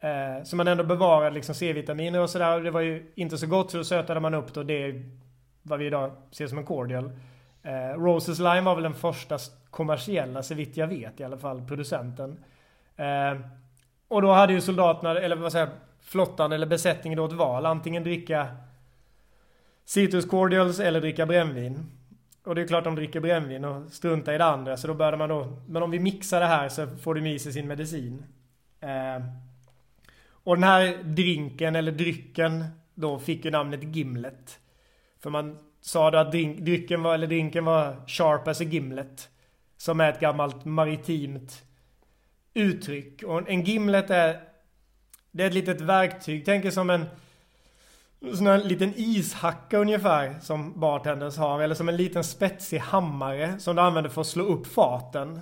Eh, 0.00 0.44
så 0.44 0.56
man 0.56 0.68
ändå 0.68 0.84
bevarade 0.84 1.34
liksom 1.34 1.54
C-vitaminer 1.54 2.20
och 2.20 2.30
sådär. 2.30 2.60
Det 2.60 2.70
var 2.70 2.80
ju 2.80 3.12
inte 3.14 3.38
så 3.38 3.46
gott 3.46 3.70
så 3.70 3.76
då 3.76 3.84
sötade 3.84 4.20
man 4.20 4.34
upp 4.34 4.54
det 4.54 4.60
och 4.60 4.66
det 4.66 4.82
är 4.82 5.02
vad 5.62 5.78
vi 5.78 5.86
idag 5.86 6.10
ser 6.30 6.46
som 6.46 6.58
en 6.58 6.64
cordial. 6.64 7.10
Eh, 7.62 8.00
Roses 8.00 8.38
Lime 8.38 8.60
var 8.60 8.74
väl 8.74 8.82
den 8.82 8.94
första 8.94 9.38
kommersiella, 9.70 10.42
så 10.42 10.54
vitt 10.54 10.76
jag 10.76 10.86
vet 10.86 11.20
i 11.20 11.24
alla 11.24 11.38
fall, 11.38 11.66
producenten. 11.68 12.44
Eh, 12.96 13.40
och 14.08 14.22
då 14.22 14.32
hade 14.32 14.52
ju 14.52 14.60
soldaterna, 14.60 15.20
eller 15.20 15.36
vad 15.36 15.52
säger 15.52 15.66
jag, 15.66 15.74
flottan 16.00 16.52
eller 16.52 16.66
besättningen 16.66 17.16
då 17.16 17.24
ett 17.24 17.32
val. 17.32 17.66
Antingen 17.66 18.02
dricka 18.02 18.46
citrus 19.84 20.26
cordials 20.26 20.80
eller 20.80 21.00
dricka 21.00 21.26
brännvin. 21.26 21.86
Och 22.44 22.54
det 22.54 22.62
är 22.62 22.66
klart 22.66 22.84
de 22.84 22.94
dricker 22.94 23.20
brännvin 23.20 23.64
och 23.64 23.92
struntar 23.92 24.32
i 24.32 24.38
det 24.38 24.44
andra. 24.44 24.76
Så 24.76 24.86
då 24.86 24.94
började 24.94 25.16
man 25.16 25.28
då, 25.28 25.56
men 25.66 25.82
om 25.82 25.90
vi 25.90 25.98
mixar 25.98 26.40
det 26.40 26.46
här 26.46 26.68
så 26.68 26.86
får 26.86 27.14
de 27.14 27.26
i 27.26 27.38
sig 27.38 27.52
sin 27.52 27.68
medicin. 27.68 28.24
Eh, 28.80 29.24
och 30.48 30.56
den 30.56 30.64
här 30.64 31.02
drinken 31.02 31.76
eller 31.76 31.92
drycken 31.92 32.64
då 32.94 33.18
fick 33.18 33.44
ju 33.44 33.50
namnet 33.50 33.96
Gimlet. 33.96 34.58
För 35.20 35.30
man 35.30 35.58
sa 35.80 36.10
då 36.10 36.18
att 36.18 36.32
drink, 36.32 36.58
drycken 36.58 37.02
var, 37.02 37.14
eller 37.14 37.26
drinken 37.26 37.64
var 37.64 38.06
sharp 38.06 38.48
as 38.48 38.60
a 38.60 38.64
gimlet. 38.64 39.28
Som 39.76 40.00
är 40.00 40.12
ett 40.12 40.20
gammalt 40.20 40.64
maritimt 40.64 41.62
uttryck. 42.54 43.22
Och 43.22 43.50
en 43.50 43.64
gimlet 43.64 44.10
är, 44.10 44.40
det 45.30 45.42
är 45.42 45.46
ett 45.46 45.54
litet 45.54 45.80
verktyg. 45.80 46.44
Tänk 46.44 46.64
er 46.64 46.70
som 46.70 46.90
en 46.90 47.06
sån 48.34 48.46
här 48.46 48.64
liten 48.64 48.92
ishacka 48.96 49.78
ungefär 49.78 50.34
som 50.40 50.80
bartenders 50.80 51.36
har. 51.36 51.60
Eller 51.60 51.74
som 51.74 51.88
en 51.88 51.96
liten 51.96 52.24
spetsig 52.24 52.78
hammare 52.78 53.58
som 53.58 53.76
du 53.76 53.82
använder 53.82 54.10
för 54.10 54.20
att 54.20 54.26
slå 54.26 54.44
upp 54.44 54.66
faten. 54.66 55.40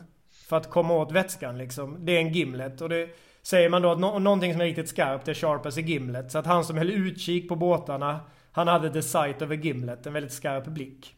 För 0.48 0.57
att 0.57 0.70
komma 0.70 0.94
åt 0.94 1.12
vätskan 1.12 1.59
liksom. 1.59 1.96
Det 2.07 2.16
är 2.16 2.20
en 2.20 2.32
gimlet. 2.32 2.80
Och 2.80 2.88
det 2.88 3.09
säger 3.47 3.68
man 3.68 3.82
då 3.82 3.90
att 3.90 3.99
no 3.99 4.18
någonting 4.18 4.53
som 4.53 4.61
är 4.61 4.64
riktigt 4.64 4.88
skarpt 4.88 5.28
är 5.28 5.34
sharp 5.34 5.66
as 5.66 5.76
a 5.76 5.80
gimlet. 5.80 6.32
Så 6.32 6.38
att 6.38 6.47
han 6.47 6.64
som 6.64 6.78
höll 6.78 6.90
utkik 6.90 7.49
på 7.49 7.57
båtarna, 7.57 8.20
han 8.53 8.68
hade 8.68 8.92
the 8.92 9.03
sight 9.03 9.42
of 9.42 9.51
a 9.51 9.55
gimlet, 9.55 10.07
en 10.07 10.12
väldigt 10.12 10.32
skarp 10.32 10.64
blick. 10.64 11.14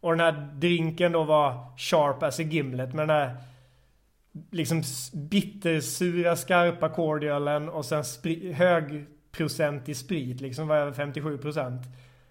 Och 0.00 0.10
den 0.10 0.20
här 0.20 0.50
drinken 0.54 1.12
då 1.12 1.24
var 1.24 1.78
sharp 1.78 2.22
as 2.22 2.40
a 2.40 2.42
gimlet 2.42 2.94
med 2.94 3.08
den 3.08 3.16
här 3.16 3.36
liksom 4.50 4.82
bittersura 5.12 6.36
skarpa 6.36 6.88
cordialen 6.88 7.68
och 7.68 7.84
sen 7.84 8.04
högprocentig 8.54 9.96
sprit 9.96 10.40
liksom 10.40 10.68
var 10.68 10.76
över 10.76 10.92
57 10.92 11.38
procent. 11.38 11.82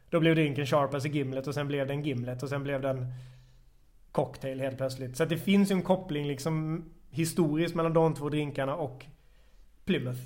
Då 0.09 0.19
blev 0.19 0.35
drinken 0.35 0.65
Sharp 0.65 0.93
as 0.93 1.05
a 1.05 1.07
Gimlet 1.07 1.47
och 1.47 1.53
sen 1.53 1.67
blev 1.67 1.87
det 1.87 1.93
en 1.93 2.03
Gimlet 2.03 2.43
och 2.43 2.49
sen 2.49 2.63
blev 2.63 2.81
det 2.81 2.89
en 2.89 3.13
cocktail 4.11 4.59
helt 4.59 4.77
plötsligt. 4.77 5.17
Så 5.17 5.23
att 5.23 5.29
det 5.29 5.37
finns 5.37 5.71
ju 5.71 5.73
en 5.73 5.81
koppling 5.81 6.27
liksom 6.27 6.85
historiskt 7.09 7.75
mellan 7.75 7.93
de 7.93 8.15
två 8.15 8.29
drinkarna 8.29 8.75
och 8.75 9.05
Plymouth. 9.87 10.19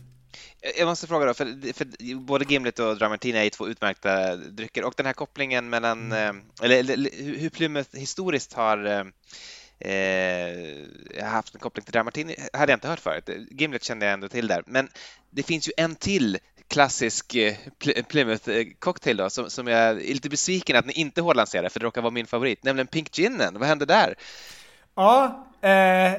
Jag 0.78 0.88
måste 0.88 1.08
fråga 1.08 1.26
då, 1.26 1.34
för, 1.34 1.74
för 1.74 2.16
både 2.16 2.46
Gimlet 2.50 2.80
och 2.80 2.98
Dry 2.98 3.08
Martini 3.08 3.46
är 3.46 3.50
två 3.50 3.68
utmärkta 3.68 4.36
drycker 4.36 4.84
och 4.84 4.94
den 4.98 5.06
här 5.06 5.14
kopplingen 5.14 5.70
mellan, 5.70 6.12
mm. 6.12 6.38
Eh, 6.38 6.66
eller, 6.66 6.92
eller, 6.92 7.40
hur 7.40 7.50
Plymouth 7.50 7.98
historiskt 7.98 8.54
har 8.54 8.86
eh, 8.86 9.92
eh, 9.92 11.26
haft 11.26 11.56
en 11.56 11.62
koppling 11.62 11.86
till 11.86 11.92
Dry 11.92 12.04
Martini 12.04 12.36
hade 12.54 12.72
jag 12.72 12.78
inte 12.78 12.88
hört 12.88 13.00
förut. 13.00 13.30
Gimlet 13.52 13.84
kände 13.84 14.06
jag 14.06 14.14
ändå 14.14 14.28
till 14.28 14.48
där, 14.48 14.64
men 14.66 14.90
det 15.30 15.44
finns 15.44 15.68
ju 15.68 15.72
en 15.78 15.96
till 15.96 16.38
klassisk 16.68 17.36
eh, 17.36 17.54
Plymouth-cocktail 18.10 19.18
då, 19.18 19.30
som, 19.30 19.50
som 19.50 19.68
jag 19.68 19.80
är 19.80 19.94
lite 19.94 20.30
besviken 20.30 20.76
att 20.76 20.86
ni 20.86 20.94
inte 20.94 21.22
hårdlanserar, 21.22 21.70
för 21.70 21.80
det 21.80 21.86
råkar 21.86 22.02
vara 22.02 22.12
min 22.12 22.28
favorit, 22.28 22.64
nämligen 22.64 22.88
Pink 22.88 23.18
Ginen. 23.18 23.60
Vad 23.60 23.68
hände 23.68 23.86
där? 23.86 24.16
Ja, 24.96 25.48
eh, 25.62 25.72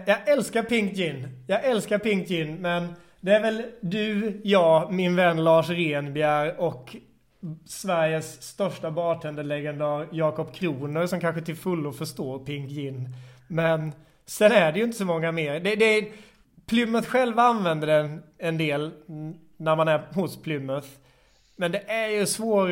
jag 0.06 0.28
älskar 0.28 0.62
Pink 0.62 0.92
Gin. 0.96 1.44
Jag 1.46 1.64
älskar 1.64 1.98
Pink 1.98 2.28
Gin, 2.28 2.56
men 2.56 2.94
det 3.22 3.32
är 3.32 3.40
väl 3.40 3.62
du, 3.80 4.40
jag, 4.44 4.92
min 4.92 5.16
vän 5.16 5.44
Lars 5.44 5.68
Renbjer 5.70 6.60
och 6.60 6.96
Sveriges 7.66 8.42
största 8.42 8.90
bartenderlegendar 8.90 10.08
Jakob 10.12 10.54
Kroner 10.54 11.06
som 11.06 11.20
kanske 11.20 11.42
till 11.42 11.56
fullo 11.56 11.92
förstår 11.92 12.38
Pink 12.38 12.70
Gin. 12.70 13.08
Men 13.48 13.92
sen 14.26 14.52
är 14.52 14.72
det 14.72 14.78
ju 14.78 14.84
inte 14.84 14.98
så 14.98 15.04
många 15.04 15.32
mer. 15.32 15.60
Det, 15.60 15.76
det, 15.76 16.12
Plymouth 16.66 17.08
själva 17.08 17.42
använder 17.42 17.86
den 17.86 18.22
en 18.38 18.58
del 18.58 18.90
när 19.56 19.76
man 19.76 19.88
är 19.88 20.02
hos 20.14 20.42
Plymouth. 20.42 20.88
Men 21.56 21.72
det 21.72 21.90
är 21.90 22.08
ju 22.08 22.26
svårt 22.26 22.70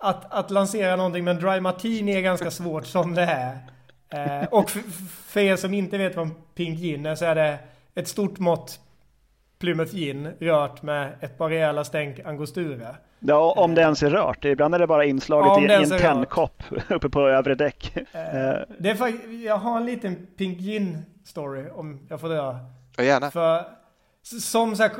att, 0.00 0.32
att 0.32 0.50
lansera 0.50 0.96
någonting 0.96 1.24
med 1.24 1.36
en 1.36 1.42
dry 1.42 1.60
martini 1.60 2.12
är 2.12 2.20
ganska 2.20 2.50
svårt 2.50 2.86
som 2.86 3.14
det 3.14 3.22
är. 3.22 3.58
Eh, 4.08 4.48
och 4.48 4.70
för 5.26 5.40
er 5.40 5.56
som 5.56 5.74
inte 5.74 5.98
vet 5.98 6.16
vad 6.16 6.30
Pink 6.54 6.78
Gin 6.78 7.06
är 7.06 7.14
så 7.14 7.24
är 7.24 7.34
det 7.34 7.58
ett 7.94 8.08
stort 8.08 8.38
mått 8.38 8.80
Plymouth 9.58 9.94
Gin 9.94 10.32
rört 10.40 10.82
med 10.82 11.12
ett 11.20 11.38
par 11.38 11.48
rejäla 11.48 11.84
stänk 11.84 12.20
angostura. 12.20 12.96
Ja, 13.20 13.54
om 13.56 13.74
det 13.74 13.80
ens 13.80 14.02
är 14.02 14.10
rört. 14.10 14.44
Ibland 14.44 14.74
är 14.74 14.78
det 14.78 14.86
bara 14.86 15.04
inslaget 15.04 15.70
ja, 15.70 15.80
i 15.80 15.84
en 15.84 15.98
tennkopp 15.98 16.62
uppe 16.88 17.08
på 17.08 17.20
övre 17.20 17.54
däck. 17.54 17.96
Eh, 17.96 18.02
det 18.78 18.90
är 18.90 18.94
för, 18.94 19.44
jag 19.44 19.56
har 19.56 19.76
en 19.76 19.86
liten 19.86 20.26
Pink 20.36 20.58
Gin 20.58 21.02
story 21.24 21.64
om 21.74 22.06
jag 22.08 22.20
får 22.20 22.28
dra. 22.28 22.56
Ja, 22.96 23.04
gärna. 23.04 23.30
För, 23.30 23.64
som 24.22 24.76
så 24.76 24.82
här, 24.82 24.92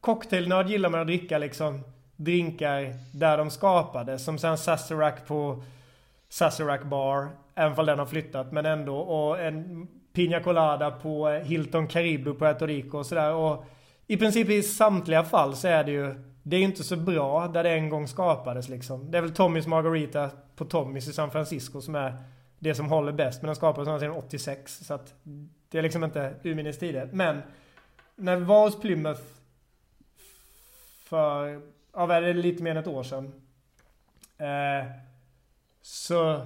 cocktailnörd 0.00 0.68
gillar 0.68 0.88
man 0.88 1.00
att 1.00 1.06
dricka 1.06 1.38
liksom 1.38 1.80
drinkar 2.16 2.94
där 3.18 3.38
de 3.38 3.50
skapades. 3.50 4.24
Som 4.24 4.38
sen 4.38 4.58
Sazerac 4.58 5.14
på 5.26 5.62
Sazerac 6.28 6.82
Bar. 6.82 7.28
Även 7.54 7.78
om 7.78 7.86
den 7.86 7.98
har 7.98 8.06
flyttat 8.06 8.52
men 8.52 8.66
ändå. 8.66 8.96
Och 8.96 9.40
en 9.40 9.88
Pina 10.12 10.40
Colada 10.40 10.90
på 10.90 11.28
Hilton 11.28 11.86
Caribou 11.86 12.32
på 12.32 12.38
Puerto 12.38 12.66
Rico 12.66 12.98
och 12.98 13.06
sådär. 13.06 13.32
Och 13.32 13.64
i 14.06 14.16
princip 14.16 14.48
i 14.48 14.62
samtliga 14.62 15.24
fall 15.24 15.56
så 15.56 15.68
är 15.68 15.84
det 15.84 15.92
ju 15.92 16.14
det 16.46 16.56
är 16.56 16.60
ju 16.60 16.66
inte 16.66 16.84
så 16.84 16.96
bra 16.96 17.48
där 17.48 17.62
det 17.62 17.70
en 17.70 17.88
gång 17.88 18.08
skapades 18.08 18.68
liksom. 18.68 19.10
Det 19.10 19.18
är 19.18 19.22
väl 19.22 19.34
Tommys 19.34 19.66
Margarita 19.66 20.30
på 20.56 20.64
Tommys 20.64 21.08
i 21.08 21.12
San 21.12 21.30
Francisco 21.30 21.80
som 21.80 21.94
är 21.94 22.16
det 22.58 22.74
som 22.74 22.88
håller 22.88 23.12
bäst. 23.12 23.42
Men 23.42 23.46
den 23.46 23.56
skapades 23.56 24.00
sedan 24.00 24.10
86 24.10 24.78
så 24.86 24.94
att 24.94 25.14
det 25.68 25.78
är 25.78 25.82
liksom 25.82 26.04
inte 26.04 26.34
urminnes 26.42 26.78
tider. 26.78 27.08
Men 27.12 27.42
när 28.16 28.36
vi 28.36 28.44
var 28.44 28.64
hos 28.64 28.80
Plymouth 28.80 29.22
för, 31.04 31.60
ja 31.92 32.06
vad 32.06 32.16
är 32.16 32.20
det, 32.22 32.32
lite 32.32 32.62
mer 32.62 32.70
än 32.70 32.76
ett 32.76 32.86
år 32.86 33.02
sedan. 33.02 33.32
Eh, 34.38 34.90
så 35.82 36.40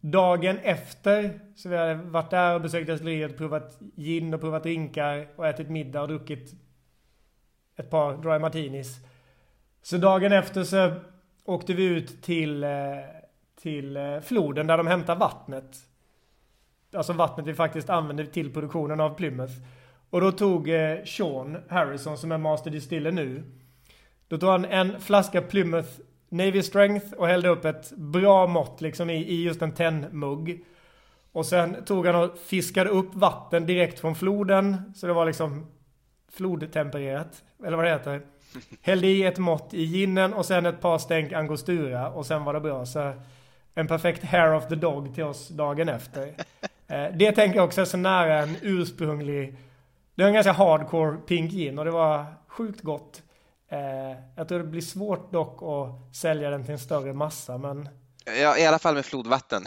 dagen 0.00 0.58
efter 0.58 1.40
så 1.56 1.68
vi 1.68 1.76
hade 1.76 1.94
varit 1.94 2.30
där 2.30 2.54
och 2.54 2.60
besökt 2.60 2.86
destilleriet, 2.86 3.36
provat 3.36 3.78
gin 3.96 4.34
och 4.34 4.40
provat 4.40 4.62
drinkar 4.62 5.28
och 5.36 5.46
ätit 5.46 5.70
middag 5.70 6.02
och 6.02 6.08
druckit 6.08 6.63
ett 7.76 7.90
par 7.90 8.16
dry 8.16 8.38
martinis. 8.38 8.96
Så 9.82 9.96
dagen 9.96 10.32
efter 10.32 10.64
så 10.64 10.92
åkte 11.44 11.74
vi 11.74 11.84
ut 11.84 12.22
till, 12.22 12.64
eh, 12.64 12.70
till 13.62 13.96
eh, 13.96 14.20
floden 14.20 14.66
där 14.66 14.76
de 14.76 14.86
hämtar 14.86 15.16
vattnet. 15.16 15.76
Alltså 16.94 17.12
vattnet 17.12 17.46
vi 17.46 17.54
faktiskt 17.54 17.90
använder 17.90 18.24
till 18.24 18.52
produktionen 18.52 19.00
av 19.00 19.14
Plymouth. 19.14 19.52
Och 20.10 20.20
då 20.20 20.32
tog 20.32 20.68
eh, 20.68 21.04
Sean 21.04 21.56
Harrison 21.68 22.18
som 22.18 22.32
är 22.32 22.38
master 22.38 22.70
distiller 22.70 23.12
nu. 23.12 23.42
Då 24.28 24.38
tog 24.38 24.50
han 24.50 24.64
en 24.64 25.00
flaska 25.00 25.42
Plymouth 25.42 25.90
Navy 26.28 26.62
Strength 26.62 27.12
och 27.12 27.26
hällde 27.26 27.48
upp 27.48 27.64
ett 27.64 27.92
bra 27.96 28.46
mått 28.46 28.80
liksom 28.80 29.10
i, 29.10 29.16
i 29.16 29.44
just 29.44 29.62
en 29.62 29.72
tennmugg. 29.72 30.64
Och 31.32 31.46
sen 31.46 31.84
tog 31.84 32.06
han 32.06 32.24
och 32.24 32.38
fiskade 32.38 32.90
upp 32.90 33.14
vatten 33.14 33.66
direkt 33.66 34.00
från 34.00 34.14
floden. 34.14 34.92
Så 34.94 35.06
det 35.06 35.12
var 35.12 35.26
liksom 35.26 35.66
flodtempererat. 36.36 37.42
Eller 37.64 37.76
vad 37.76 37.86
det 37.86 37.90
heter. 37.90 38.22
Hällde 38.82 39.06
i 39.06 39.24
ett 39.24 39.38
mått 39.38 39.74
i 39.74 39.84
ginen 39.84 40.34
och 40.34 40.46
sen 40.46 40.66
ett 40.66 40.80
par 40.80 40.98
stänk 40.98 41.32
angostura 41.32 42.10
och 42.10 42.26
sen 42.26 42.44
var 42.44 42.54
det 42.54 42.60
bra. 42.60 42.86
Så 42.86 43.12
en 43.74 43.86
perfekt 43.86 44.24
hair 44.24 44.54
of 44.54 44.68
the 44.68 44.74
dog 44.74 45.14
till 45.14 45.24
oss 45.24 45.48
dagen 45.48 45.88
efter. 45.88 46.34
Eh, 46.86 47.06
det 47.14 47.32
tänker 47.32 47.56
jag 47.56 47.64
också 47.64 47.80
är 47.80 47.84
så 47.84 47.96
nära 47.96 48.38
en 48.38 48.56
ursprunglig... 48.62 49.56
Det 50.14 50.22
är 50.22 50.26
en 50.26 50.34
ganska 50.34 50.52
hardcore 50.52 51.16
pink 51.16 51.52
gin 51.52 51.78
och 51.78 51.84
det 51.84 51.90
var 51.90 52.24
sjukt 52.48 52.80
gott. 52.80 53.22
Eh, 53.68 54.18
jag 54.36 54.48
tror 54.48 54.58
det 54.58 54.64
blir 54.64 54.80
svårt 54.80 55.32
dock 55.32 55.62
att 55.62 56.16
sälja 56.16 56.50
den 56.50 56.64
till 56.64 56.72
en 56.72 56.78
större 56.78 57.12
massa 57.12 57.58
men... 57.58 57.88
Ja, 58.40 58.58
i 58.58 58.66
alla 58.66 58.78
fall 58.78 58.94
med 58.94 59.04
flodvatten. 59.04 59.64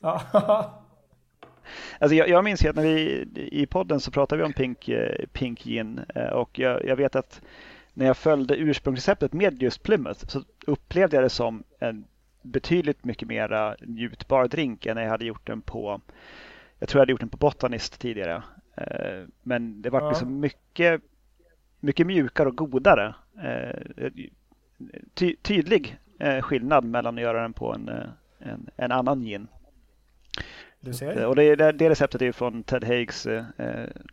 Alltså 1.98 2.14
jag, 2.14 2.28
jag 2.28 2.44
minns 2.44 2.64
att 2.64 2.76
när 2.76 2.82
vi 2.82 3.26
i 3.52 3.66
podden 3.66 4.00
så 4.00 4.10
pratade 4.10 4.42
vi 4.42 4.46
om 4.46 4.52
Pink, 4.52 4.88
eh, 4.88 5.26
Pink 5.32 5.64
Gin 5.64 6.00
och 6.32 6.58
jag, 6.58 6.84
jag 6.84 6.96
vet 6.96 7.16
att 7.16 7.40
när 7.94 8.06
jag 8.06 8.16
följde 8.16 8.56
ursprungsreceptet 8.56 9.32
med 9.32 9.62
just 9.62 9.82
Plymouth 9.82 10.26
så 10.26 10.42
upplevde 10.66 11.16
jag 11.16 11.24
det 11.24 11.30
som 11.30 11.62
en 11.78 12.04
betydligt 12.42 13.04
mycket 13.04 13.28
mera 13.28 13.76
njutbar 13.80 14.48
drink 14.48 14.86
än 14.86 14.94
när 14.94 15.02
jag 15.02 15.10
hade 15.10 15.24
gjort 15.24 15.46
den 15.46 15.60
på 15.60 16.00
jag 16.82 16.88
tror 16.88 16.98
jag 16.98 17.02
hade 17.02 17.12
gjort 17.12 17.20
den 17.20 17.28
på 17.28 17.36
Botanist 17.36 18.00
tidigare. 18.00 18.42
Eh, 18.74 19.26
men 19.42 19.82
det 19.82 19.90
var 19.90 20.00
ja. 20.00 20.08
liksom 20.08 20.40
mycket, 20.40 21.02
mycket 21.80 22.06
mjukare 22.06 22.48
och 22.48 22.56
godare. 22.56 23.14
Eh, 23.42 24.10
ty, 25.14 25.36
tydlig 25.36 25.98
eh, 26.18 26.42
skillnad 26.42 26.84
mellan 26.84 27.14
att 27.14 27.22
göra 27.22 27.42
den 27.42 27.52
på 27.52 27.74
en, 27.74 27.88
en, 28.38 28.70
en 28.76 28.92
annan 28.92 29.20
gin. 29.22 29.48
Du 30.84 30.92
ser. 30.92 31.26
Och 31.26 31.36
det, 31.36 31.56
det, 31.56 31.72
det 31.72 31.90
receptet 31.90 32.22
är 32.22 32.32
från 32.32 32.62
Ted 32.62 32.84
Haigs 32.84 33.26
uh, 33.26 33.42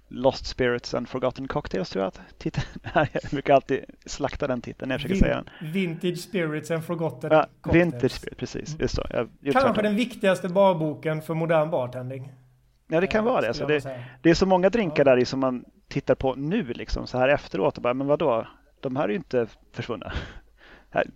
Lost 0.08 0.46
Spirits 0.46 0.94
and 0.94 1.10
Forgotten 1.10 1.48
Cocktails 1.48 1.90
tror 1.90 2.04
jag 2.04 2.08
att 2.08 2.22
titeln 2.38 2.66
är. 2.94 3.10
Jag 3.14 3.32
brukar 3.32 3.54
alltid 3.54 3.86
slakta 4.06 4.48
den 4.48 4.62
titeln 4.62 4.90
när 4.90 4.94
jag 4.94 5.02
försöker 5.02 5.16
Vin 5.16 5.24
säga 5.24 5.44
den. 5.60 5.72
Vintage 5.72 6.18
Spirits 6.18 6.72
and 6.72 6.86
Forgotten 6.86 7.32
ja, 7.32 7.48
Cocktails. 7.62 7.86
Vintage 7.86 8.12
Spirits, 8.12 8.38
precis. 8.38 8.76
Just 8.80 8.96
så. 8.96 9.04
Kanske 9.52 9.82
den 9.82 9.96
viktigaste 9.96 10.50
barboken 10.50 11.22
för 11.22 11.34
modern 11.34 11.70
bartending. 11.70 12.32
Ja, 12.88 13.02
det 13.02 13.08
kan 13.08 13.26
vara 13.26 13.42
det. 13.42 13.48
Alltså 13.48 13.66
det, 13.66 14.00
det 14.22 14.30
är 14.30 14.34
så 14.34 14.46
många 14.46 14.70
drinkar 14.70 15.06
där 15.06 15.18
i 15.18 15.26
som 15.26 15.40
man 15.40 15.66
tittar 15.88 16.16
på 16.16 16.36
nu 16.36 16.64
liksom 16.64 17.08
så 17.08 17.18
här 17.18 17.30
efteråt 17.30 17.78
och 17.78 17.84
bara, 17.84 17.94
men 17.94 18.08
vadå? 18.08 18.48
De 18.80 18.96
här 18.96 19.04
är 19.04 19.10
ju 19.10 19.16
inte 19.16 19.48
försvunna. 19.74 20.14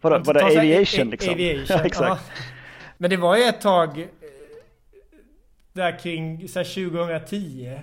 Vadå, 0.01 0.17
var 0.17 0.33
det 0.33 0.43
aviation 0.43 1.09
liksom? 1.09 1.33
Aviation, 1.33 1.65
ja, 1.69 1.85
exakt. 1.85 2.09
Ja. 2.09 2.19
Men 2.97 3.09
det 3.09 3.17
var 3.17 3.37
ju 3.37 3.43
ett 3.43 3.61
tag 3.61 4.07
där 5.73 5.99
kring 5.99 6.47
så 6.47 6.63
2010, 6.63 7.79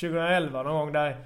2011 0.00 0.62
någon 0.62 0.72
gång 0.74 0.92
där 0.92 1.16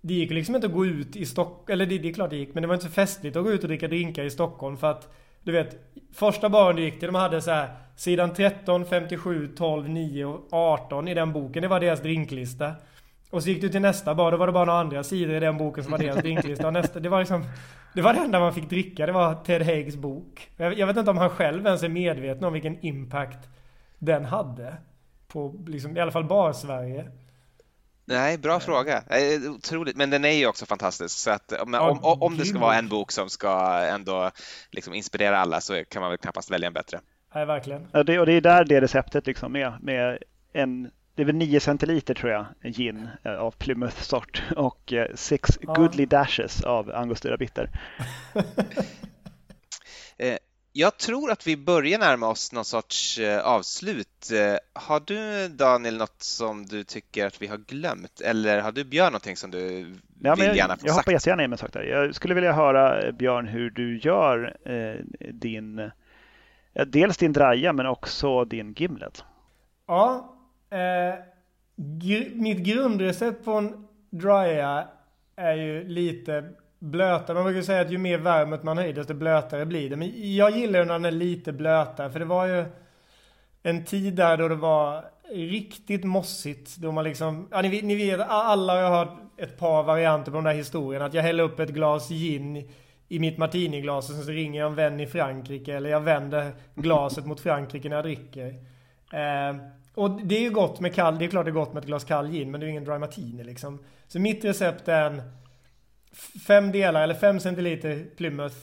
det 0.00 0.14
gick 0.14 0.30
liksom 0.30 0.54
inte 0.54 0.66
att 0.66 0.72
gå 0.72 0.86
ut 0.86 1.16
i 1.16 1.26
Stockholm, 1.26 1.64
eller 1.68 1.86
det, 1.86 1.98
det 1.98 2.08
är 2.08 2.12
klart 2.12 2.30
det 2.30 2.36
gick, 2.36 2.54
men 2.54 2.62
det 2.62 2.66
var 2.66 2.74
inte 2.74 2.86
så 2.86 2.92
festligt 2.92 3.36
att 3.36 3.44
gå 3.44 3.52
ut 3.52 3.62
och 3.62 3.68
dricka 3.68 3.88
drinkar 3.88 4.24
i 4.24 4.30
Stockholm 4.30 4.76
för 4.76 4.90
att 4.90 5.08
du 5.42 5.52
vet, 5.52 5.76
första 6.14 6.48
baren 6.48 6.76
du 6.76 6.82
gick 6.82 6.98
till, 6.98 7.06
de 7.08 7.14
hade 7.14 7.40
så 7.40 7.50
här 7.50 7.68
sidan 7.96 8.34
13, 8.34 8.84
57, 8.84 9.48
12, 9.56 9.88
9 9.88 10.24
och 10.24 10.52
18 10.52 11.08
i 11.08 11.14
den 11.14 11.32
boken. 11.32 11.62
Det 11.62 11.68
var 11.68 11.80
deras 11.80 12.00
drinklista. 12.00 12.72
Och 13.30 13.42
så 13.42 13.48
gick 13.48 13.60
du 13.60 13.68
till 13.68 13.80
nästa 13.80 14.14
bar, 14.14 14.30
då 14.30 14.36
var 14.36 14.46
det 14.46 14.52
bara 14.52 14.64
några 14.64 14.80
andra 14.80 15.04
sidor 15.04 15.36
i 15.36 15.40
den 15.40 15.58
boken 15.58 15.84
som 15.84 15.90
var 15.90 15.98
deras 15.98 16.16
drinklista. 16.16 16.66
Och 16.66 16.72
nästa, 16.72 17.00
det 17.00 17.08
var 17.08 17.18
liksom, 17.18 17.44
det 17.94 18.02
var 18.02 18.14
det 18.14 18.20
enda 18.20 18.40
man 18.40 18.54
fick 18.54 18.70
dricka, 18.70 19.06
det 19.06 19.12
var 19.12 19.34
Ted 19.34 19.62
Haigs 19.62 19.96
bok. 19.96 20.50
Jag, 20.56 20.78
jag 20.78 20.86
vet 20.86 20.96
inte 20.96 21.10
om 21.10 21.18
han 21.18 21.30
själv 21.30 21.66
ens 21.66 21.82
är 21.82 21.88
medveten 21.88 22.44
om 22.44 22.52
vilken 22.52 22.86
impact 22.86 23.48
den 23.98 24.24
hade. 24.24 24.76
På 25.28 25.54
liksom, 25.66 25.96
i 25.96 26.00
alla 26.00 26.12
fall 26.12 26.24
bara 26.24 26.52
Sverige. 26.52 27.10
Nej, 28.04 28.38
bra 28.38 28.60
fråga. 28.60 29.02
Otroligt, 29.50 29.96
men 29.96 30.10
den 30.10 30.24
är 30.24 30.30
ju 30.30 30.46
också 30.46 30.66
fantastisk. 30.66 31.18
Så 31.18 31.30
att, 31.30 31.52
om, 31.52 31.74
om, 31.74 31.98
om 32.02 32.36
det 32.36 32.44
ska 32.44 32.58
vara 32.58 32.74
en 32.74 32.88
bok 32.88 33.12
som 33.12 33.30
ska 33.30 33.80
ändå 33.90 34.30
liksom 34.70 34.94
inspirera 34.94 35.38
alla 35.38 35.60
så 35.60 35.84
kan 35.84 36.02
man 36.02 36.10
väl 36.10 36.18
knappast 36.18 36.50
välja 36.50 36.66
en 36.66 36.72
bättre. 36.72 37.00
Nej, 37.34 37.46
verkligen. 37.46 37.86
Ja, 37.92 38.02
det, 38.02 38.18
och 38.18 38.26
det 38.26 38.32
är 38.32 38.40
där 38.40 38.64
det 38.64 38.80
receptet 38.80 39.26
liksom 39.26 39.56
är. 39.56 39.78
Med 39.80 40.18
en, 40.52 40.90
det 41.14 41.22
är 41.22 41.26
väl 41.26 41.34
9 41.34 41.60
centiliter 41.60 42.14
tror 42.14 42.32
jag, 42.32 42.46
gin 42.62 43.08
eh, 43.24 43.34
av 43.34 43.50
Plymouth-sort 43.50 44.42
och 44.56 44.92
6 45.14 45.50
eh, 45.50 45.56
ja. 45.60 45.74
goodly 45.74 46.06
dashes 46.06 46.64
av 46.64 46.90
Angostura 46.90 47.36
Bitter. 47.36 47.70
Eh, 50.76 50.80
jag 50.80 50.96
tror 50.96 51.30
att 51.30 51.46
vi 51.46 51.56
börjar 51.56 51.98
närma 51.98 52.28
oss 52.28 52.52
någon 52.52 52.64
sorts 52.64 53.18
eh, 53.18 53.40
avslut. 53.40 54.30
Eh, 54.32 54.82
har 54.82 55.00
du 55.06 55.48
Daniel 55.48 55.96
något 55.96 56.22
som 56.22 56.66
du 56.66 56.84
tycker 56.84 57.26
att 57.26 57.42
vi 57.42 57.46
har 57.46 57.56
glömt 57.56 58.20
eller 58.20 58.60
har 58.60 58.72
du 58.72 58.84
Björn 58.84 59.12
någonting 59.12 59.36
som 59.36 59.50
du 59.50 59.94
ja, 60.22 60.34
vill 60.34 60.46
jag, 60.46 60.56
gärna 60.56 60.68
få 60.68 60.70
jag 60.70 60.78
sagt? 60.78 60.86
Jag 60.86 60.94
hoppar 60.94 61.12
jättegärna 61.12 61.44
in 61.44 61.50
med. 61.50 61.60
Jag 61.74 62.14
skulle 62.14 62.34
vilja 62.34 62.52
höra 62.52 63.12
Björn 63.12 63.46
hur 63.46 63.70
du 63.70 63.98
gör 63.98 64.56
eh, 64.64 65.04
din 65.32 65.90
dels 66.86 67.16
din 67.16 67.32
draja 67.32 67.72
men 67.72 67.86
också 67.86 68.44
din 68.44 68.72
gimlet. 68.72 69.24
Ja, 69.86 70.36
eh, 70.70 71.14
gr 71.76 72.34
mitt 72.34 72.58
grundrecept 72.58 73.44
på 73.44 73.52
en 73.52 73.86
draja 74.10 74.88
är 75.36 75.54
ju 75.54 75.88
lite 75.88 76.44
blötare. 76.78 77.34
Man 77.34 77.44
brukar 77.44 77.62
säga 77.62 77.80
att 77.80 77.90
ju 77.90 77.98
mer 77.98 78.18
värmet 78.18 78.62
man 78.62 78.78
höjer 78.78 78.92
desto 78.92 79.14
blötare 79.14 79.66
blir 79.66 79.90
det. 79.90 79.96
Men 79.96 80.34
jag 80.36 80.50
gillar 80.50 80.84
när 80.84 80.92
den 80.92 81.04
är 81.04 81.10
lite 81.10 81.52
blötare 81.52 82.10
för 82.10 82.18
det 82.18 82.24
var 82.24 82.46
ju 82.46 82.64
en 83.62 83.84
tid 83.84 84.14
där 84.14 84.36
då 84.36 84.48
det 84.48 84.54
var 84.54 85.04
riktigt 85.30 86.04
mossigt. 86.04 86.76
Då 86.76 86.92
man 86.92 87.04
liksom, 87.04 87.48
ja, 87.50 87.62
ni, 87.62 87.82
ni 87.82 87.94
vet, 87.94 88.20
alla 88.28 88.88
har 88.88 88.98
hört 88.98 89.18
ett 89.36 89.58
par 89.58 89.82
varianter 89.82 90.30
på 90.30 90.36
den 90.36 90.44
där 90.44 90.54
historien. 90.54 91.02
Att 91.02 91.14
jag 91.14 91.22
häller 91.22 91.44
upp 91.44 91.60
ett 91.60 91.70
glas 91.70 92.08
gin 92.08 92.70
i 93.08 93.18
mitt 93.18 93.38
martiniglas 93.38 94.08
och 94.08 94.14
sen 94.14 94.24
så 94.24 94.30
ringer 94.30 94.60
jag 94.60 94.66
en 94.66 94.74
vän 94.74 95.00
i 95.00 95.06
Frankrike. 95.06 95.74
Eller 95.74 95.90
jag 95.90 96.00
vänder 96.00 96.52
glaset 96.74 97.26
mot 97.26 97.40
Frankrike 97.40 97.88
när 97.88 97.96
jag 97.96 98.04
dricker. 98.04 98.46
Eh, 99.12 99.56
och 99.94 100.10
det 100.10 100.36
är 100.36 100.40
ju 100.40 100.50
gott 100.50 100.80
med 100.80 100.94
kall, 100.94 101.18
det 101.18 101.24
är 101.24 101.28
klart 101.28 101.44
det 101.44 101.50
är 101.50 101.52
gott 101.52 101.72
med 101.72 101.80
ett 101.80 101.86
glas 101.86 102.04
kall 102.04 102.30
gin 102.30 102.50
men 102.50 102.60
det 102.60 102.64
är 102.64 102.66
ju 102.66 102.70
ingen 102.72 102.84
dry 102.84 102.98
martini 102.98 103.44
liksom. 103.44 103.78
Så 104.08 104.20
mitt 104.20 104.44
recept 104.44 104.88
är 104.88 105.10
en 105.10 105.22
fem 106.46 106.72
delar 106.72 107.02
eller 107.02 107.14
fem 107.14 107.40
centiliter 107.40 108.06
Plymouth, 108.16 108.56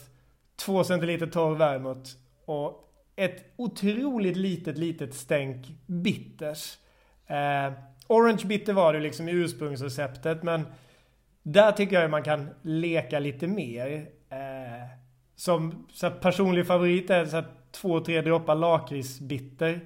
två 0.56 0.84
centiliter 0.84 1.26
torr 1.26 1.54
vermouth 1.54 2.10
och 2.44 2.80
ett 3.16 3.44
otroligt 3.56 4.36
litet, 4.36 4.78
litet 4.78 5.14
stänk 5.14 5.66
bitters. 5.86 6.78
Eh, 7.26 7.72
orange 8.06 8.42
bitter 8.44 8.72
var 8.72 8.92
det 8.92 9.00
liksom 9.00 9.28
i 9.28 9.32
ursprungsreceptet 9.32 10.42
men 10.42 10.66
där 11.42 11.72
tycker 11.72 12.00
jag 12.00 12.10
man 12.10 12.22
kan 12.22 12.48
leka 12.62 13.18
lite 13.18 13.46
mer. 13.46 14.08
Eh, 14.30 14.88
som 15.36 15.86
så 15.92 16.10
personlig 16.10 16.66
favorit 16.66 17.10
är 17.10 17.26
så 17.26 17.42
två, 17.70 18.00
tre 18.00 18.20
droppar 18.20 18.54
lakritsbitter. 18.54 19.80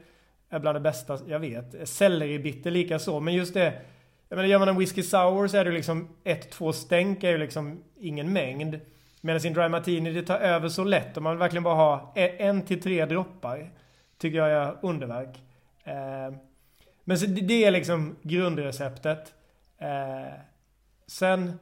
Är 0.50 0.58
bland 0.58 0.76
det 0.76 0.80
bästa 0.80 1.18
jag 1.26 1.40
vet. 1.40 1.88
Selleribitter 1.88 2.70
lika 2.70 2.98
så. 2.98 3.20
Men 3.20 3.34
just 3.34 3.54
det 3.54 3.80
jag 4.28 4.36
menar, 4.36 4.48
gör 4.48 4.58
man 4.58 4.68
en 4.68 4.78
whisky 4.78 5.02
sour 5.02 5.48
så 5.48 5.56
är 5.56 5.64
det 5.64 5.70
liksom 5.70 6.08
ett, 6.24 6.50
två 6.50 6.72
stänk 6.72 7.24
är 7.24 7.30
ju 7.30 7.38
liksom 7.38 7.82
ingen 7.96 8.32
mängd. 8.32 8.80
Medan 9.20 9.40
sin 9.40 9.52
dry 9.52 9.68
martini 9.68 10.12
det 10.12 10.22
tar 10.22 10.38
över 10.38 10.68
så 10.68 10.84
lätt 10.84 11.16
och 11.16 11.22
man 11.22 11.32
vill 11.32 11.38
verkligen 11.38 11.62
bara 11.62 11.74
ha 11.74 12.12
e- 12.16 12.36
en 12.38 12.62
till 12.62 12.82
tre 12.82 13.06
droppar. 13.06 13.70
Tycker 14.18 14.38
jag 14.38 14.50
är 14.50 14.76
underverk. 14.82 15.42
Eh, 15.84 16.36
men 17.04 17.18
så 17.18 17.26
det 17.26 17.64
är 17.64 17.70
liksom 17.70 18.16
grundreceptet. 18.22 19.34
Eh, 19.78 20.40
sen 21.06 21.58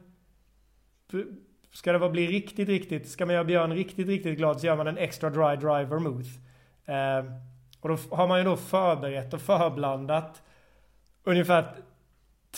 ska 1.73 1.93
det 1.93 2.11
bli 2.11 2.27
riktigt, 2.27 2.69
riktigt, 2.69 3.09
ska 3.09 3.27
man 3.27 3.35
göra 3.35 3.45
Björn 3.45 3.73
riktigt, 3.73 4.09
riktigt 4.09 4.39
glad 4.39 4.61
så 4.61 4.67
gör 4.67 4.77
man 4.77 4.87
en 4.87 4.99
extra 4.99 5.31
dry 5.31 5.57
dry 5.57 5.85
vermouth. 5.85 6.31
Eh, 6.85 7.25
och 7.81 7.89
då 7.89 8.17
har 8.17 8.29
man 8.29 8.39
ju 8.39 8.45
då 8.45 8.57
förberett 8.57 9.35
och 9.35 9.41
förblandat 9.41 10.43
ungefär 11.25 11.75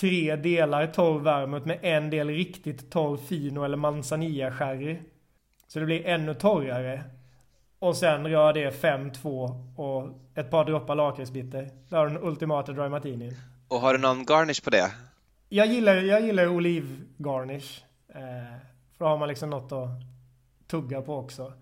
tre 0.01 0.37
delar 0.37 0.87
torr 0.87 1.21
vermouth 1.21 1.67
med 1.67 1.79
en 1.83 2.11
del 2.11 2.29
riktigt 2.29 2.91
torr 2.91 3.17
fino 3.17 3.65
eller 3.65 3.77
manzanilla 3.77 4.53
sherry. 4.53 4.99
Så 5.69 5.79
det 5.79 5.85
blir 5.85 6.07
ännu 6.07 6.35
torrare. 6.35 7.05
Och 7.79 7.97
sen 7.97 8.27
rör 8.27 8.53
det 8.53 8.83
5-2 8.83 9.75
och 9.77 10.09
ett 10.35 10.51
par 10.51 10.65
droppar 10.65 10.95
lakritsbitter. 10.95 11.71
Det 11.89 11.97
har 11.97 12.07
den 12.07 12.23
ultimata 12.23 12.73
dry 12.73 12.89
martini. 12.89 13.37
Och 13.69 13.81
har 13.81 13.93
du 13.93 13.99
någon 13.99 14.25
garnish 14.25 14.65
på 14.65 14.71
det? 14.71 14.93
Jag 15.49 15.67
gillar, 15.67 15.95
jag 15.95 16.21
gillar 16.21 16.49
olivgarnish. 16.49 17.85
Eh, 18.09 18.59
för 18.97 19.05
då 19.05 19.05
har 19.05 19.19
man 19.19 19.29
liksom 19.29 19.51
något 19.51 19.73
att 19.73 19.89
tugga 20.67 21.03
på 21.03 21.17
också. 21.17 21.53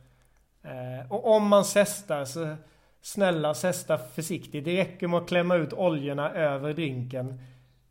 Eh, 0.62 1.12
och 1.12 1.36
om 1.36 1.48
man 1.48 1.64
zestar 1.64 2.24
så 2.24 2.56
snälla 3.02 3.54
zesta 3.54 3.98
försiktigt. 3.98 4.64
Det 4.64 4.80
räcker 4.80 5.08
med 5.08 5.18
att 5.18 5.28
klämma 5.28 5.56
ut 5.56 5.72
oljorna 5.72 6.30
över 6.30 6.72
drinken. 6.72 7.40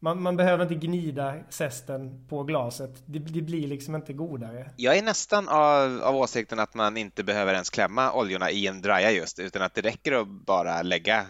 Man, 0.05 0.21
man, 0.21 0.37
behöver 0.37 0.63
inte 0.63 0.75
gnida 0.75 1.35
zesten 1.49 2.25
på 2.29 2.43
glaset. 2.43 3.03
Det, 3.05 3.19
det, 3.19 3.41
blir 3.41 3.67
liksom 3.67 3.95
inte 3.95 4.13
godare. 4.13 4.69
Jag 4.75 4.97
är 4.97 5.01
nästan 5.01 5.49
av, 5.49 6.01
av 6.03 6.15
åsikten 6.15 6.59
att 6.59 6.73
man 6.73 6.97
inte 6.97 7.23
behöver 7.23 7.53
ens 7.53 7.69
klämma 7.69 8.13
oljorna 8.13 8.51
i 8.51 8.67
en 8.67 8.81
draja 8.81 9.11
just, 9.11 9.39
utan 9.39 9.61
att 9.61 9.73
det 9.73 9.81
räcker 9.81 10.11
att 10.11 10.27
bara 10.27 10.81
lägga. 10.81 11.25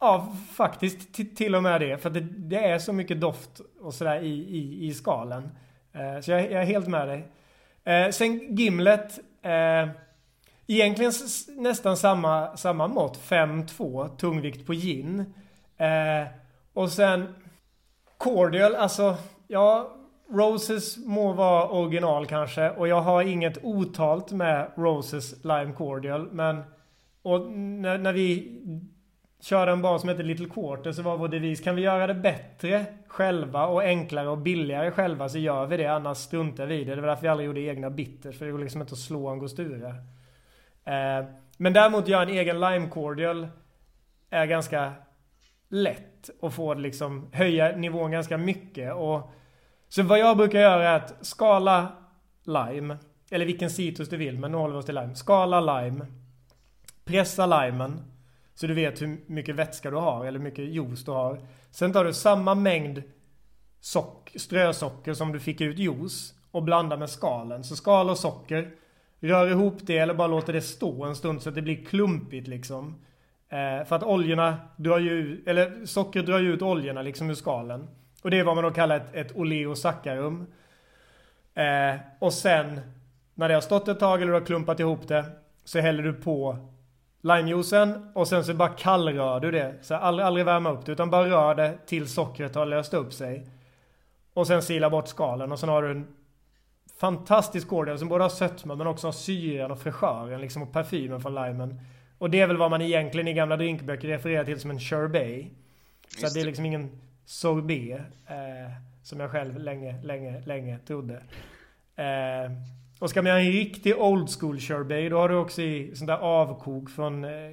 Ja, 0.00 0.36
faktiskt 0.54 1.14
till 1.36 1.54
och 1.54 1.62
med 1.62 1.80
det. 1.80 1.98
För 1.98 2.10
det, 2.10 2.20
det 2.20 2.64
är 2.64 2.78
så 2.78 2.92
mycket 2.92 3.20
doft 3.20 3.60
och 3.80 3.94
sådär 3.94 4.20
i, 4.20 4.32
i, 4.32 4.86
i 4.86 4.94
skalen. 4.94 5.50
Eh, 5.92 6.20
så 6.20 6.30
jag, 6.30 6.40
jag, 6.40 6.62
är 6.62 6.66
helt 6.66 6.88
med 6.88 7.08
dig. 7.08 7.28
Eh, 7.84 8.10
sen 8.10 8.56
Gimlet. 8.56 9.18
Eh, 9.42 9.88
egentligen 10.66 11.12
nästan 11.48 11.96
samma, 11.96 12.56
samma 12.56 12.88
mått. 12.88 13.18
5-2 13.28 14.16
tungvikt 14.16 14.66
på 14.66 14.74
gin. 14.74 15.34
Eh, 15.76 16.28
och 16.72 16.92
sen 16.92 17.34
Cordial, 18.20 18.74
alltså, 18.74 19.16
ja, 19.48 19.96
Roses 20.30 21.06
må 21.06 21.32
vara 21.32 21.68
original 21.68 22.26
kanske 22.26 22.70
och 22.70 22.88
jag 22.88 23.00
har 23.00 23.22
inget 23.22 23.64
otalt 23.64 24.32
med 24.32 24.70
Roses 24.76 25.44
Lime 25.44 25.72
Cordial 25.72 26.28
men 26.32 26.62
och 27.22 27.50
när, 27.50 27.98
när 27.98 28.12
vi 28.12 28.60
körde 29.40 29.72
en 29.72 29.82
bar 29.82 29.98
som 29.98 30.08
heter 30.08 30.22
Little 30.22 30.48
Quarter 30.48 30.92
så 30.92 31.02
var 31.02 31.16
vår 31.16 31.28
devis 31.28 31.60
kan 31.60 31.76
vi 31.76 31.82
göra 31.82 32.06
det 32.06 32.14
bättre 32.14 32.86
själva 33.08 33.66
och 33.66 33.82
enklare 33.82 34.28
och 34.28 34.38
billigare 34.38 34.90
själva 34.90 35.28
så 35.28 35.38
gör 35.38 35.66
vi 35.66 35.76
det 35.76 35.86
annars 35.86 36.18
struntar 36.18 36.66
vi 36.66 36.80
i 36.80 36.84
det. 36.84 36.94
Det 36.94 37.00
var 37.00 37.08
därför 37.08 37.22
vi 37.22 37.28
aldrig 37.28 37.46
gjorde 37.46 37.60
egna 37.60 37.90
bitters 37.90 38.38
för 38.38 38.46
det 38.46 38.52
går 38.52 38.58
liksom 38.58 38.80
inte 38.80 38.92
att 38.92 38.98
slå 38.98 39.28
angostura. 39.28 39.88
Eh, 40.84 41.24
men 41.56 41.72
däremot 41.72 42.08
göra 42.08 42.22
en 42.22 42.28
egen 42.28 42.60
Lime 42.60 42.88
Cordial 42.88 43.48
är 44.30 44.46
ganska 44.46 44.92
lätt 45.68 46.09
att 46.42 46.54
få 46.54 46.74
liksom 46.74 47.28
höja 47.32 47.76
nivån 47.76 48.10
ganska 48.10 48.38
mycket. 48.38 48.94
Och, 48.94 49.30
så 49.88 50.02
vad 50.02 50.18
jag 50.18 50.36
brukar 50.36 50.60
göra 50.60 50.88
är 50.88 50.96
att 50.96 51.14
skala 51.20 51.92
lime, 52.44 52.96
eller 53.30 53.46
vilken 53.46 53.70
citrus 53.70 54.08
du 54.08 54.16
vill, 54.16 54.38
men 54.38 54.52
nu 54.52 54.58
håller 54.58 54.74
vi 54.74 54.80
oss 54.80 54.86
till 54.86 54.94
lime. 54.94 55.14
Skala 55.14 55.60
lime, 55.60 56.06
pressa 57.04 57.46
limen, 57.46 58.02
så 58.54 58.66
du 58.66 58.74
vet 58.74 59.02
hur 59.02 59.20
mycket 59.26 59.54
vätska 59.54 59.90
du 59.90 59.96
har, 59.96 60.26
eller 60.26 60.38
hur 60.38 60.44
mycket 60.44 60.64
juice 60.64 61.04
du 61.04 61.10
har. 61.10 61.40
Sen 61.70 61.92
tar 61.92 62.04
du 62.04 62.12
samma 62.12 62.54
mängd 62.54 63.02
sock, 63.80 64.32
strösocker 64.36 65.14
som 65.14 65.32
du 65.32 65.40
fick 65.40 65.60
ut 65.60 65.78
juice 65.78 66.34
och 66.50 66.62
blandar 66.62 66.96
med 66.96 67.10
skalen. 67.10 67.64
Så 67.64 67.76
skal 67.76 68.10
och 68.10 68.18
socker, 68.18 68.70
rör 69.20 69.50
ihop 69.50 69.78
det 69.80 69.98
eller 69.98 70.14
bara 70.14 70.28
låter 70.28 70.52
det 70.52 70.62
stå 70.62 71.04
en 71.04 71.16
stund 71.16 71.42
så 71.42 71.48
att 71.48 71.54
det 71.54 71.62
blir 71.62 71.84
klumpigt 71.84 72.48
liksom. 72.48 72.94
Eh, 73.50 73.84
för 73.84 73.96
att 73.96 74.02
oljorna 74.02 74.56
drar 74.76 74.98
ju, 74.98 75.42
eller 75.46 75.86
sockret 75.86 76.26
drar 76.26 76.38
ju 76.38 76.52
ut 76.52 76.62
oljorna 76.62 77.02
liksom 77.02 77.30
ur 77.30 77.34
skalen. 77.34 77.88
Och 78.22 78.30
det 78.30 78.38
är 78.38 78.44
vad 78.44 78.54
man 78.54 78.64
då 78.64 78.70
kallar 78.70 78.96
ett, 78.96 79.14
ett 79.14 79.36
oleosaccharum. 79.36 80.46
Eh, 81.54 82.00
och 82.18 82.32
sen 82.32 82.80
när 83.34 83.48
det 83.48 83.54
har 83.54 83.60
stått 83.60 83.88
ett 83.88 84.00
tag 84.00 84.22
eller 84.22 84.32
du 84.32 84.38
har 84.38 84.46
klumpat 84.46 84.80
ihop 84.80 85.08
det 85.08 85.24
så 85.64 85.78
häller 85.78 86.02
du 86.02 86.12
på 86.12 86.56
limejuicen 87.20 88.12
och 88.14 88.28
sen 88.28 88.44
så 88.44 88.54
bara 88.54 88.68
kallrör 88.68 89.40
du 89.40 89.50
det. 89.50 89.74
Så 89.82 89.94
aldrig, 89.94 90.26
aldrig 90.26 90.46
värma 90.46 90.70
upp 90.70 90.86
det 90.86 90.92
utan 90.92 91.10
bara 91.10 91.30
rör 91.30 91.54
det 91.54 91.78
tills 91.86 92.14
sockret 92.14 92.54
har 92.54 92.66
löst 92.66 92.94
upp 92.94 93.12
sig. 93.12 93.46
Och 94.34 94.46
sen 94.46 94.62
sila 94.62 94.90
bort 94.90 95.08
skalen 95.08 95.52
och 95.52 95.58
sen 95.58 95.68
har 95.68 95.82
du 95.82 95.90
en 95.90 96.06
fantastisk 97.00 97.68
cordial 97.68 97.98
som 97.98 98.08
både 98.08 98.24
har 98.24 98.28
sötma 98.28 98.74
men 98.74 98.86
också 98.86 99.06
har 99.06 99.12
syran 99.12 99.70
och 99.70 99.78
fräschören 99.78 100.40
liksom 100.40 100.62
och 100.62 100.72
parfymen 100.72 101.20
från 101.20 101.34
limen. 101.34 101.80
Och 102.20 102.30
det 102.30 102.40
är 102.40 102.46
väl 102.46 102.56
vad 102.56 102.70
man 102.70 102.82
egentligen 102.82 103.28
i 103.28 103.32
gamla 103.32 103.56
drinkböcker 103.56 104.08
refererar 104.08 104.44
till 104.44 104.60
som 104.60 104.70
en 104.70 104.80
sherbet. 104.80 105.46
Så 106.08 106.34
det. 106.34 106.40
är 106.40 106.44
liksom 106.44 106.66
ingen 106.66 107.00
sorbet. 107.24 108.00
Eh, 108.26 108.70
som 109.02 109.20
jag 109.20 109.30
själv 109.30 109.58
länge, 109.58 110.02
länge, 110.02 110.40
länge 110.46 110.78
trodde. 110.86 111.14
Eh, 111.96 112.52
och 112.98 113.10
ska 113.10 113.22
man 113.22 113.28
göra 113.28 113.40
en 113.40 113.52
riktig 113.52 113.98
old 113.98 114.30
school 114.38 114.60
sherbet 114.60 115.10
då 115.10 115.18
har 115.18 115.28
du 115.28 115.34
också 115.34 115.62
i 115.62 115.96
sån 115.96 116.06
där 116.06 116.16
avkok 116.16 116.90
från 116.90 117.24
eh, 117.24 117.30
eh, 117.30 117.52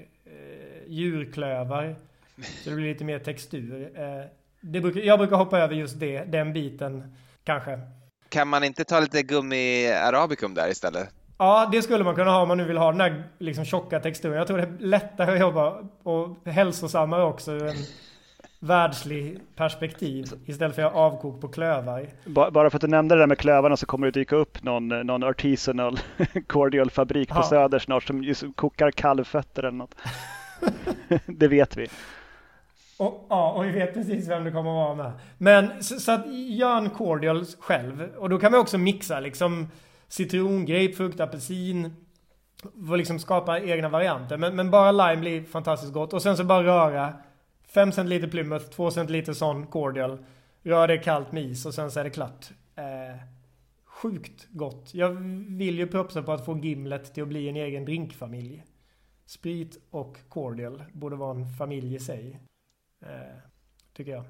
djurklövar. 0.87 1.95
Så 2.63 2.69
det 2.69 2.75
blir 2.75 2.93
lite 2.93 3.03
mer 3.03 3.19
textur. 3.19 3.99
Eh, 3.99 4.25
det 4.61 4.81
brukar, 4.81 5.01
jag 5.01 5.19
brukar 5.19 5.35
hoppa 5.35 5.59
över 5.59 5.75
just 5.75 5.99
det, 5.99 6.23
den 6.23 6.53
biten 6.53 7.15
kanske. 7.43 7.79
Kan 8.29 8.47
man 8.47 8.63
inte 8.63 8.83
ta 8.83 8.99
lite 8.99 9.23
gummi 9.23 9.87
arabicum 9.87 10.53
där 10.53 10.69
istället? 10.69 11.09
Ja, 11.37 11.69
det 11.71 11.81
skulle 11.81 12.03
man 12.03 12.15
kunna 12.15 12.31
ha 12.31 12.41
om 12.41 12.47
man 12.47 12.57
nu 12.57 12.63
vill 12.63 12.77
ha 12.77 12.91
den 12.91 12.97
där 12.97 13.23
liksom 13.37 13.65
tjocka 13.65 13.99
texturen. 13.99 14.37
Jag 14.37 14.47
tror 14.47 14.57
det 14.57 14.63
är 14.63 14.77
lättare 14.79 15.33
att 15.33 15.39
jobba 15.39 15.75
och 16.03 16.37
hälsosammare 16.45 17.23
också 17.23 17.51
ur 17.51 17.67
en 17.67 17.75
världslig 18.59 19.39
perspektiv 19.55 20.25
istället 20.45 20.75
för 20.75 20.81
att 20.81 20.93
göra 20.93 21.03
avkok 21.03 21.41
på 21.41 21.47
klövar. 21.47 22.07
Bara 22.25 22.69
för 22.69 22.77
att 22.77 22.81
du 22.81 22.87
nämnde 22.87 23.15
det 23.15 23.21
där 23.21 23.27
med 23.27 23.37
klövarna 23.37 23.77
så 23.77 23.85
kommer 23.85 24.07
det 24.07 24.11
dyka 24.11 24.35
upp 24.35 24.63
någon, 24.63 24.87
någon 24.87 25.23
artisanal 25.23 25.99
cordial 26.47 26.89
fabrik 26.89 27.29
på 27.29 27.39
ja. 27.39 27.43
Söder 27.43 27.79
snart 27.79 28.03
som 28.03 28.53
kokar 28.55 28.91
kalvfötter 28.91 29.63
eller 29.63 29.77
något. 29.77 29.95
det 31.25 31.47
vet 31.47 31.77
vi. 31.77 31.87
Och, 32.97 33.25
ja, 33.29 33.51
och 33.51 33.65
vi 33.65 33.71
vet 33.71 33.93
precis 33.93 34.29
vem 34.29 34.43
det 34.43 34.51
kommer 34.51 34.69
att 34.69 34.97
vara 34.97 35.09
med. 35.09 35.11
Men 35.37 35.83
så, 35.83 35.99
så 35.99 36.11
att 36.11 36.33
gör 36.33 36.77
en 36.77 36.89
cordial 36.89 37.45
själv. 37.59 38.09
Och 38.17 38.29
då 38.29 38.39
kan 38.39 38.51
man 38.51 38.61
också 38.61 38.77
mixa 38.77 39.19
liksom 39.19 39.67
citron, 40.07 40.65
grapefrukt, 40.65 41.19
apelsin. 41.19 41.91
Och 42.89 42.97
liksom 42.97 43.19
skapa 43.19 43.59
egna 43.59 43.89
varianter. 43.89 44.37
Men, 44.37 44.55
men 44.55 44.71
bara 44.71 44.91
lime 44.91 45.21
blir 45.21 45.43
fantastiskt 45.43 45.93
gott. 45.93 46.13
Och 46.13 46.21
sen 46.21 46.37
så 46.37 46.43
bara 46.43 46.63
röra 46.63 47.13
5 47.67 47.91
centiliter 47.91 48.27
Plymouth, 48.27 48.65
2 48.65 48.91
centiliter 48.91 49.33
sån 49.33 49.67
cordial. 49.67 50.25
Rör 50.63 50.87
det 50.87 50.97
kallt 50.97 51.31
med 51.31 51.43
is 51.43 51.65
och 51.65 51.73
sen 51.73 51.91
så 51.91 51.99
är 51.99 52.03
det 52.03 52.09
klart. 52.09 52.49
Eh, 52.75 53.17
sjukt 53.85 54.47
gott. 54.49 54.93
Jag 54.93 55.09
vill 55.57 55.77
ju 55.77 55.87
propsa 55.87 56.23
på 56.23 56.31
att 56.31 56.45
få 56.45 56.57
Gimlet 56.57 57.13
till 57.13 57.23
att 57.23 57.29
bli 57.29 57.49
en 57.49 57.55
egen 57.55 57.85
drinkfamilj. 57.85 58.63
Sprit 59.25 59.79
och 59.89 60.17
cordial 60.29 60.83
borde 60.93 61.15
vara 61.15 61.35
en 61.35 61.45
familj 61.45 61.95
i 61.95 61.99
sig. 61.99 62.39
Eh, 63.01 63.37
tycker 63.93 64.11
jag. 64.11 64.23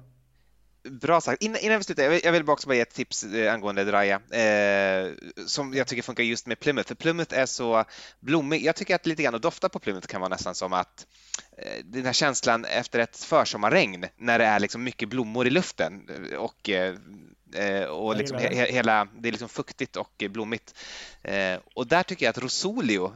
Bra 0.82 1.20
sagt. 1.20 1.42
Innan, 1.42 1.60
innan 1.60 1.78
vi 1.78 1.84
slutar, 1.84 2.02
jag 2.02 2.10
vill, 2.10 2.20
jag 2.24 2.32
vill 2.32 2.44
bara 2.44 2.52
också 2.52 2.68
bara 2.68 2.74
ge 2.74 2.80
ett 2.80 2.94
tips 2.94 3.24
eh, 3.24 3.52
angående 3.52 3.84
Draja 3.84 4.14
eh, 4.14 5.12
som 5.46 5.74
jag 5.74 5.86
tycker 5.86 6.02
funkar 6.02 6.24
just 6.24 6.46
med 6.46 6.60
Plymouth. 6.60 6.88
För 6.88 6.94
Plymouth 6.94 7.38
är 7.38 7.46
så 7.46 7.84
blommig. 8.20 8.64
Jag 8.64 8.76
tycker 8.76 8.94
att 8.94 9.06
lite 9.06 9.22
grann 9.22 9.34
att 9.34 9.42
dofta 9.42 9.68
på 9.68 9.78
Plymouth 9.78 10.06
kan 10.06 10.20
vara 10.20 10.28
nästan 10.28 10.54
som 10.54 10.72
att 10.72 11.06
eh, 11.58 11.84
den 11.84 12.04
här 12.04 12.12
känslan 12.12 12.64
efter 12.64 12.98
ett 12.98 13.16
försommarregn 13.16 14.06
när 14.16 14.38
det 14.38 14.44
är 14.44 14.60
liksom 14.60 14.84
mycket 14.84 15.08
blommor 15.08 15.46
i 15.46 15.50
luften 15.50 16.08
och 16.38 16.70
eh, 16.70 16.94
eh 17.54 17.84
och 17.84 18.16
liksom 18.16 18.38
he, 18.38 18.72
hela, 18.72 19.08
det 19.18 19.28
är 19.28 19.32
liksom 19.32 19.48
fuktigt 19.48 19.96
och 19.96 20.24
blommigt. 20.30 20.74
Eh, 21.22 21.58
och 21.74 21.86
där 21.86 22.02
tycker 22.02 22.26
jag 22.26 22.30
att 22.30 22.38
Rosolio, 22.38 23.12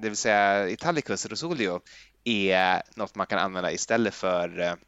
det 0.00 0.08
vill 0.08 0.16
säga 0.16 0.68
Italicus 0.68 1.26
Rosolio, 1.26 1.80
är 2.24 2.82
något 2.94 3.14
man 3.14 3.26
kan 3.26 3.38
använda 3.38 3.72
istället 3.72 4.14
för 4.14 4.78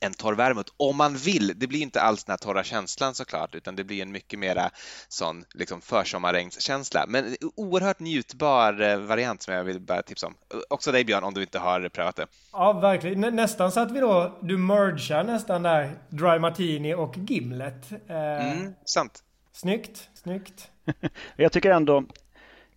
en 0.00 0.14
torr 0.14 0.34
vermouth 0.34 0.72
om 0.76 0.96
man 0.96 1.16
vill. 1.16 1.52
Det 1.56 1.66
blir 1.66 1.80
inte 1.80 2.00
alls 2.00 2.24
den 2.24 2.32
här 2.32 2.38
torra 2.38 2.64
känslan 2.64 3.14
såklart, 3.14 3.54
utan 3.54 3.76
det 3.76 3.84
blir 3.84 4.02
en 4.02 4.12
mycket 4.12 4.38
mera 4.38 4.70
sån 5.08 5.44
liksom 5.54 5.80
försommarregnskänsla. 5.80 7.04
Men 7.08 7.36
oerhört 7.56 8.00
njutbar 8.00 8.80
eh, 8.80 8.98
variant 8.98 9.42
som 9.42 9.54
jag 9.54 9.64
vill 9.64 9.80
bara 9.80 10.02
tipsa 10.02 10.26
om. 10.26 10.34
Också 10.68 10.92
dig 10.92 11.04
Björn, 11.04 11.24
om 11.24 11.34
du 11.34 11.42
inte 11.42 11.58
har 11.58 11.88
prövat 11.88 12.16
det. 12.16 12.26
Ja, 12.52 12.72
verkligen. 12.72 13.20
Nä 13.20 13.30
nästan 13.30 13.72
så 13.72 13.80
att 13.80 13.90
vi 13.90 14.00
då, 14.00 14.38
du 14.42 14.58
mergar 14.58 15.24
nästan 15.24 15.62
där 15.62 15.98
Dry 16.08 16.38
Martini 16.38 16.94
och 16.94 17.16
Gimlet. 17.16 17.92
Eh, 17.92 18.52
mm, 18.52 18.74
sant. 18.84 19.22
Snyggt, 19.52 20.08
snyggt. 20.14 20.70
jag 21.36 21.52
tycker 21.52 21.70
ändå, 21.70 22.04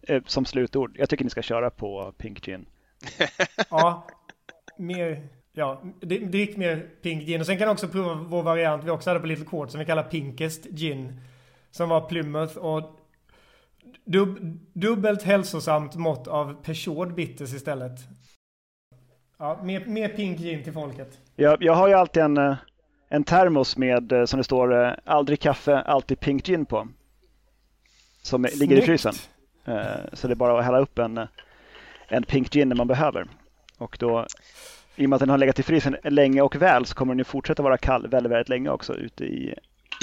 eh, 0.02 0.24
som 0.26 0.46
slutord, 0.46 0.96
jag 0.98 1.10
tycker 1.10 1.24
ni 1.24 1.30
ska 1.30 1.42
köra 1.42 1.70
på 1.70 2.14
Pink 2.18 2.46
Gin. 2.46 2.66
ja, 3.70 4.08
mer 4.78 5.30
Ja, 5.56 5.82
drick 6.02 6.58
mer 6.58 6.90
pink 7.02 7.24
gin. 7.24 7.40
Och 7.40 7.46
sen 7.46 7.58
kan 7.58 7.68
du 7.68 7.72
också 7.72 7.88
prova 7.88 8.14
vår 8.14 8.44
variant 8.44 8.84
vi 8.84 8.90
också 8.90 9.10
hade 9.10 9.20
på 9.20 9.28
Little 9.28 9.46
Court 9.46 9.72
som 9.72 9.80
vi 9.80 9.86
kallar 9.86 10.04
Pinkest 10.04 10.66
Gin. 10.66 11.22
Som 11.72 11.90
var 11.90 12.02
Plymouth 12.02 12.58
och 12.58 13.00
dub, 14.06 14.60
dubbelt 14.74 15.24
hälsosamt 15.24 15.96
mått 15.96 16.28
av 16.28 16.64
Peugeot 16.64 17.16
Bitters 17.16 17.54
istället. 17.54 18.00
Ja, 19.38 19.60
mer, 19.64 19.86
mer 19.86 20.10
pink 20.10 20.40
gin 20.40 20.64
till 20.64 20.74
folket. 20.74 21.20
Jag, 21.36 21.64
jag 21.64 21.74
har 21.74 21.88
ju 21.88 21.94
alltid 21.94 22.24
en, 22.24 22.38
eh, 22.38 22.56
en 23.10 23.24
termos 23.24 23.78
med, 23.78 24.12
eh, 24.12 24.26
som 24.26 24.38
det 24.38 24.44
står, 24.44 24.86
eh, 24.86 24.94
aldrig 25.06 25.40
kaffe, 25.40 25.82
alltid 25.82 26.20
pink 26.20 26.46
gin 26.46 26.66
på. 26.66 26.88
Som 28.22 28.44
Snyggt. 28.44 28.56
ligger 28.56 28.78
i 28.78 28.82
frysen. 28.82 29.14
Så 30.14 30.28
det 30.28 30.34
är 30.34 30.36
bara 30.36 30.60
att 30.60 30.66
hälla 30.66 30.80
upp 30.80 31.00
en, 31.00 31.28
en 32.08 32.24
pink 32.24 32.54
gin 32.54 32.70
när 32.70 32.76
man 32.76 32.88
behöver. 32.88 33.28
Och 33.78 33.98
då 34.00 34.28
i 34.96 35.06
och 35.06 35.10
med 35.10 35.16
att 35.16 35.20
den 35.20 35.30
har 35.30 35.38
legat 35.38 35.60
i 35.60 35.64
frysen 35.64 35.96
länge 36.04 36.42
och 36.42 36.56
väl 36.56 36.86
så 36.86 36.96
kommer 36.96 37.14
den 37.14 37.18
ju 37.18 37.24
fortsätta 37.24 37.64
vara 37.64 37.78
kall 37.78 38.08
väldigt, 38.08 38.32
väldigt 38.32 38.50
länge 38.50 38.70
också 38.70 38.94
ute 38.96 39.24
i, 39.24 39.56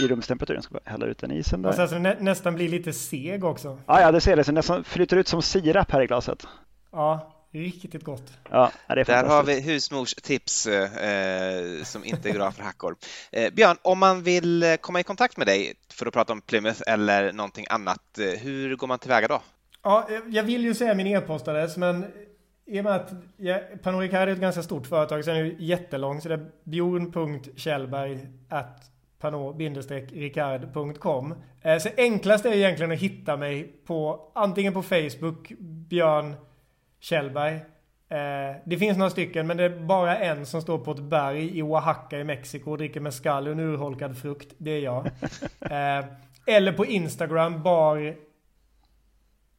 i 0.02 0.08
rumstemperatur. 0.08 0.54
Jag 0.54 0.64
ska 0.64 0.78
hälla 0.84 1.06
ut 1.06 1.18
den 1.18 1.30
i 1.30 1.38
isen 1.38 1.62
där. 1.62 1.68
Och 1.68 1.74
sen 1.74 1.88
så 1.88 1.98
nä 1.98 2.16
nästan 2.20 2.54
blir 2.54 2.68
lite 2.68 2.92
seg 2.92 3.44
också. 3.44 3.78
Ja, 3.86 4.00
ja 4.00 4.12
det 4.12 4.20
ser 4.20 4.36
det. 4.36 4.44
Så 4.44 4.52
nästan 4.52 4.84
flyter 4.84 5.16
ut 5.16 5.28
som 5.28 5.42
sirap 5.42 5.90
här 5.90 6.02
i 6.02 6.06
glaset. 6.06 6.46
Ja, 6.92 7.32
riktigt 7.52 8.04
gott. 8.04 8.32
Ja, 8.50 8.72
det 8.88 9.00
är 9.00 9.04
Där 9.04 9.24
har 9.24 9.42
vi 9.42 9.60
husmorstips 9.60 10.66
eh, 10.66 11.82
som 11.84 12.04
inte 12.04 12.30
går 12.30 12.40
av 12.40 12.50
för 12.50 12.62
hackor. 12.62 12.96
Eh, 13.32 13.52
Björn, 13.52 13.76
om 13.82 13.98
man 13.98 14.22
vill 14.22 14.76
komma 14.80 15.00
i 15.00 15.02
kontakt 15.02 15.36
med 15.36 15.46
dig 15.46 15.74
för 15.92 16.06
att 16.06 16.12
prata 16.12 16.32
om 16.32 16.40
Plymouth 16.40 16.82
eller 16.86 17.32
någonting 17.32 17.66
annat, 17.70 18.18
eh, 18.18 18.40
hur 18.40 18.76
går 18.76 18.86
man 18.86 18.98
tillväga 18.98 19.28
då? 19.28 19.42
Ja, 19.82 20.08
jag 20.28 20.42
vill 20.42 20.64
ju 20.64 20.74
säga 20.74 20.94
min 20.94 21.06
e-postadress, 21.06 21.76
men 21.76 22.06
i 22.70 22.80
och 22.80 22.84
med 22.84 22.92
att 22.92 23.12
ja, 23.36 23.58
Ricard 23.82 24.28
är 24.28 24.32
ett 24.32 24.40
ganska 24.40 24.62
stort 24.62 24.86
företag 24.86 25.24
så 25.24 25.30
är 25.30 25.42
det 25.42 25.54
jättelång 25.58 26.20
så 26.20 26.28
det 26.28 26.34
är 26.34 26.50
bjorn.kjellberg 26.64 28.26
at 28.48 28.90
pernod-ricard.com 29.20 31.34
eh, 31.62 31.78
Så 31.78 31.88
enklast 31.96 32.46
är 32.46 32.52
egentligen 32.52 32.92
att 32.92 32.98
hitta 32.98 33.36
mig 33.36 33.72
på 33.86 34.30
antingen 34.34 34.72
på 34.72 34.82
Facebook, 34.82 35.52
Björn 35.58 36.34
Kjellberg. 37.00 37.54
Eh, 38.08 38.56
det 38.64 38.78
finns 38.78 38.98
några 38.98 39.10
stycken 39.10 39.46
men 39.46 39.56
det 39.56 39.64
är 39.64 39.80
bara 39.80 40.18
en 40.18 40.46
som 40.46 40.62
står 40.62 40.78
på 40.78 40.90
ett 40.90 41.02
berg 41.02 41.58
i 41.58 41.62
Oaxaca 41.62 42.18
i 42.18 42.24
Mexiko 42.24 42.70
och 42.70 42.78
dricker 42.78 43.00
mezcal 43.00 43.46
och 43.46 43.52
en 43.52 43.60
urholkad 43.60 44.18
frukt. 44.18 44.54
Det 44.58 44.70
är 44.70 44.80
jag. 44.80 45.06
Eh, 45.60 46.04
eller 46.46 46.72
på 46.72 46.86
Instagram, 46.86 47.62
bar 47.62 48.14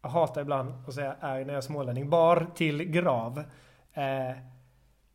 jag 0.01 0.09
hatar 0.09 0.41
ibland 0.41 0.73
att 0.87 0.93
säga 0.93 1.15
är 1.19 1.45
när 1.45 1.53
jag 1.53 1.57
är 1.57 1.61
smålänning. 1.61 2.09
Bar 2.09 2.47
till 2.55 2.83
grav. 2.83 3.43
Eh, 3.93 4.31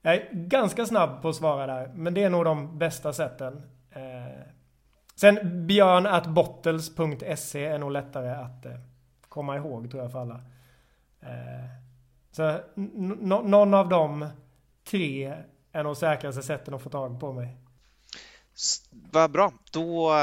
jag 0.03 0.14
är 0.14 0.28
ganska 0.32 0.87
snabb 0.87 1.22
på 1.22 1.28
att 1.28 1.37
svara 1.37 1.66
där, 1.66 1.91
men 1.95 2.14
det 2.14 2.22
är 2.22 2.30
nog 2.30 2.45
de 2.45 2.78
bästa 2.78 3.12
sätten. 3.12 3.62
Eh, 3.91 4.43
sen 5.14 5.66
björn.bottles.se 5.66 7.64
är 7.64 7.78
nog 7.78 7.91
lättare 7.91 8.30
att 8.30 8.66
eh, 8.66 8.72
komma 9.28 9.57
ihåg 9.57 9.91
tror 9.91 10.03
jag 10.03 10.12
för 10.12 10.18
alla. 10.18 10.41
Eh, 11.20 11.64
så 12.30 12.59
någon 13.43 13.74
av 13.74 13.89
de 13.89 14.28
tre 14.91 15.34
är 15.72 15.82
nog 15.82 15.97
säkraste 15.97 16.43
sätten 16.43 16.74
att 16.74 16.82
få 16.82 16.91
tag 16.91 17.20
på 17.20 17.32
mig. 17.32 17.57
Vad 18.90 19.30
bra, 19.30 19.52
då 19.70 20.14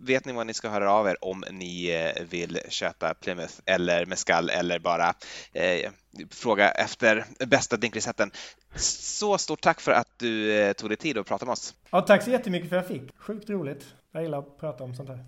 vet 0.00 0.24
ni 0.24 0.32
vad 0.32 0.46
ni 0.46 0.54
ska 0.54 0.68
höra 0.68 0.92
av 0.92 1.08
er 1.08 1.24
om 1.24 1.44
ni 1.50 1.90
eh, 1.90 2.22
vill 2.24 2.60
köpa 2.68 3.14
Plymouth 3.14 3.54
eller 3.66 4.06
Mescal 4.06 4.50
eller 4.50 4.78
bara 4.78 5.14
eh, 5.52 5.90
fråga 6.30 6.70
efter 6.70 7.24
bästa 7.46 7.76
drinkrecepten. 7.76 8.30
Så 8.74 9.38
stort 9.38 9.60
tack 9.60 9.80
för 9.80 9.92
att 9.92 10.08
du 10.16 10.52
eh, 10.52 10.72
tog 10.72 10.90
dig 10.90 10.96
tid 10.96 11.18
att 11.18 11.26
prata 11.26 11.44
med 11.44 11.52
oss. 11.52 11.74
Ja, 11.90 12.00
tack 12.00 12.22
så 12.22 12.30
jättemycket 12.30 12.68
för 12.68 12.76
att 12.76 12.90
jag 12.90 13.00
fick. 13.00 13.18
Sjukt 13.18 13.50
roligt. 13.50 13.86
Jag 14.12 14.22
gillar 14.22 14.38
att 14.38 14.58
prata 14.58 14.84
om 14.84 14.94
sånt 14.94 15.08
här. 15.08 15.24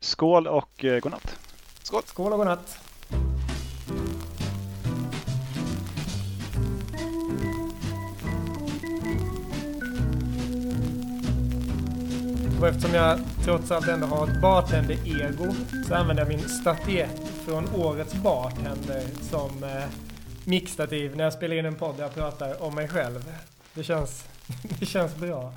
Skål 0.00 0.46
och 0.46 0.84
eh, 0.84 1.00
godnatt. 1.00 1.38
Skål. 1.82 2.02
Skål 2.06 2.32
och 2.32 2.38
godnatt. 2.38 2.89
Och 12.60 12.68
eftersom 12.68 12.94
jag 12.94 13.20
trots 13.44 13.70
allt 13.70 13.88
ändå 13.88 14.06
har 14.06 14.26
ett 14.26 14.40
bartender-ego 14.40 15.54
så 15.88 15.94
använder 15.94 16.22
jag 16.22 16.28
min 16.28 16.48
statyett 16.48 17.22
från 17.44 17.74
årets 17.74 18.14
bartender 18.14 19.02
som 19.30 19.64
eh, 19.64 19.84
mixtativ 20.44 21.16
när 21.16 21.24
jag 21.24 21.32
spelar 21.32 21.56
in 21.56 21.64
en 21.64 21.74
podd 21.74 21.96
där 21.96 22.02
jag 22.02 22.14
pratar 22.14 22.62
om 22.62 22.74
mig 22.74 22.88
själv. 22.88 23.32
Det 23.74 23.82
känns, 23.82 24.24
det 24.78 24.86
känns 24.86 25.16
bra. 25.16 25.52